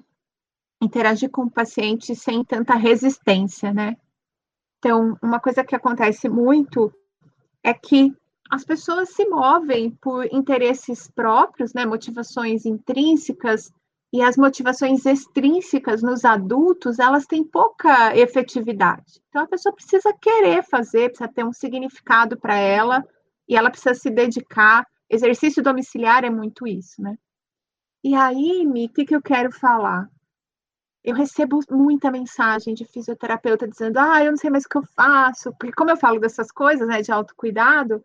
interagir 0.82 1.30
com 1.30 1.42
o 1.42 1.50
paciente 1.50 2.14
sem 2.14 2.44
tanta 2.44 2.74
resistência, 2.74 3.72
né? 3.72 3.96
Então, 4.78 5.16
uma 5.22 5.38
coisa 5.38 5.62
que 5.62 5.76
acontece 5.76 6.28
muito 6.28 6.92
é 7.62 7.74
que 7.74 8.14
as 8.50 8.64
pessoas 8.64 9.11
se 9.11 9.24
movem 9.28 9.90
por 10.00 10.26
interesses 10.32 11.08
próprios, 11.08 11.72
né, 11.72 11.86
motivações 11.86 12.66
intrínsecas, 12.66 13.72
e 14.12 14.20
as 14.22 14.36
motivações 14.36 15.06
extrínsecas 15.06 16.02
nos 16.02 16.24
adultos, 16.24 16.98
elas 16.98 17.26
têm 17.26 17.44
pouca 17.44 18.16
efetividade. 18.16 19.22
Então, 19.28 19.42
a 19.42 19.46
pessoa 19.46 19.72
precisa 19.72 20.12
querer 20.20 20.64
fazer, 20.64 21.11
precisa 21.11 21.32
ter 21.32 21.44
um 21.44 21.52
significado 21.52 22.36
para 22.36 22.56
ela, 22.56 23.06
e 23.48 23.56
ela 23.56 23.70
precisa 23.70 23.94
se 23.94 24.11
dedicar. 24.11 24.84
Exercício 25.08 25.62
domiciliar 25.62 26.24
é 26.24 26.30
muito 26.30 26.66
isso, 26.66 27.00
né? 27.00 27.16
E 28.02 28.14
aí, 28.14 28.66
Mi, 28.66 28.86
o 28.86 28.88
que, 28.88 29.04
que 29.04 29.14
eu 29.14 29.22
quero 29.22 29.52
falar? 29.52 30.11
Eu 31.03 31.14
recebo 31.14 31.61
muita 31.70 32.11
mensagem 32.11 32.74
de 32.74 32.84
fisioterapeuta 32.84 33.66
dizendo, 33.66 33.98
ah, 33.98 34.22
eu 34.22 34.32
não 34.32 34.36
sei 34.36 34.51
mais 34.51 34.64
o 34.64 34.68
que 34.68 34.76
eu 34.76 34.84
faço, 34.84 35.51
porque 35.59 35.72
como 35.72 35.90
eu 35.90 35.96
falo 35.96 36.20
dessas 36.20 36.53
coisas, 36.53 36.86
né, 36.86 37.01
de 37.01 37.11
autocuidado, 37.11 38.05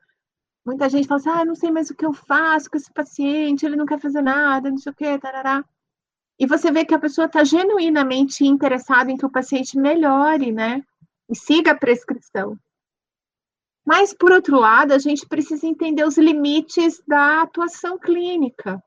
muita 0.65 0.87
gente 0.87 1.07
fala 1.07 1.19
assim, 1.19 1.29
ah, 1.29 1.41
eu 1.41 1.45
não 1.45 1.55
sei 1.55 1.71
mais 1.71 1.89
o 1.89 1.95
que 1.95 2.05
eu 2.05 2.13
faço 2.13 2.69
com 2.69 2.77
esse 2.77 2.91
paciente, 2.93 3.65
ele 3.65 3.75
não 3.75 3.85
quer 3.85 3.99
fazer 3.99 4.21
nada, 4.21 4.69
não 4.69 4.77
sei 4.77 4.91
o 4.91 4.95
que, 4.95 5.19
tarará. 5.19 5.63
E 6.39 6.45
você 6.45 6.71
vê 6.71 6.83
que 6.85 6.93
a 6.93 6.99
pessoa 6.99 7.25
está 7.25 7.43
genuinamente 7.43 8.45
interessada 8.45 9.11
em 9.11 9.17
que 9.17 9.25
o 9.25 9.31
paciente 9.31 9.77
melhore, 9.77 10.51
né? 10.51 10.83
E 11.29 11.35
siga 11.35 11.71
a 11.71 11.77
prescrição. 11.77 12.57
Mas, 13.85 14.13
por 14.13 14.31
outro 14.31 14.59
lado, 14.59 14.93
a 14.93 14.97
gente 14.97 15.27
precisa 15.27 15.67
entender 15.67 16.03
os 16.03 16.17
limites 16.17 17.01
da 17.07 17.43
atuação 17.43 17.97
clínica. 17.97 18.83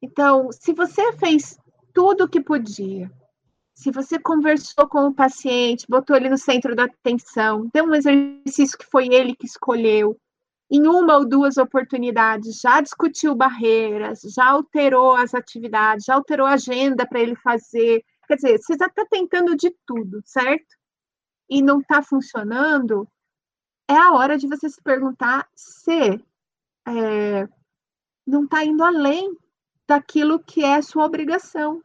Então, 0.00 0.50
se 0.52 0.72
você 0.72 1.12
fez 1.14 1.58
tudo 1.92 2.24
o 2.24 2.28
que 2.28 2.40
podia, 2.40 3.10
se 3.76 3.90
você 3.90 4.18
conversou 4.18 4.88
com 4.88 5.06
o 5.06 5.14
paciente, 5.14 5.86
botou 5.86 6.16
ele 6.16 6.30
no 6.30 6.38
centro 6.38 6.74
da 6.74 6.84
atenção, 6.84 7.68
deu 7.74 7.84
um 7.84 7.94
exercício 7.94 8.78
que 8.78 8.86
foi 8.86 9.08
ele 9.12 9.36
que 9.36 9.46
escolheu, 9.46 10.18
em 10.70 10.86
uma 10.86 11.18
ou 11.18 11.28
duas 11.28 11.58
oportunidades 11.58 12.58
já 12.58 12.80
discutiu 12.80 13.34
barreiras, 13.34 14.22
já 14.22 14.48
alterou 14.48 15.14
as 15.14 15.34
atividades, 15.34 16.06
já 16.06 16.14
alterou 16.14 16.46
a 16.46 16.54
agenda 16.54 17.06
para 17.06 17.20
ele 17.20 17.36
fazer. 17.36 18.02
Quer 18.26 18.36
dizer, 18.36 18.58
você 18.58 18.76
já 18.76 18.86
está 18.86 19.06
tentando 19.08 19.54
de 19.54 19.70
tudo, 19.86 20.20
certo? 20.24 20.74
E 21.48 21.62
não 21.62 21.78
está 21.78 22.02
funcionando, 22.02 23.06
é 23.88 23.94
a 23.94 24.12
hora 24.12 24.36
de 24.36 24.48
você 24.48 24.68
se 24.68 24.82
perguntar 24.82 25.46
se 25.54 26.20
é, 26.88 27.48
não 28.26 28.44
está 28.44 28.64
indo 28.64 28.82
além 28.82 29.36
daquilo 29.86 30.40
que 30.40 30.64
é 30.64 30.80
sua 30.82 31.04
obrigação. 31.04 31.80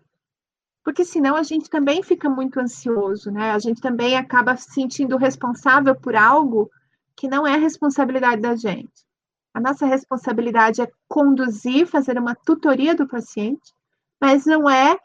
Porque 0.84 1.06
senão 1.06 1.36
a 1.36 1.44
gente 1.44 1.70
também 1.70 2.02
fica 2.02 2.30
muito 2.30 2.60
ansioso, 2.60 3.32
né? 3.32 3.52
A 3.52 3.60
gente 3.60 3.80
também 3.80 4.18
acaba 4.18 4.58
se 4.58 4.72
sentindo 4.72 5.18
responsável 5.18 5.96
por 5.96 6.16
algo 6.16 6.70
que 7.16 7.28
não 7.28 7.46
é 7.46 7.56
responsabilidade 7.58 8.42
da 8.42 8.56
gente. 8.56 9.06
A 9.54 9.60
nossa 9.60 9.86
responsabilidade 9.86 10.82
é 10.82 10.92
conduzir, 11.08 11.86
fazer 11.86 12.18
uma 12.18 12.34
tutoria 12.34 12.96
do 12.96 13.08
paciente, 13.08 13.74
mas 14.20 14.46
não 14.46 14.70
é 14.70 14.98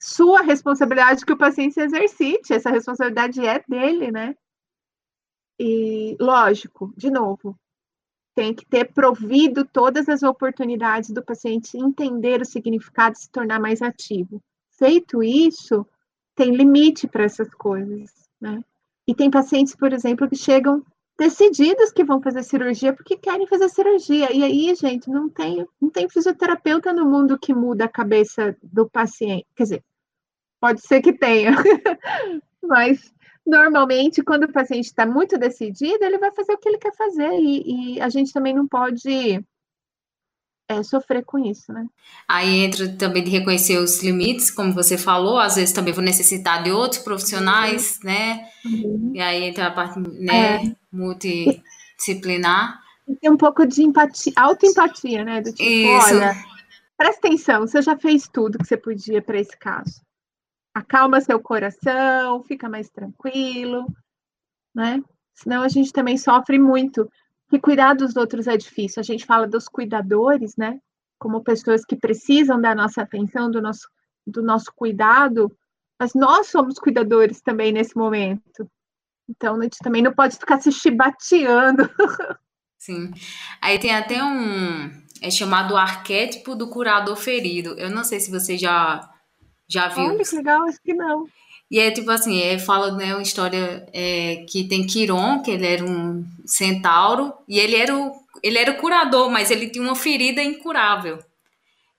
sua 0.00 0.42
responsabilidade 0.42 1.24
que 1.24 1.32
o 1.32 1.38
paciente 1.38 1.78
exercite, 1.78 2.52
essa 2.52 2.70
responsabilidade 2.70 3.46
é 3.46 3.62
dele, 3.68 4.10
né? 4.10 4.34
E, 5.60 6.16
lógico, 6.18 6.92
de 6.96 7.10
novo, 7.10 7.56
tem 8.34 8.54
que 8.54 8.66
ter 8.66 8.92
provido 8.92 9.64
todas 9.64 10.08
as 10.08 10.22
oportunidades 10.22 11.10
do 11.10 11.22
paciente 11.22 11.76
entender 11.76 12.40
o 12.40 12.46
significado 12.46 13.14
e 13.16 13.20
se 13.20 13.30
tornar 13.30 13.60
mais 13.60 13.82
ativo. 13.82 14.42
Feito 14.78 15.22
isso, 15.22 15.86
tem 16.34 16.54
limite 16.54 17.06
para 17.06 17.24
essas 17.24 17.52
coisas, 17.54 18.10
né? 18.40 18.62
E 19.06 19.14
tem 19.14 19.30
pacientes, 19.30 19.74
por 19.74 19.92
exemplo, 19.92 20.28
que 20.28 20.36
chegam 20.36 20.84
decididos 21.18 21.92
que 21.92 22.04
vão 22.04 22.20
fazer 22.20 22.42
cirurgia 22.42 22.92
porque 22.92 23.16
querem 23.16 23.46
fazer 23.46 23.68
cirurgia. 23.68 24.32
E 24.32 24.42
aí, 24.42 24.74
gente, 24.74 25.08
não 25.10 25.28
tem, 25.28 25.66
não 25.80 25.90
tem 25.90 26.08
fisioterapeuta 26.08 26.92
no 26.92 27.04
mundo 27.04 27.38
que 27.38 27.54
muda 27.54 27.84
a 27.84 27.88
cabeça 27.88 28.56
do 28.62 28.88
paciente. 28.88 29.46
Quer 29.54 29.62
dizer, 29.64 29.84
pode 30.60 30.80
ser 30.80 31.00
que 31.00 31.12
tenha, 31.12 31.52
mas 32.62 33.12
normalmente, 33.44 34.22
quando 34.22 34.44
o 34.44 34.52
paciente 34.52 34.86
está 34.86 35.04
muito 35.04 35.36
decidido, 35.36 36.04
ele 36.04 36.18
vai 36.18 36.30
fazer 36.32 36.52
o 36.54 36.58
que 36.58 36.68
ele 36.68 36.78
quer 36.78 36.94
fazer. 36.94 37.32
E, 37.32 37.96
e 37.96 38.00
a 38.00 38.08
gente 38.08 38.32
também 38.32 38.54
não 38.54 38.66
pode 38.66 39.44
é, 40.72 40.82
sofrer 40.82 41.24
com 41.24 41.38
isso, 41.38 41.72
né? 41.72 41.86
Aí 42.28 42.60
entra 42.60 42.88
também 42.96 43.22
de 43.22 43.30
reconhecer 43.30 43.78
os 43.78 44.02
limites, 44.02 44.50
como 44.50 44.72
você 44.72 44.96
falou, 44.96 45.38
às 45.38 45.56
vezes 45.56 45.72
também 45.72 45.92
vou 45.92 46.02
necessitar 46.02 46.62
de 46.62 46.70
outros 46.70 47.02
profissionais, 47.02 47.98
uhum. 47.98 48.10
né? 48.10 48.48
Uhum. 48.64 49.12
E 49.14 49.20
aí 49.20 49.44
entra 49.44 49.66
a 49.66 49.70
parte 49.70 49.98
né, 50.00 50.64
é. 50.64 50.76
multidisciplinar. 50.92 52.80
Tem 53.20 53.30
um 53.30 53.36
pouco 53.36 53.66
de 53.66 53.82
empatia, 53.82 54.32
autoempatia, 54.36 55.24
né? 55.24 55.40
Do 55.40 55.52
tipo, 55.52 55.68
isso. 55.68 56.14
olha, 56.14 56.34
presta 56.96 57.26
atenção, 57.26 57.60
você 57.60 57.82
já 57.82 57.96
fez 57.96 58.28
tudo 58.28 58.58
que 58.58 58.66
você 58.66 58.76
podia 58.76 59.20
para 59.20 59.38
esse 59.38 59.56
caso. 59.56 60.00
Acalma 60.74 61.20
seu 61.20 61.38
coração, 61.38 62.42
fica 62.44 62.68
mais 62.68 62.88
tranquilo, 62.88 63.86
né? 64.74 65.02
Senão 65.34 65.62
a 65.62 65.68
gente 65.68 65.92
também 65.92 66.16
sofre 66.16 66.58
muito 66.58 67.10
que 67.52 67.60
cuidar 67.60 67.92
dos 67.94 68.16
outros 68.16 68.46
é 68.46 68.56
difícil. 68.56 68.98
A 68.98 69.04
gente 69.04 69.26
fala 69.26 69.46
dos 69.46 69.68
cuidadores, 69.68 70.56
né? 70.56 70.80
Como 71.18 71.44
pessoas 71.44 71.84
que 71.84 71.94
precisam 71.94 72.58
da 72.58 72.74
nossa 72.74 73.02
atenção, 73.02 73.50
do 73.50 73.60
nosso, 73.60 73.86
do 74.26 74.42
nosso 74.42 74.72
cuidado, 74.74 75.54
mas 76.00 76.14
nós 76.14 76.46
somos 76.46 76.78
cuidadores 76.78 77.42
também 77.42 77.70
nesse 77.70 77.94
momento. 77.94 78.66
Então, 79.28 79.60
a 79.60 79.62
gente 79.64 79.76
também 79.80 80.00
não 80.00 80.14
pode 80.14 80.38
ficar 80.38 80.62
se 80.62 80.72
chibateando. 80.72 81.88
Sim. 82.78 83.12
Aí 83.60 83.78
tem 83.78 83.94
até 83.94 84.24
um. 84.24 84.90
É 85.20 85.30
chamado 85.30 85.76
arquétipo 85.76 86.56
do 86.56 86.70
curador 86.70 87.16
ferido. 87.16 87.78
Eu 87.78 87.90
não 87.90 88.02
sei 88.02 88.18
se 88.18 88.30
você 88.30 88.56
já, 88.56 89.08
já 89.68 89.88
viu. 89.88 90.04
Olha 90.04 90.24
que 90.24 90.34
legal, 90.34 90.62
acho 90.62 90.82
que 90.82 90.94
não. 90.94 91.26
E 91.72 91.80
é 91.80 91.90
tipo 91.90 92.10
assim, 92.10 92.38
é, 92.38 92.58
fala 92.58 92.92
né, 92.92 93.14
uma 93.14 93.22
história 93.22 93.88
é, 93.94 94.44
que 94.46 94.64
tem 94.64 94.86
Quiron, 94.86 95.40
que 95.40 95.52
ele 95.52 95.66
era 95.66 95.82
um 95.82 96.22
centauro, 96.44 97.32
e 97.48 97.58
ele 97.58 97.76
era 97.76 97.96
o, 97.96 98.12
ele 98.42 98.58
era 98.58 98.72
o 98.72 98.76
curador, 98.76 99.30
mas 99.30 99.50
ele 99.50 99.70
tinha 99.70 99.82
uma 99.82 99.96
ferida 99.96 100.42
incurável. 100.42 101.18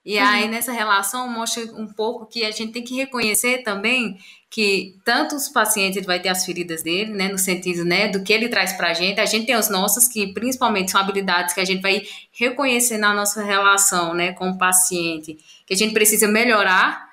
E 0.06 0.20
uhum. 0.20 0.28
aí, 0.28 0.48
nessa 0.48 0.72
relação, 0.72 1.28
mostra 1.28 1.64
um 1.76 1.88
pouco 1.88 2.28
que 2.28 2.46
a 2.46 2.52
gente 2.52 2.72
tem 2.72 2.84
que 2.84 2.94
reconhecer 2.94 3.64
também 3.64 4.16
que 4.48 4.96
tanto 5.04 5.36
os 5.36 5.50
pacientes 5.50 5.98
ele 5.98 6.06
vai 6.06 6.20
ter 6.20 6.30
as 6.30 6.46
feridas 6.46 6.84
dele, 6.84 7.12
né, 7.12 7.30
no 7.30 7.40
sentido, 7.40 7.84
né, 7.84 8.08
do 8.08 8.24
que 8.24 8.32
ele 8.32 8.50
traz 8.50 8.74
pra 8.74 8.94
gente, 8.94 9.20
a 9.20 9.26
gente 9.26 9.48
tem 9.48 9.56
os 9.56 9.70
nossos 9.70 10.08
que 10.08 10.32
principalmente 10.32 10.92
são 10.92 11.02
habilidades 11.02 11.56
que 11.56 11.60
a 11.60 11.66
gente 11.66 11.82
vai 11.82 12.04
reconhecer 12.32 13.00
na 13.00 13.12
nossa 13.12 13.42
relação, 13.42 14.14
né, 14.14 14.34
com 14.34 14.52
o 14.52 14.58
paciente, 14.60 15.36
que 15.66 15.74
a 15.74 15.78
gente 15.78 15.96
precisa 15.96 16.28
melhorar, 16.28 17.10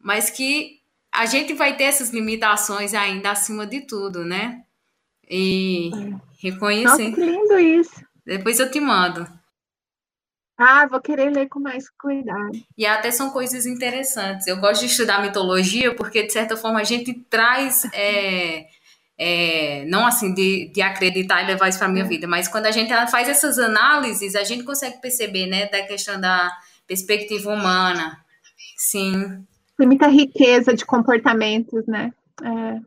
mas 0.00 0.28
que 0.28 0.79
a 1.12 1.26
gente 1.26 1.54
vai 1.54 1.76
ter 1.76 1.84
essas 1.84 2.10
limitações 2.10 2.94
ainda 2.94 3.30
acima 3.30 3.66
de 3.66 3.80
tudo, 3.82 4.24
né? 4.24 4.62
E 5.28 5.90
reconhecer. 6.42 7.08
Nossa, 7.08 7.12
que 7.12 7.20
lindo 7.20 7.58
isso. 7.58 8.04
Depois 8.24 8.58
eu 8.60 8.70
te 8.70 8.80
mando. 8.80 9.26
Ah, 10.56 10.86
vou 10.86 11.00
querer 11.00 11.30
ler 11.30 11.48
com 11.48 11.58
mais 11.58 11.88
cuidado. 11.88 12.52
E 12.76 12.84
até 12.84 13.10
são 13.10 13.30
coisas 13.30 13.64
interessantes. 13.64 14.46
Eu 14.46 14.58
gosto 14.58 14.82
de 14.82 14.88
estudar 14.88 15.22
mitologia 15.22 15.94
porque, 15.94 16.22
de 16.22 16.32
certa 16.32 16.56
forma, 16.56 16.80
a 16.80 16.84
gente 16.84 17.14
traz. 17.30 17.84
É, 17.94 18.66
é, 19.22 19.84
não 19.86 20.06
assim 20.06 20.32
de, 20.32 20.70
de 20.72 20.80
acreditar 20.80 21.42
e 21.42 21.46
levar 21.46 21.68
isso 21.68 21.78
para 21.78 21.88
a 21.88 21.90
minha 21.90 22.06
é. 22.06 22.08
vida, 22.08 22.26
mas 22.26 22.48
quando 22.48 22.64
a 22.64 22.70
gente 22.70 22.90
faz 23.10 23.28
essas 23.28 23.58
análises, 23.58 24.34
a 24.34 24.44
gente 24.44 24.64
consegue 24.64 24.98
perceber, 24.98 25.46
né, 25.46 25.66
da 25.66 25.82
questão 25.82 26.18
da 26.18 26.50
perspectiva 26.86 27.52
humana. 27.52 28.18
Sim. 28.76 29.44
Tem 29.80 29.86
muita 29.86 30.08
riqueza 30.08 30.74
de 30.74 30.84
comportamentos, 30.84 31.86
né? 31.86 32.12
É. 32.44 32.80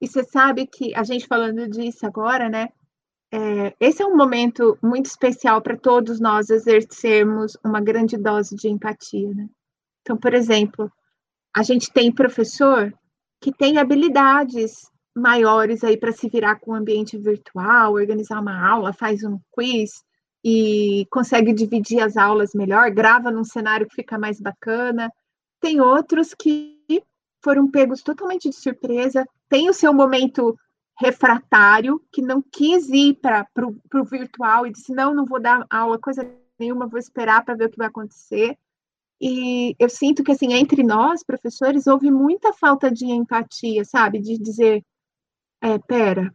E 0.00 0.08
você 0.08 0.24
sabe 0.24 0.66
que 0.66 0.92
a 0.92 1.04
gente 1.04 1.24
falando 1.24 1.68
disso 1.68 2.04
agora, 2.04 2.48
né? 2.48 2.68
É, 3.32 3.72
esse 3.78 4.02
é 4.02 4.06
um 4.06 4.16
momento 4.16 4.76
muito 4.82 5.06
especial 5.06 5.62
para 5.62 5.76
todos 5.76 6.18
nós 6.18 6.50
exercermos 6.50 7.56
uma 7.64 7.80
grande 7.80 8.16
dose 8.16 8.56
de 8.56 8.68
empatia, 8.68 9.32
né? 9.36 9.46
Então, 10.00 10.16
por 10.16 10.34
exemplo, 10.34 10.90
a 11.54 11.62
gente 11.62 11.92
tem 11.92 12.10
professor 12.10 12.92
que 13.40 13.52
tem 13.52 13.78
habilidades 13.78 14.90
maiores 15.14 15.84
aí 15.84 15.96
para 15.96 16.10
se 16.10 16.28
virar 16.28 16.56
com 16.56 16.72
o 16.72 16.74
ambiente 16.74 17.16
virtual, 17.16 17.92
organizar 17.92 18.40
uma 18.40 18.68
aula, 18.68 18.92
faz 18.92 19.22
um 19.22 19.38
quiz 19.52 20.02
e 20.44 21.06
consegue 21.08 21.52
dividir 21.52 22.00
as 22.00 22.16
aulas 22.16 22.50
melhor, 22.52 22.90
grava 22.90 23.30
num 23.30 23.44
cenário 23.44 23.86
que 23.86 23.94
fica 23.94 24.18
mais 24.18 24.40
bacana. 24.40 25.08
Tem 25.60 25.80
outros 25.80 26.34
que 26.34 26.76
foram 27.42 27.70
pegos 27.70 28.02
totalmente 28.02 28.48
de 28.50 28.56
surpresa, 28.56 29.26
tem 29.48 29.68
o 29.68 29.74
seu 29.74 29.92
momento 29.92 30.58
refratário, 30.98 32.02
que 32.10 32.22
não 32.22 32.42
quis 32.42 32.88
ir 32.88 33.14
para 33.20 33.46
o 33.94 34.04
virtual 34.04 34.66
e 34.66 34.72
disse: 34.72 34.92
não, 34.92 35.14
não 35.14 35.24
vou 35.24 35.40
dar 35.40 35.66
aula, 35.70 35.98
coisa 35.98 36.28
nenhuma, 36.58 36.86
vou 36.86 36.98
esperar 36.98 37.44
para 37.44 37.54
ver 37.54 37.66
o 37.66 37.70
que 37.70 37.78
vai 37.78 37.86
acontecer. 37.86 38.56
E 39.20 39.74
eu 39.78 39.88
sinto 39.88 40.22
que, 40.22 40.32
assim, 40.32 40.52
entre 40.52 40.82
nós, 40.82 41.22
professores, 41.22 41.86
houve 41.86 42.10
muita 42.10 42.52
falta 42.52 42.90
de 42.90 43.06
empatia, 43.06 43.84
sabe? 43.84 44.20
De 44.20 44.36
dizer, 44.38 44.84
é, 45.62 45.78
pera, 45.78 46.34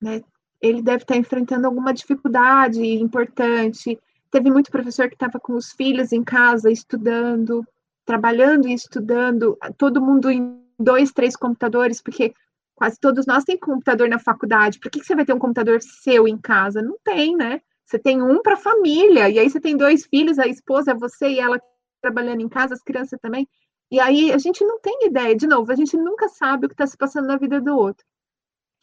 né? 0.00 0.20
Ele 0.60 0.82
deve 0.82 1.02
estar 1.02 1.16
enfrentando 1.16 1.66
alguma 1.66 1.92
dificuldade 1.92 2.82
importante. 2.82 3.98
Teve 4.30 4.50
muito 4.50 4.70
professor 4.70 5.08
que 5.08 5.14
estava 5.14 5.38
com 5.38 5.54
os 5.54 5.72
filhos 5.72 6.12
em 6.12 6.22
casa, 6.22 6.70
estudando, 6.70 7.66
trabalhando 8.04 8.68
e 8.68 8.74
estudando, 8.74 9.56
todo 9.76 10.02
mundo 10.02 10.30
em 10.30 10.60
dois, 10.78 11.12
três 11.12 11.36
computadores, 11.36 12.02
porque 12.02 12.34
quase 12.74 12.98
todos 12.98 13.26
nós 13.26 13.44
têm 13.44 13.58
computador 13.58 14.08
na 14.08 14.18
faculdade. 14.18 14.78
Por 14.78 14.90
que, 14.90 15.00
que 15.00 15.06
você 15.06 15.14
vai 15.14 15.24
ter 15.24 15.32
um 15.32 15.38
computador 15.38 15.80
seu 15.80 16.26
em 16.26 16.38
casa? 16.38 16.82
Não 16.82 16.96
tem, 17.04 17.36
né? 17.36 17.60
Você 17.86 17.98
tem 17.98 18.22
um 18.22 18.42
para 18.42 18.54
a 18.54 18.56
família, 18.56 19.28
e 19.28 19.38
aí 19.38 19.48
você 19.48 19.60
tem 19.60 19.76
dois 19.76 20.06
filhos, 20.06 20.38
a 20.38 20.46
esposa, 20.46 20.94
você 20.94 21.28
e 21.28 21.40
ela 21.40 21.60
trabalhando 22.00 22.40
em 22.40 22.48
casa, 22.48 22.74
as 22.74 22.82
crianças 22.82 23.18
também. 23.20 23.48
E 23.90 24.00
aí 24.00 24.32
a 24.32 24.38
gente 24.38 24.64
não 24.64 24.80
tem 24.80 25.04
ideia, 25.04 25.36
de 25.36 25.46
novo, 25.46 25.70
a 25.70 25.76
gente 25.76 25.96
nunca 25.96 26.28
sabe 26.28 26.66
o 26.66 26.68
que 26.68 26.74
está 26.74 26.86
se 26.86 26.96
passando 26.96 27.26
na 27.26 27.36
vida 27.36 27.60
do 27.60 27.76
outro. 27.76 28.04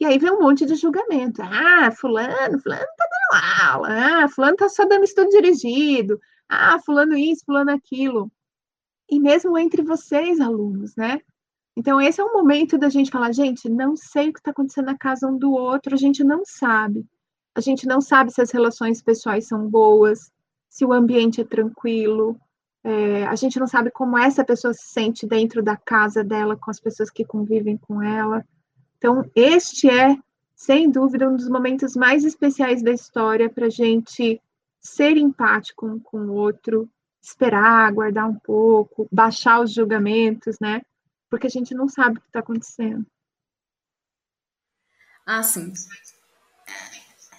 E 0.00 0.06
aí 0.06 0.18
vem 0.18 0.30
um 0.30 0.40
monte 0.40 0.64
de 0.64 0.76
julgamento. 0.76 1.42
Ah, 1.42 1.90
fulano, 1.90 2.58
fulano 2.58 2.86
tá 2.96 3.08
dando 3.10 3.70
aula. 3.70 3.88
Ah, 3.90 4.28
fulano 4.28 4.56
tá 4.56 4.68
só 4.68 4.86
dando 4.86 5.04
estudo 5.04 5.28
dirigido. 5.28 6.18
Ah, 6.48 6.78
fulano 6.80 7.14
isso, 7.16 7.44
fulano 7.44 7.70
aquilo. 7.70 8.30
E 9.10 9.18
mesmo 9.18 9.58
entre 9.58 9.82
vocês, 9.82 10.40
alunos, 10.40 10.94
né? 10.96 11.20
Então, 11.76 12.00
esse 12.00 12.20
é 12.20 12.24
o 12.24 12.32
momento 12.32 12.78
da 12.78 12.88
gente 12.88 13.10
falar, 13.10 13.32
gente, 13.32 13.68
não 13.68 13.96
sei 13.96 14.28
o 14.28 14.32
que 14.32 14.38
está 14.38 14.50
acontecendo 14.50 14.86
na 14.86 14.98
casa 14.98 15.26
um 15.26 15.36
do 15.36 15.52
outro, 15.52 15.94
a 15.94 15.98
gente 15.98 16.22
não 16.22 16.42
sabe. 16.44 17.06
A 17.54 17.60
gente 17.60 17.86
não 17.86 18.00
sabe 18.00 18.32
se 18.32 18.40
as 18.40 18.50
relações 18.50 19.02
pessoais 19.02 19.46
são 19.46 19.68
boas, 19.68 20.30
se 20.68 20.84
o 20.84 20.92
ambiente 20.92 21.40
é 21.40 21.44
tranquilo, 21.44 22.38
é, 22.82 23.26
a 23.26 23.34
gente 23.34 23.58
não 23.58 23.66
sabe 23.66 23.90
como 23.90 24.16
essa 24.16 24.44
pessoa 24.44 24.72
se 24.72 24.88
sente 24.88 25.26
dentro 25.26 25.62
da 25.62 25.76
casa 25.76 26.24
dela, 26.24 26.56
com 26.56 26.70
as 26.70 26.80
pessoas 26.80 27.10
que 27.10 27.24
convivem 27.24 27.76
com 27.76 28.02
ela. 28.02 28.44
Então, 28.96 29.28
este 29.34 29.88
é, 29.88 30.16
sem 30.54 30.90
dúvida, 30.90 31.28
um 31.28 31.36
dos 31.36 31.48
momentos 31.48 31.94
mais 31.94 32.24
especiais 32.24 32.82
da 32.82 32.90
história 32.90 33.50
para 33.50 33.66
a 33.66 33.70
gente 33.70 34.40
ser 34.80 35.16
empático 35.16 35.86
um 35.86 35.98
com 35.98 36.18
o 36.26 36.34
outro, 36.34 36.88
esperar, 37.22 37.88
aguardar 37.88 38.28
um 38.28 38.38
pouco, 38.38 39.08
baixar 39.12 39.60
os 39.60 39.72
julgamentos, 39.72 40.56
né? 40.60 40.82
Porque 41.28 41.46
a 41.46 41.50
gente 41.50 41.74
não 41.74 41.88
sabe 41.88 42.18
o 42.18 42.20
que 42.20 42.26
está 42.26 42.40
acontecendo. 42.40 43.06
Ah, 45.26 45.42
sim. 45.42 45.72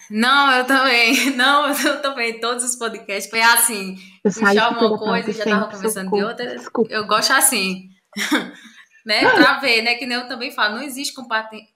Não, 0.09 0.51
eu 0.51 0.65
também. 0.65 1.31
Não, 1.35 1.69
eu 1.69 2.01
também. 2.01 2.39
Todos 2.39 2.63
os 2.63 2.75
podcasts 2.75 3.29
foi 3.29 3.41
assim. 3.41 3.97
Puxava 4.21 4.85
uma 4.85 4.97
coisa 4.97 5.29
e 5.29 5.33
já 5.33 5.43
estava 5.43 5.71
conversando 5.71 6.11
de 6.11 6.23
outra. 6.23 6.55
Desculpa. 6.57 6.91
Eu 6.91 7.07
gosto 7.07 7.31
assim. 7.31 7.89
né? 9.05 9.29
Para 9.29 9.59
ver, 9.59 9.81
né? 9.81 9.95
Que 9.95 10.05
nem 10.05 10.17
eu 10.17 10.27
também 10.27 10.51
falo, 10.51 10.75
não 10.75 10.83
existe 10.83 11.13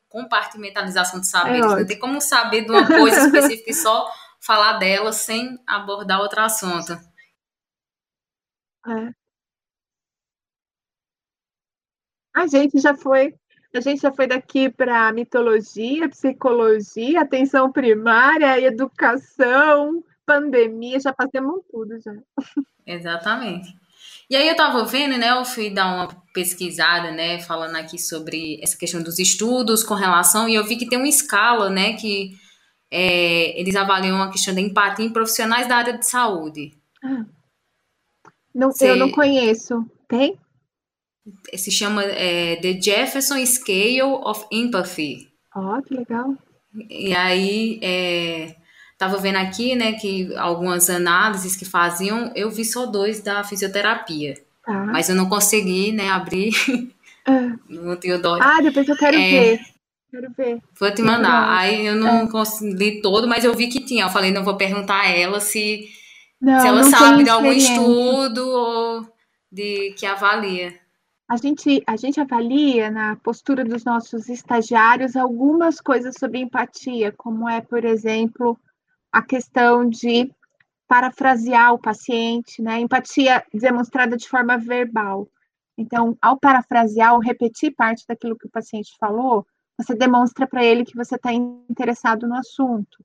compartimentalização 0.09 1.21
de 1.21 1.27
saberes. 1.27 1.65
É 1.65 1.75
não 1.79 1.85
tem 1.85 1.99
como 1.99 2.19
saber 2.19 2.65
de 2.65 2.71
uma 2.71 2.85
coisa 2.85 3.19
específica 3.27 3.71
e 3.71 3.73
só 3.73 4.09
falar 4.41 4.73
dela 4.73 5.13
sem 5.13 5.57
abordar 5.65 6.19
outro 6.19 6.41
assunto. 6.41 6.97
É. 8.87 9.11
A 12.35 12.47
gente 12.47 12.79
já 12.79 12.93
foi, 12.95 13.33
a 13.73 13.79
gente 13.79 14.01
já 14.01 14.11
foi 14.11 14.27
daqui 14.27 14.69
para 14.69 15.11
mitologia, 15.13 16.09
psicologia, 16.09 17.21
atenção 17.21 17.71
primária, 17.71 18.59
educação, 18.59 20.03
pandemia, 20.25 20.99
já 20.99 21.13
passamos 21.13 21.63
tudo 21.71 21.99
já. 22.01 22.13
Exatamente. 22.85 23.73
E 24.29 24.35
aí 24.35 24.47
eu 24.47 24.55
tava 24.55 24.83
vendo, 24.85 25.17
né? 25.17 25.31
Eu 25.31 25.45
fui 25.45 25.69
dar 25.69 25.85
uma 25.85 26.07
pesquisada, 26.33 27.11
né? 27.11 27.39
Falando 27.39 27.75
aqui 27.75 27.97
sobre 27.97 28.59
essa 28.61 28.77
questão 28.77 29.01
dos 29.01 29.19
estudos 29.19 29.83
com 29.83 29.93
relação, 29.93 30.49
e 30.49 30.55
eu 30.55 30.65
vi 30.65 30.75
que 30.75 30.87
tem 30.89 30.97
uma 30.97 31.07
escala, 31.07 31.69
né? 31.69 31.93
Que 31.93 32.31
é, 32.91 33.59
eles 33.59 33.75
avaliam 33.75 34.21
a 34.21 34.31
questão 34.31 34.53
da 34.53 34.61
empatia 34.61 35.05
em 35.05 35.13
profissionais 35.13 35.67
da 35.67 35.77
área 35.77 35.97
de 35.97 36.05
saúde. 36.05 36.73
Ah, 37.03 37.25
não, 38.55 38.71
eu 38.81 38.95
não 38.95 39.11
conheço. 39.11 39.85
Tem? 40.07 40.39
Se 41.53 41.71
chama 41.71 42.03
é, 42.03 42.55
The 42.55 42.79
Jefferson 42.79 43.45
Scale 43.45 44.01
of 44.01 44.45
Empathy. 44.51 45.27
Ó, 45.55 45.77
oh, 45.77 45.81
que 45.81 45.93
legal. 45.93 46.35
E 46.89 47.13
aí, 47.15 47.79
é, 47.81 48.55
Tava 48.97 49.17
vendo 49.17 49.37
aqui, 49.37 49.75
né, 49.75 49.93
que 49.93 50.33
algumas 50.37 50.89
análises 50.89 51.55
que 51.55 51.65
faziam, 51.65 52.31
eu 52.33 52.49
vi 52.49 52.63
só 52.63 52.85
dois 52.85 53.21
da 53.21 53.43
fisioterapia. 53.43 54.35
Ah. 54.65 54.85
Mas 54.85 55.09
eu 55.09 55.15
não 55.15 55.27
consegui, 55.27 55.91
né, 55.91 56.09
abrir. 56.09 56.53
Ah. 57.25 57.55
não 57.67 57.97
tenho 57.97 58.21
dó. 58.21 58.37
Ah, 58.41 58.61
depois 58.61 58.87
eu 58.87 58.95
quero 58.95 59.17
é, 59.17 59.29
ver. 59.29 59.59
Quero 60.09 60.31
ver. 60.37 60.59
Vou 60.79 60.93
te 60.93 61.01
mandar. 61.01 61.57
Aí 61.57 61.85
eu 61.85 61.95
não 61.95 62.19
é. 62.19 62.31
consegui 62.31 63.01
todo, 63.01 63.27
mas 63.27 63.43
eu 63.43 63.53
vi 63.53 63.67
que 63.67 63.83
tinha. 63.83 64.05
Eu 64.05 64.09
falei, 64.09 64.31
não 64.31 64.45
vou 64.45 64.55
perguntar 64.55 65.01
a 65.01 65.09
ela 65.09 65.41
se, 65.41 65.89
não, 66.41 66.59
se 66.59 66.67
ela 66.67 66.83
sabe 66.83 67.23
de 67.23 67.29
algum 67.29 67.51
estudo 67.51 68.47
ou 68.47 69.07
de 69.51 69.93
que 69.97 70.05
avalia. 70.05 70.79
A 71.27 71.37
gente, 71.37 71.83
a 71.87 71.95
gente 71.95 72.19
avalia 72.19 72.91
na 72.91 73.15
postura 73.15 73.63
dos 73.63 73.83
nossos 73.83 74.29
estagiários 74.29 75.15
algumas 75.15 75.81
coisas 75.81 76.15
sobre 76.19 76.39
empatia, 76.39 77.11
como 77.11 77.49
é, 77.49 77.61
por 77.61 77.83
exemplo, 77.83 78.59
a 79.11 79.23
questão 79.23 79.89
de 79.89 80.31
parafrasear 80.87 81.73
o 81.73 81.79
paciente, 81.79 82.61
né? 82.61 82.79
Empatia 82.79 83.43
demonstrada 83.51 84.15
de 84.15 84.27
forma 84.29 84.57
verbal. 84.57 85.27
Então, 85.77 86.15
ao 86.21 86.39
parafrasear 86.39 87.13
ou 87.13 87.19
repetir 87.19 87.73
parte 87.73 88.05
daquilo 88.07 88.37
que 88.37 88.47
o 88.47 88.51
paciente 88.51 88.95
falou, 88.99 89.45
você 89.77 89.95
demonstra 89.95 90.47
para 90.47 90.63
ele 90.63 90.85
que 90.85 90.95
você 90.95 91.15
está 91.15 91.33
interessado 91.33 92.27
no 92.27 92.35
assunto. 92.35 93.03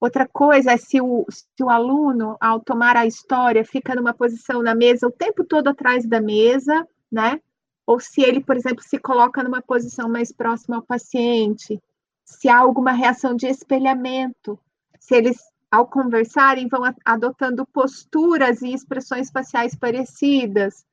Outra 0.00 0.28
coisa 0.28 0.72
é 0.72 0.76
se 0.76 1.00
o, 1.00 1.26
se 1.28 1.62
o 1.62 1.68
aluno, 1.68 2.36
ao 2.40 2.60
tomar 2.60 2.96
a 2.96 3.06
história, 3.06 3.64
fica 3.64 3.94
numa 3.94 4.14
posição 4.14 4.62
na 4.62 4.74
mesa 4.74 5.08
o 5.08 5.12
tempo 5.12 5.44
todo 5.44 5.68
atrás 5.68 6.06
da 6.06 6.20
mesa, 6.20 6.86
né? 7.10 7.40
Ou 7.84 7.98
se 7.98 8.22
ele, 8.22 8.40
por 8.40 8.56
exemplo, 8.56 8.82
se 8.82 8.98
coloca 8.98 9.42
numa 9.42 9.60
posição 9.60 10.08
mais 10.08 10.30
próxima 10.30 10.76
ao 10.76 10.82
paciente, 10.82 11.82
se 12.24 12.48
há 12.48 12.58
alguma 12.58 12.92
reação 12.92 13.34
de 13.34 13.46
espelhamento, 13.46 14.58
se 15.00 15.16
eles, 15.16 15.38
ao 15.70 15.86
conversarem, 15.86 16.68
vão 16.68 16.82
adotando 17.04 17.66
posturas 17.66 18.62
e 18.62 18.72
expressões 18.72 19.30
faciais 19.30 19.74
parecidas. 19.74 20.84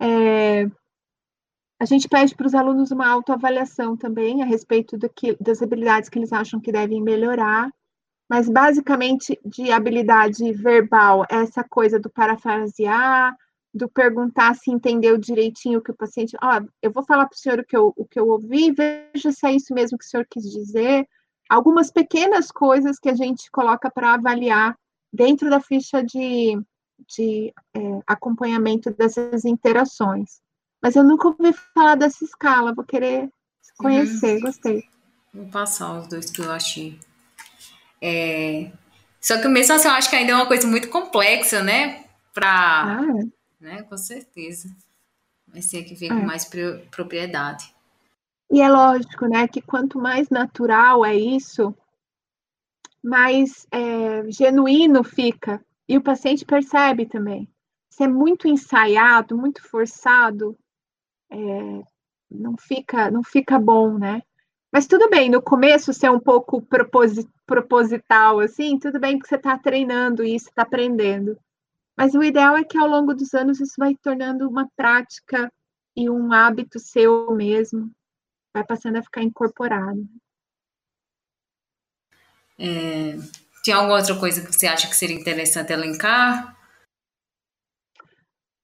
É, 0.00 0.66
a 1.80 1.84
gente 1.84 2.08
pede 2.08 2.34
para 2.34 2.46
os 2.46 2.54
alunos 2.54 2.90
uma 2.90 3.08
autoavaliação 3.08 3.96
também 3.96 4.42
a 4.42 4.46
respeito 4.46 4.98
do 4.98 5.08
que, 5.08 5.36
das 5.40 5.62
habilidades 5.62 6.08
que 6.08 6.18
eles 6.18 6.32
acham 6.32 6.60
que 6.60 6.70
devem 6.70 7.00
melhorar, 7.00 7.70
mas 8.32 8.48
basicamente 8.48 9.38
de 9.44 9.70
habilidade 9.70 10.50
verbal, 10.54 11.26
essa 11.28 11.62
coisa 11.62 12.00
do 12.00 12.08
parafrasear, 12.08 13.36
do 13.74 13.90
perguntar 13.90 14.54
se 14.54 14.70
entendeu 14.70 15.18
direitinho 15.18 15.80
o 15.80 15.82
que 15.82 15.90
o 15.90 15.94
paciente. 15.94 16.34
Ó, 16.42 16.58
oh, 16.58 16.66
eu 16.80 16.90
vou 16.90 17.04
falar 17.04 17.26
para 17.26 17.36
o 17.36 17.38
senhor 17.38 17.58
o 17.58 17.64
que, 17.64 17.76
eu, 17.76 17.92
o 17.94 18.06
que 18.06 18.18
eu 18.18 18.26
ouvi, 18.26 18.72
veja 18.72 19.30
se 19.30 19.46
é 19.46 19.52
isso 19.52 19.74
mesmo 19.74 19.98
que 19.98 20.04
o 20.06 20.08
senhor 20.08 20.26
quis 20.30 20.50
dizer 20.50 21.06
algumas 21.46 21.90
pequenas 21.90 22.50
coisas 22.50 22.98
que 22.98 23.10
a 23.10 23.14
gente 23.14 23.50
coloca 23.50 23.90
para 23.90 24.14
avaliar 24.14 24.78
dentro 25.12 25.50
da 25.50 25.60
ficha 25.60 26.02
de 26.02 26.58
de 27.14 27.52
é, 27.76 27.80
acompanhamento 28.06 28.90
dessas 28.92 29.44
interações. 29.44 30.40
Mas 30.80 30.96
eu 30.96 31.04
nunca 31.04 31.28
ouvi 31.28 31.52
falar 31.74 31.96
dessa 31.96 32.24
escala, 32.24 32.72
vou 32.72 32.84
querer 32.84 33.28
conhecer, 33.76 34.36
uhum. 34.36 34.40
gostei. 34.40 34.84
Vou 35.34 35.46
passar 35.48 35.98
os 35.98 36.06
dois 36.08 36.30
que 36.30 36.40
eu 36.40 36.50
achei. 36.50 36.98
É... 38.02 38.72
Só 39.20 39.40
que 39.40 39.46
mesmo 39.46 39.76
assim, 39.76 39.86
eu 39.86 39.94
acho 39.94 40.10
que 40.10 40.16
ainda 40.16 40.32
é 40.32 40.34
uma 40.34 40.46
coisa 40.46 40.66
muito 40.66 40.88
complexa, 40.88 41.62
né? 41.62 42.04
Pra... 42.34 42.98
Ah, 42.98 43.02
é. 43.20 43.64
né? 43.64 43.82
Com 43.84 43.96
certeza. 43.96 44.68
Vai 45.46 45.62
ser 45.62 45.84
que 45.84 45.94
ver 45.94 46.08
com 46.08 46.18
é. 46.18 46.24
mais 46.24 46.50
propriedade. 46.90 47.72
E 48.50 48.60
é 48.60 48.68
lógico, 48.68 49.26
né, 49.26 49.48
que 49.48 49.62
quanto 49.62 49.98
mais 49.98 50.28
natural 50.28 51.06
é 51.06 51.14
isso, 51.14 51.74
mais 53.02 53.66
é, 53.70 54.30
genuíno 54.30 55.02
fica. 55.02 55.64
E 55.88 55.96
o 55.96 56.02
paciente 56.02 56.44
percebe 56.44 57.06
também. 57.06 57.48
Se 57.88 58.04
é 58.04 58.08
muito 58.08 58.46
ensaiado, 58.46 59.38
muito 59.38 59.62
forçado, 59.62 60.56
é, 61.30 61.82
não 62.30 62.56
fica, 62.58 63.10
não 63.10 63.22
fica 63.22 63.58
bom, 63.58 63.98
né? 63.98 64.22
Mas 64.72 64.86
tudo 64.86 65.10
bem, 65.10 65.30
no 65.30 65.42
começo 65.42 65.92
ser 65.92 66.10
um 66.10 66.18
pouco 66.18 66.62
proposital, 67.46 68.40
assim, 68.40 68.78
tudo 68.78 68.98
bem 68.98 69.18
que 69.18 69.28
você 69.28 69.36
está 69.36 69.58
treinando 69.58 70.24
isso, 70.24 70.48
está 70.48 70.62
aprendendo. 70.62 71.38
Mas 71.94 72.14
o 72.14 72.22
ideal 72.22 72.56
é 72.56 72.64
que 72.64 72.78
ao 72.78 72.88
longo 72.88 73.12
dos 73.12 73.34
anos 73.34 73.60
isso 73.60 73.74
vai 73.76 73.94
tornando 73.96 74.48
uma 74.48 74.66
prática 74.74 75.52
e 75.94 76.08
um 76.08 76.32
hábito 76.32 76.78
seu 76.78 77.30
mesmo, 77.32 77.92
vai 78.54 78.64
passando 78.64 78.96
a 78.96 79.02
ficar 79.02 79.22
incorporado. 79.22 80.08
É, 82.58 83.18
tem 83.62 83.74
alguma 83.74 83.98
outra 83.98 84.18
coisa 84.18 84.40
que 84.40 84.54
você 84.54 84.66
acha 84.66 84.88
que 84.88 84.96
seria 84.96 85.20
interessante 85.20 85.70
elencar? 85.70 86.56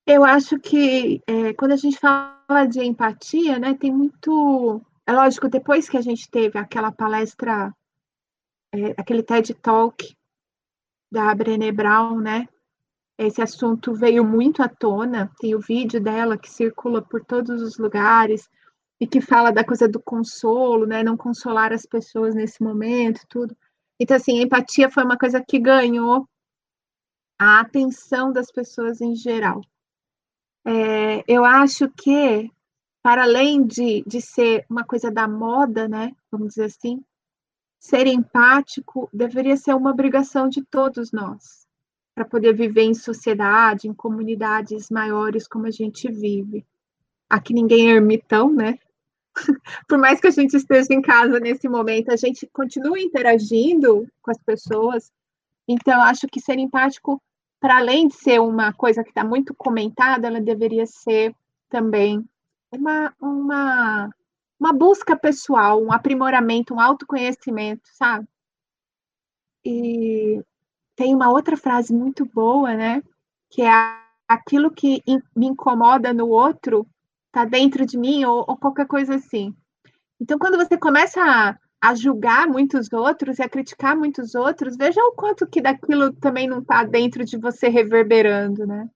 Eu 0.06 0.24
acho 0.24 0.59
que 0.59 1.22
é, 1.26 1.52
quando 1.52 1.72
a 1.72 1.76
gente 1.76 1.98
fala 1.98 2.64
de 2.66 2.80
empatia, 2.80 3.59
né, 3.59 3.74
tem 3.74 3.92
muito 3.92 4.80
é 5.09 5.12
lógico, 5.12 5.48
depois 5.48 5.88
que 5.88 5.96
a 5.96 6.02
gente 6.02 6.30
teve 6.30 6.59
aquela 6.59 6.92
palestra, 6.92 7.74
é, 8.70 8.90
aquele 8.98 9.22
TED 9.22 9.54
Talk 9.54 10.14
da 11.11 11.34
Brené 11.34 11.72
Brown, 11.72 12.20
né? 12.20 12.46
Esse 13.16 13.40
assunto 13.40 13.94
veio 13.94 14.22
muito 14.22 14.62
à 14.62 14.68
tona. 14.68 15.32
Tem 15.40 15.54
o 15.54 15.61
vídeo 15.61 15.98
dela 15.98 16.36
que 16.36 16.50
circula 16.50 17.00
por 17.00 17.24
todos 17.24 17.62
os 17.62 17.78
lugares 17.78 18.50
e 19.00 19.06
que 19.06 19.22
fala 19.22 19.50
da 19.50 19.64
coisa 19.64 19.88
do 19.88 19.98
consolo, 19.98 20.84
né? 20.84 21.02
Não 21.02 21.16
consolar 21.16 21.72
as 21.72 21.86
pessoas 21.86 22.34
nesse 22.34 22.62
momento, 22.62 23.26
tudo. 23.30 23.56
Então, 23.98 24.14
assim, 24.14 24.38
a 24.38 24.42
empatia 24.42 24.90
foi 24.90 25.04
uma 25.04 25.16
coisa 25.16 25.42
que 25.42 25.59
ganhou 25.59 26.28
a 27.38 27.61
atenção 27.61 28.30
das 28.30 28.52
pessoas 28.52 29.00
em 29.00 29.16
geral. 29.16 29.62
É, 30.66 31.24
eu 31.26 31.46
acho 31.46 31.88
que 31.92 32.50
para 33.09 33.22
além 33.22 33.64
de, 33.64 34.04
de 34.06 34.20
ser 34.20 34.66
uma 34.68 34.84
coisa 34.84 35.11
da 35.11 35.26
moda, 35.26 35.88
né, 35.88 36.12
vamos 36.30 36.48
dizer 36.48 36.64
assim, 36.64 37.02
ser 37.80 38.06
empático 38.06 39.09
deveria 39.11 39.56
ser 39.56 39.74
uma 39.74 39.92
obrigação 39.92 40.46
de 40.46 40.62
todos 40.62 41.11
nós, 41.11 41.66
para 42.14 42.26
poder 42.26 42.52
viver 42.52 42.82
em 42.82 42.92
sociedade, 42.92 43.88
em 43.88 43.94
comunidades 43.94 44.90
maiores 44.90 45.48
como 45.48 45.64
a 45.64 45.70
gente 45.70 46.12
vive. 46.12 46.66
Aqui 47.30 47.54
ninguém 47.54 47.90
é 47.90 47.94
ermitão, 47.94 48.52
né? 48.52 48.78
Por 49.88 49.96
mais 49.96 50.20
que 50.20 50.26
a 50.26 50.30
gente 50.30 50.54
esteja 50.54 50.92
em 50.92 51.00
casa 51.00 51.40
nesse 51.40 51.66
momento, 51.66 52.12
a 52.12 52.16
gente 52.16 52.46
continua 52.52 53.00
interagindo 53.00 54.06
com 54.20 54.30
as 54.30 54.38
pessoas. 54.42 55.11
Então, 55.66 55.98
acho 56.02 56.26
que 56.26 56.42
ser 56.42 56.59
empático, 56.59 57.18
para 57.59 57.78
além 57.78 58.09
de 58.09 58.16
ser 58.16 58.38
uma 58.38 58.70
coisa 58.70 59.02
que 59.02 59.09
está 59.09 59.24
muito 59.24 59.54
comentada, 59.54 60.26
ela 60.26 60.42
deveria 60.42 60.84
ser 60.84 61.34
também 61.70 62.22
uma, 62.73 63.14
uma, 63.21 64.11
uma 64.59 64.73
busca 64.73 65.16
pessoal, 65.16 65.83
um 65.83 65.93
aprimoramento, 65.93 66.75
um 66.75 66.81
autoconhecimento, 66.81 67.89
sabe? 67.95 68.27
E 69.64 70.43
tem 70.97 71.14
uma 71.14 71.31
outra 71.31 71.57
frase 71.57 71.93
muito 71.93 72.25
boa, 72.25 72.75
né? 72.75 73.03
Que 73.51 73.62
é 73.62 73.99
aquilo 74.27 74.71
que 74.71 75.03
me 75.35 75.47
incomoda 75.47 76.12
no 76.12 76.29
outro 76.29 76.87
está 77.27 77.45
dentro 77.45 77.87
de 77.87 77.97
mim 77.97 78.25
ou, 78.25 78.45
ou, 78.47 78.57
qualquer 78.57 78.87
coisa 78.87 79.14
assim. 79.14 79.55
Então, 80.21 80.39
quando 80.39 80.57
você 80.57 80.77
começa 80.77 81.21
a, 81.23 81.57
a, 81.81 81.95
julgar 81.95 82.47
muitos 82.47 82.93
outros 82.93 83.39
e 83.39 83.43
a 83.43 83.49
criticar 83.49 83.97
muitos 83.97 84.35
outros, 84.35 84.77
veja 84.77 85.01
o 85.03 85.12
quanto 85.12 85.47
que 85.47 85.61
daquilo 85.61 86.12
também 86.14 86.49
não 86.49 86.59
está 86.59 86.83
dentro 86.85 87.25
de 87.25 87.37
você 87.37 87.69
reverberando, 87.69 88.66
né? 88.66 88.89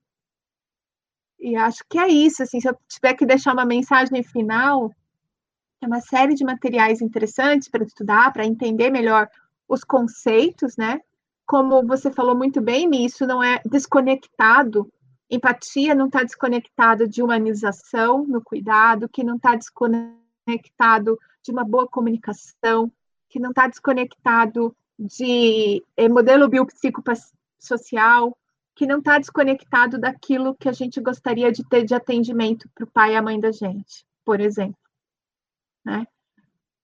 E 1.42 1.56
acho 1.56 1.82
que 1.90 1.98
é 1.98 2.06
isso, 2.06 2.40
assim, 2.40 2.60
se 2.60 2.68
eu 2.68 2.78
tiver 2.86 3.14
que 3.14 3.26
deixar 3.26 3.52
uma 3.52 3.64
mensagem 3.64 4.22
final, 4.22 4.94
é 5.80 5.86
uma 5.88 6.00
série 6.00 6.34
de 6.34 6.44
materiais 6.44 7.02
interessantes 7.02 7.68
para 7.68 7.82
estudar, 7.82 8.32
para 8.32 8.46
entender 8.46 8.90
melhor 8.90 9.28
os 9.66 9.82
conceitos, 9.82 10.76
né? 10.76 11.00
Como 11.44 11.84
você 11.84 12.12
falou 12.12 12.36
muito 12.36 12.60
bem 12.60 12.88
nisso, 12.88 13.26
não 13.26 13.42
é 13.42 13.60
desconectado. 13.68 14.88
Empatia 15.28 15.96
não 15.96 16.06
está 16.06 16.22
desconectado 16.22 17.08
de 17.08 17.20
humanização 17.20 18.24
no 18.24 18.40
cuidado, 18.40 19.08
que 19.08 19.24
não 19.24 19.34
está 19.34 19.56
desconectado 19.56 21.18
de 21.42 21.50
uma 21.50 21.64
boa 21.64 21.88
comunicação, 21.88 22.88
que 23.28 23.40
não 23.40 23.50
está 23.50 23.66
desconectado 23.66 24.76
de 24.96 25.82
eh, 25.96 26.08
modelo 26.08 26.48
biopsicossocial, 26.48 28.38
que 28.74 28.86
não 28.86 28.98
está 28.98 29.18
desconectado 29.18 29.98
daquilo 29.98 30.54
que 30.54 30.68
a 30.68 30.72
gente 30.72 31.00
gostaria 31.00 31.52
de 31.52 31.62
ter 31.68 31.84
de 31.84 31.94
atendimento 31.94 32.68
para 32.74 32.84
o 32.84 32.90
pai 32.90 33.12
e 33.12 33.16
a 33.16 33.22
mãe 33.22 33.38
da 33.38 33.52
gente, 33.52 34.04
por 34.24 34.40
exemplo. 34.40 34.76
Né? 35.84 36.06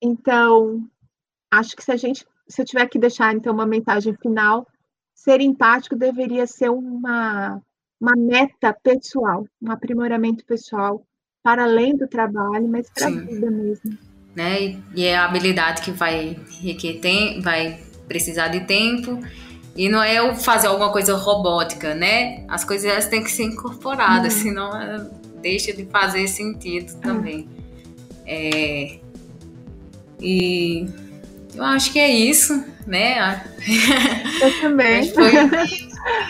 Então, 0.02 0.88
acho 1.50 1.74
que 1.74 1.82
se 1.82 1.90
a 1.90 1.96
gente, 1.96 2.26
se 2.48 2.60
eu 2.62 2.66
tiver 2.66 2.86
que 2.88 2.98
deixar 2.98 3.34
então 3.34 3.54
uma 3.54 3.66
mensagem 3.66 4.14
final, 4.14 4.66
ser 5.14 5.40
empático 5.40 5.96
deveria 5.96 6.46
ser 6.46 6.70
uma, 6.70 7.60
uma 8.00 8.12
meta 8.16 8.72
pessoal, 8.82 9.46
um 9.60 9.70
aprimoramento 9.70 10.44
pessoal, 10.44 11.02
para 11.42 11.64
além 11.64 11.96
do 11.96 12.06
trabalho, 12.06 12.68
mas 12.68 12.90
para 12.90 13.06
a 13.06 13.10
vida 13.10 13.50
mesmo. 13.50 13.96
Né? 14.36 14.80
E 14.94 15.04
é 15.04 15.16
a 15.16 15.24
habilidade 15.24 15.82
que 15.82 15.90
vai 15.90 16.38
requerer, 16.60 17.40
vai 17.40 17.80
precisar 18.06 18.48
de 18.48 18.60
tempo 18.66 19.18
e 19.78 19.88
não 19.88 20.02
é 20.02 20.18
eu 20.18 20.34
fazer 20.34 20.66
alguma 20.66 20.90
coisa 20.90 21.14
robótica, 21.14 21.94
né? 21.94 22.42
As 22.48 22.64
coisas 22.64 23.06
têm 23.06 23.22
que 23.22 23.30
ser 23.30 23.44
incorporadas, 23.44 24.34
uhum. 24.34 24.40
senão 24.40 24.70
deixa 25.40 25.72
de 25.72 25.86
fazer 25.86 26.26
sentido 26.26 26.98
também. 27.00 27.48
É, 28.26 28.98
e 30.20 30.84
eu 31.54 31.62
acho 31.62 31.92
que 31.92 32.00
é 32.00 32.10
isso, 32.10 32.60
né? 32.88 33.40
Eu 34.42 34.60
também. 34.60 35.08
Foi... 35.12 35.30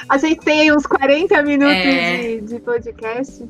A 0.09 0.18
gente 0.18 0.40
tem 0.40 0.70
uns 0.70 0.86
40 0.86 1.42
minutos 1.42 1.74
é... 1.74 2.16
de, 2.18 2.40
de, 2.42 2.61
podcast. 2.61 3.49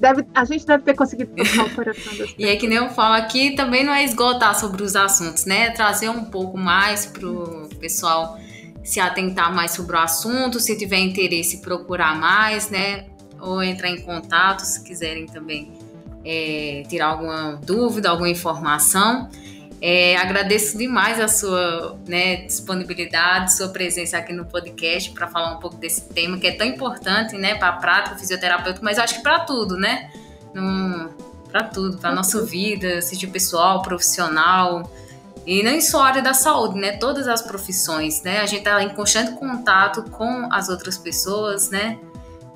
Deve, 0.00 0.24
a 0.34 0.44
gente 0.44 0.64
deve 0.64 0.82
ter 0.82 0.94
conseguido 0.94 1.30
tocar 1.34 1.66
o 1.66 1.74
coração 1.74 2.16
das 2.16 2.34
E 2.38 2.46
é 2.46 2.56
que 2.56 2.66
nem 2.66 2.78
eu 2.78 2.88
falo 2.88 3.14
aqui, 3.14 3.54
também 3.54 3.84
não 3.84 3.92
é 3.92 4.02
esgotar 4.02 4.58
sobre 4.58 4.82
os 4.82 4.96
assuntos, 4.96 5.44
né? 5.44 5.70
Trazer 5.70 6.08
um 6.08 6.24
pouco 6.24 6.56
mais 6.56 7.04
pro 7.04 7.68
pessoal 7.78 8.38
se 8.84 9.00
atentar 9.00 9.52
mais 9.52 9.70
sobre 9.70 9.96
o 9.96 9.98
assunto, 9.98 10.60
se 10.60 10.76
tiver 10.76 10.98
interesse, 10.98 11.62
procurar 11.62 12.14
mais, 12.14 12.68
né? 12.68 13.06
Ou 13.40 13.62
entrar 13.62 13.88
em 13.88 14.02
contato 14.02 14.60
se 14.60 14.84
quiserem 14.84 15.26
também 15.26 15.72
é, 16.24 16.84
tirar 16.86 17.06
alguma 17.06 17.58
dúvida, 17.64 18.10
alguma 18.10 18.28
informação. 18.28 19.28
É, 19.80 20.16
agradeço 20.16 20.78
demais 20.78 21.20
a 21.20 21.28
sua 21.28 21.98
né, 22.06 22.36
disponibilidade, 22.46 23.54
sua 23.54 23.68
presença 23.68 24.16
aqui 24.16 24.32
no 24.32 24.46
podcast 24.46 25.10
para 25.10 25.26
falar 25.28 25.52
um 25.54 25.58
pouco 25.60 25.76
desse 25.76 26.08
tema 26.08 26.38
que 26.38 26.46
é 26.46 26.52
tão 26.52 26.66
importante, 26.66 27.36
né, 27.36 27.54
para 27.56 27.68
a 27.68 27.72
prática 27.72 28.16
fisioterapêutica, 28.16 28.82
mas 28.82 28.98
acho 28.98 29.16
que 29.16 29.22
para 29.22 29.40
tudo, 29.40 29.76
né? 29.76 30.10
Para 31.50 31.64
tudo, 31.64 31.98
para 31.98 32.14
nossa 32.14 32.44
vida, 32.44 33.02
seja 33.02 33.26
pessoal, 33.26 33.82
profissional, 33.82 34.90
e 35.46 35.62
nem 35.62 35.80
só 35.80 36.02
a 36.02 36.06
área 36.06 36.22
da 36.22 36.32
saúde, 36.32 36.78
né? 36.78 36.92
Todas 36.92 37.28
as 37.28 37.42
profissões, 37.42 38.22
né? 38.22 38.40
A 38.40 38.46
gente 38.46 38.60
está 38.60 38.82
em 38.82 38.90
constante 38.90 39.32
contato 39.32 40.10
com 40.10 40.48
as 40.50 40.68
outras 40.68 40.96
pessoas, 40.96 41.70
né? 41.70 41.98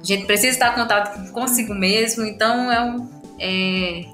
A 0.01 0.05
gente 0.05 0.27
precisa 0.27 0.53
estar 0.53 0.73
em 0.73 0.75
contato 0.75 1.33
consigo 1.33 1.75
mesmo, 1.75 2.25
então 2.25 2.71
é, 2.71 2.83
um, 2.83 3.09
é, 3.39 4.05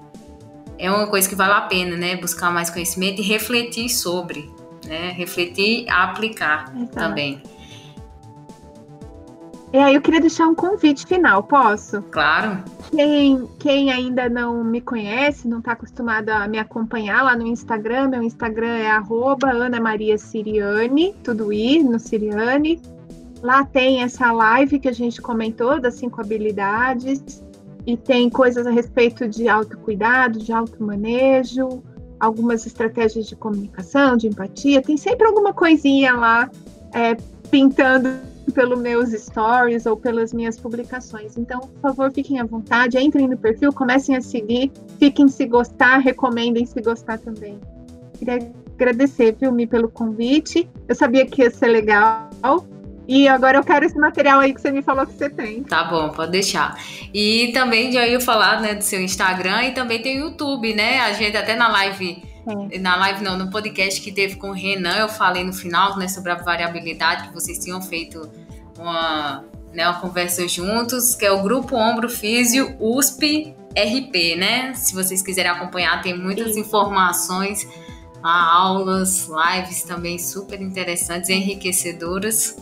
é 0.79 0.91
uma 0.91 1.07
coisa 1.07 1.29
que 1.29 1.35
vale 1.35 1.53
a 1.53 1.61
pena, 1.63 1.97
né? 1.97 2.17
Buscar 2.17 2.51
mais 2.51 2.71
conhecimento 2.71 3.21
e 3.21 3.25
refletir 3.25 3.89
sobre, 3.89 4.51
né? 4.85 5.11
Refletir 5.11 5.85
e 5.85 5.89
aplicar 5.89 6.73
Exato. 6.75 6.95
também. 6.95 7.43
E 9.75 9.77
aí 9.77 9.97
eu 9.97 10.01
queria 10.01 10.21
deixar 10.21 10.47
um 10.47 10.55
convite 10.55 11.05
final, 11.05 11.43
posso? 11.43 12.01
Claro. 12.03 12.63
Quem, 12.93 13.45
quem 13.59 13.91
ainda 13.91 14.29
não 14.29 14.63
me 14.63 14.81
conhece, 14.81 15.49
não 15.49 15.59
está 15.59 15.73
acostumado 15.73 16.29
a 16.29 16.47
me 16.47 16.61
acompanhar 16.61 17.25
lá 17.25 17.37
no 17.37 17.45
Instagram, 17.45 18.07
meu 18.07 18.23
Instagram 18.23 18.69
é 18.69 18.89
arroba 18.89 19.51
Ana 19.51 19.81
Maria 19.81 20.17
Siriane, 20.17 21.13
tudo 21.25 21.53
I 21.53 21.83
no 21.83 21.99
Siriane. 21.99 22.81
Lá 23.43 23.65
tem 23.65 24.05
essa 24.05 24.31
live 24.31 24.79
que 24.79 24.87
a 24.87 24.93
gente 24.93 25.21
comentou 25.21 25.81
das 25.81 25.95
cinco 25.95 26.21
habilidades 26.21 27.43
e 27.85 27.97
tem 27.97 28.31
coisas 28.31 28.69
a 28.69 28.71
respeito 28.71 29.27
de 29.27 29.49
autocuidado, 29.49 30.39
de 30.39 30.53
automanejo, 30.53 31.83
algumas 32.21 32.65
estratégias 32.65 33.27
de 33.27 33.35
comunicação, 33.35 34.17
de 34.17 34.29
empatia. 34.29 34.81
Tem 34.81 34.97
sempre 34.97 35.27
alguma 35.27 35.53
coisinha 35.53 36.13
lá 36.13 36.49
é, 36.93 37.17
pintando 37.51 38.34
pelos 38.53 38.81
meus 38.81 39.11
stories 39.11 39.87
ou 39.87 39.97
pelas 39.97 40.33
minhas 40.33 40.59
publicações. 40.59 41.37
Então, 41.37 41.61
por 41.61 41.81
favor, 41.81 42.13
fiquem 42.13 42.41
à 42.41 42.45
vontade, 42.45 42.99
entrem 42.99 43.29
no 43.29 43.37
perfil, 43.37 43.73
comecem 43.73 44.17
a 44.17 44.21
seguir, 44.21 44.71
fiquem 44.99 45.29
se 45.29 45.47
gostar, 45.47 45.99
recomendem 45.99 46.67
se 46.67 46.81
gostar 46.81 47.19
também. 47.19 47.59
Queria 48.19 48.53
agradecer, 48.75 49.37
viu, 49.41 49.53
Mi, 49.53 49.67
pelo 49.67 49.89
convite. 49.89 50.69
Eu 50.89 50.95
sabia 50.95 51.27
que 51.27 51.43
ia 51.43 51.51
ser 51.51 51.69
legal. 51.69 52.31
E 53.07 53.29
agora 53.29 53.59
eu 53.59 53.65
quero 53.65 53.85
esse 53.85 53.99
material 53.99 54.41
aí 54.41 54.55
que 54.55 54.61
você 54.61 54.71
me 54.71 54.83
falou 54.83 55.07
que 55.07 55.13
você 55.13 55.29
tem. 55.29 55.63
Tá 55.63 55.85
bom, 55.85 56.11
pode 56.11 56.33
deixar. 56.33 56.79
E 57.13 57.51
também 57.53 57.93
já 57.93 58.07
ia 58.07 58.21
falar 58.21 58.61
né, 58.61 58.75
do 58.75 58.83
seu 58.83 59.01
Instagram 59.01 59.65
e 59.65 59.73
também 59.73 60.01
tem 60.01 60.23
o 60.23 60.29
YouTube, 60.29 60.75
né? 60.75 61.01
A 61.01 61.13
gente 61.13 61.37
até 61.37 61.55
na 61.55 61.69
live, 61.69 62.23
é. 62.47 62.79
na 62.79 62.97
live 62.97 63.23
não, 63.23 63.39
no 63.39 63.51
podcast 63.51 64.01
que 64.01 64.13
teve 64.13 64.37
com 64.37 64.51
o 64.51 64.53
Renan, 64.53 64.97
eu 64.97 65.09
falei 65.09 65.45
no 65.45 65.53
final, 65.53 65.97
né, 65.97 66.09
sobre 66.09 66.33
a 66.33 66.37
variabilidade 66.37 67.29
que 67.29 67.35
vocês 67.35 67.59
tinham 67.59 67.81
feito 67.81 68.31
uma, 68.79 69.45
né, 69.73 69.89
uma 69.89 70.01
conversa 70.01 70.47
juntos, 70.49 71.15
que 71.15 71.25
é 71.25 71.33
o 71.33 71.43
Grupo 71.43 71.77
Ombro 71.77 72.09
Físio 72.09 72.77
USP 72.81 73.55
RP, 73.77 74.37
né? 74.37 74.73
Se 74.75 74.95
vocês 74.95 75.21
quiserem 75.21 75.51
acompanhar, 75.51 76.01
tem 76.01 76.17
muitas 76.17 76.51
Isso. 76.51 76.61
informações, 76.61 77.67
aulas, 78.23 79.29
lives 79.29 79.83
também 79.83 80.19
super 80.19 80.61
interessantes 80.61 81.29
e 81.29 81.33
enriquecedoras 81.33 82.57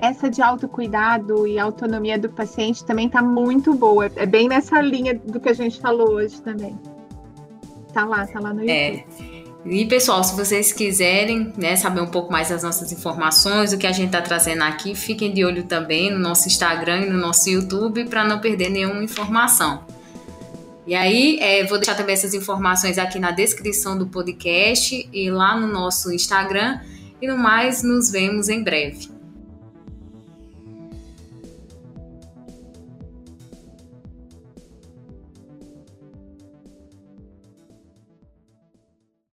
essa 0.00 0.30
de 0.30 0.40
autocuidado 0.40 1.46
e 1.46 1.58
autonomia 1.58 2.18
do 2.18 2.30
paciente 2.30 2.84
também 2.84 3.06
está 3.06 3.22
muito 3.22 3.74
boa. 3.74 4.10
É 4.16 4.24
bem 4.24 4.48
nessa 4.48 4.80
linha 4.80 5.14
do 5.14 5.38
que 5.38 5.50
a 5.50 5.52
gente 5.52 5.78
falou 5.78 6.12
hoje 6.12 6.40
também. 6.40 6.76
Tá 7.92 8.04
lá, 8.04 8.26
tá 8.26 8.40
lá 8.40 8.52
no 8.52 8.68
é. 8.68 8.94
YouTube. 8.94 9.36
É. 9.36 9.40
E 9.66 9.84
pessoal, 9.84 10.24
se 10.24 10.34
vocês 10.34 10.72
quiserem 10.72 11.52
né, 11.56 11.76
saber 11.76 12.00
um 12.00 12.06
pouco 12.06 12.32
mais 12.32 12.48
das 12.48 12.62
nossas 12.62 12.90
informações, 12.92 13.72
o 13.72 13.78
que 13.78 13.86
a 13.86 13.92
gente 13.92 14.06
está 14.06 14.22
trazendo 14.22 14.62
aqui, 14.62 14.94
fiquem 14.94 15.34
de 15.34 15.44
olho 15.44 15.64
também 15.64 16.10
no 16.10 16.18
nosso 16.18 16.48
Instagram 16.48 17.02
e 17.02 17.10
no 17.10 17.18
nosso 17.18 17.50
YouTube 17.50 18.06
para 18.06 18.24
não 18.24 18.38
perder 18.38 18.70
nenhuma 18.70 19.04
informação. 19.04 19.84
E 20.86 20.94
aí, 20.94 21.38
é, 21.40 21.64
vou 21.66 21.78
deixar 21.78 21.94
também 21.94 22.14
essas 22.14 22.32
informações 22.32 22.96
aqui 22.96 23.18
na 23.18 23.30
descrição 23.32 23.98
do 23.98 24.06
podcast 24.06 25.08
e 25.12 25.30
lá 25.30 25.56
no 25.56 25.66
nosso 25.66 26.10
Instagram. 26.10 26.80
E 27.20 27.28
no 27.28 27.36
mais, 27.36 27.82
nos 27.82 28.10
vemos 28.10 28.48
em 28.48 28.64
breve. 28.64 29.19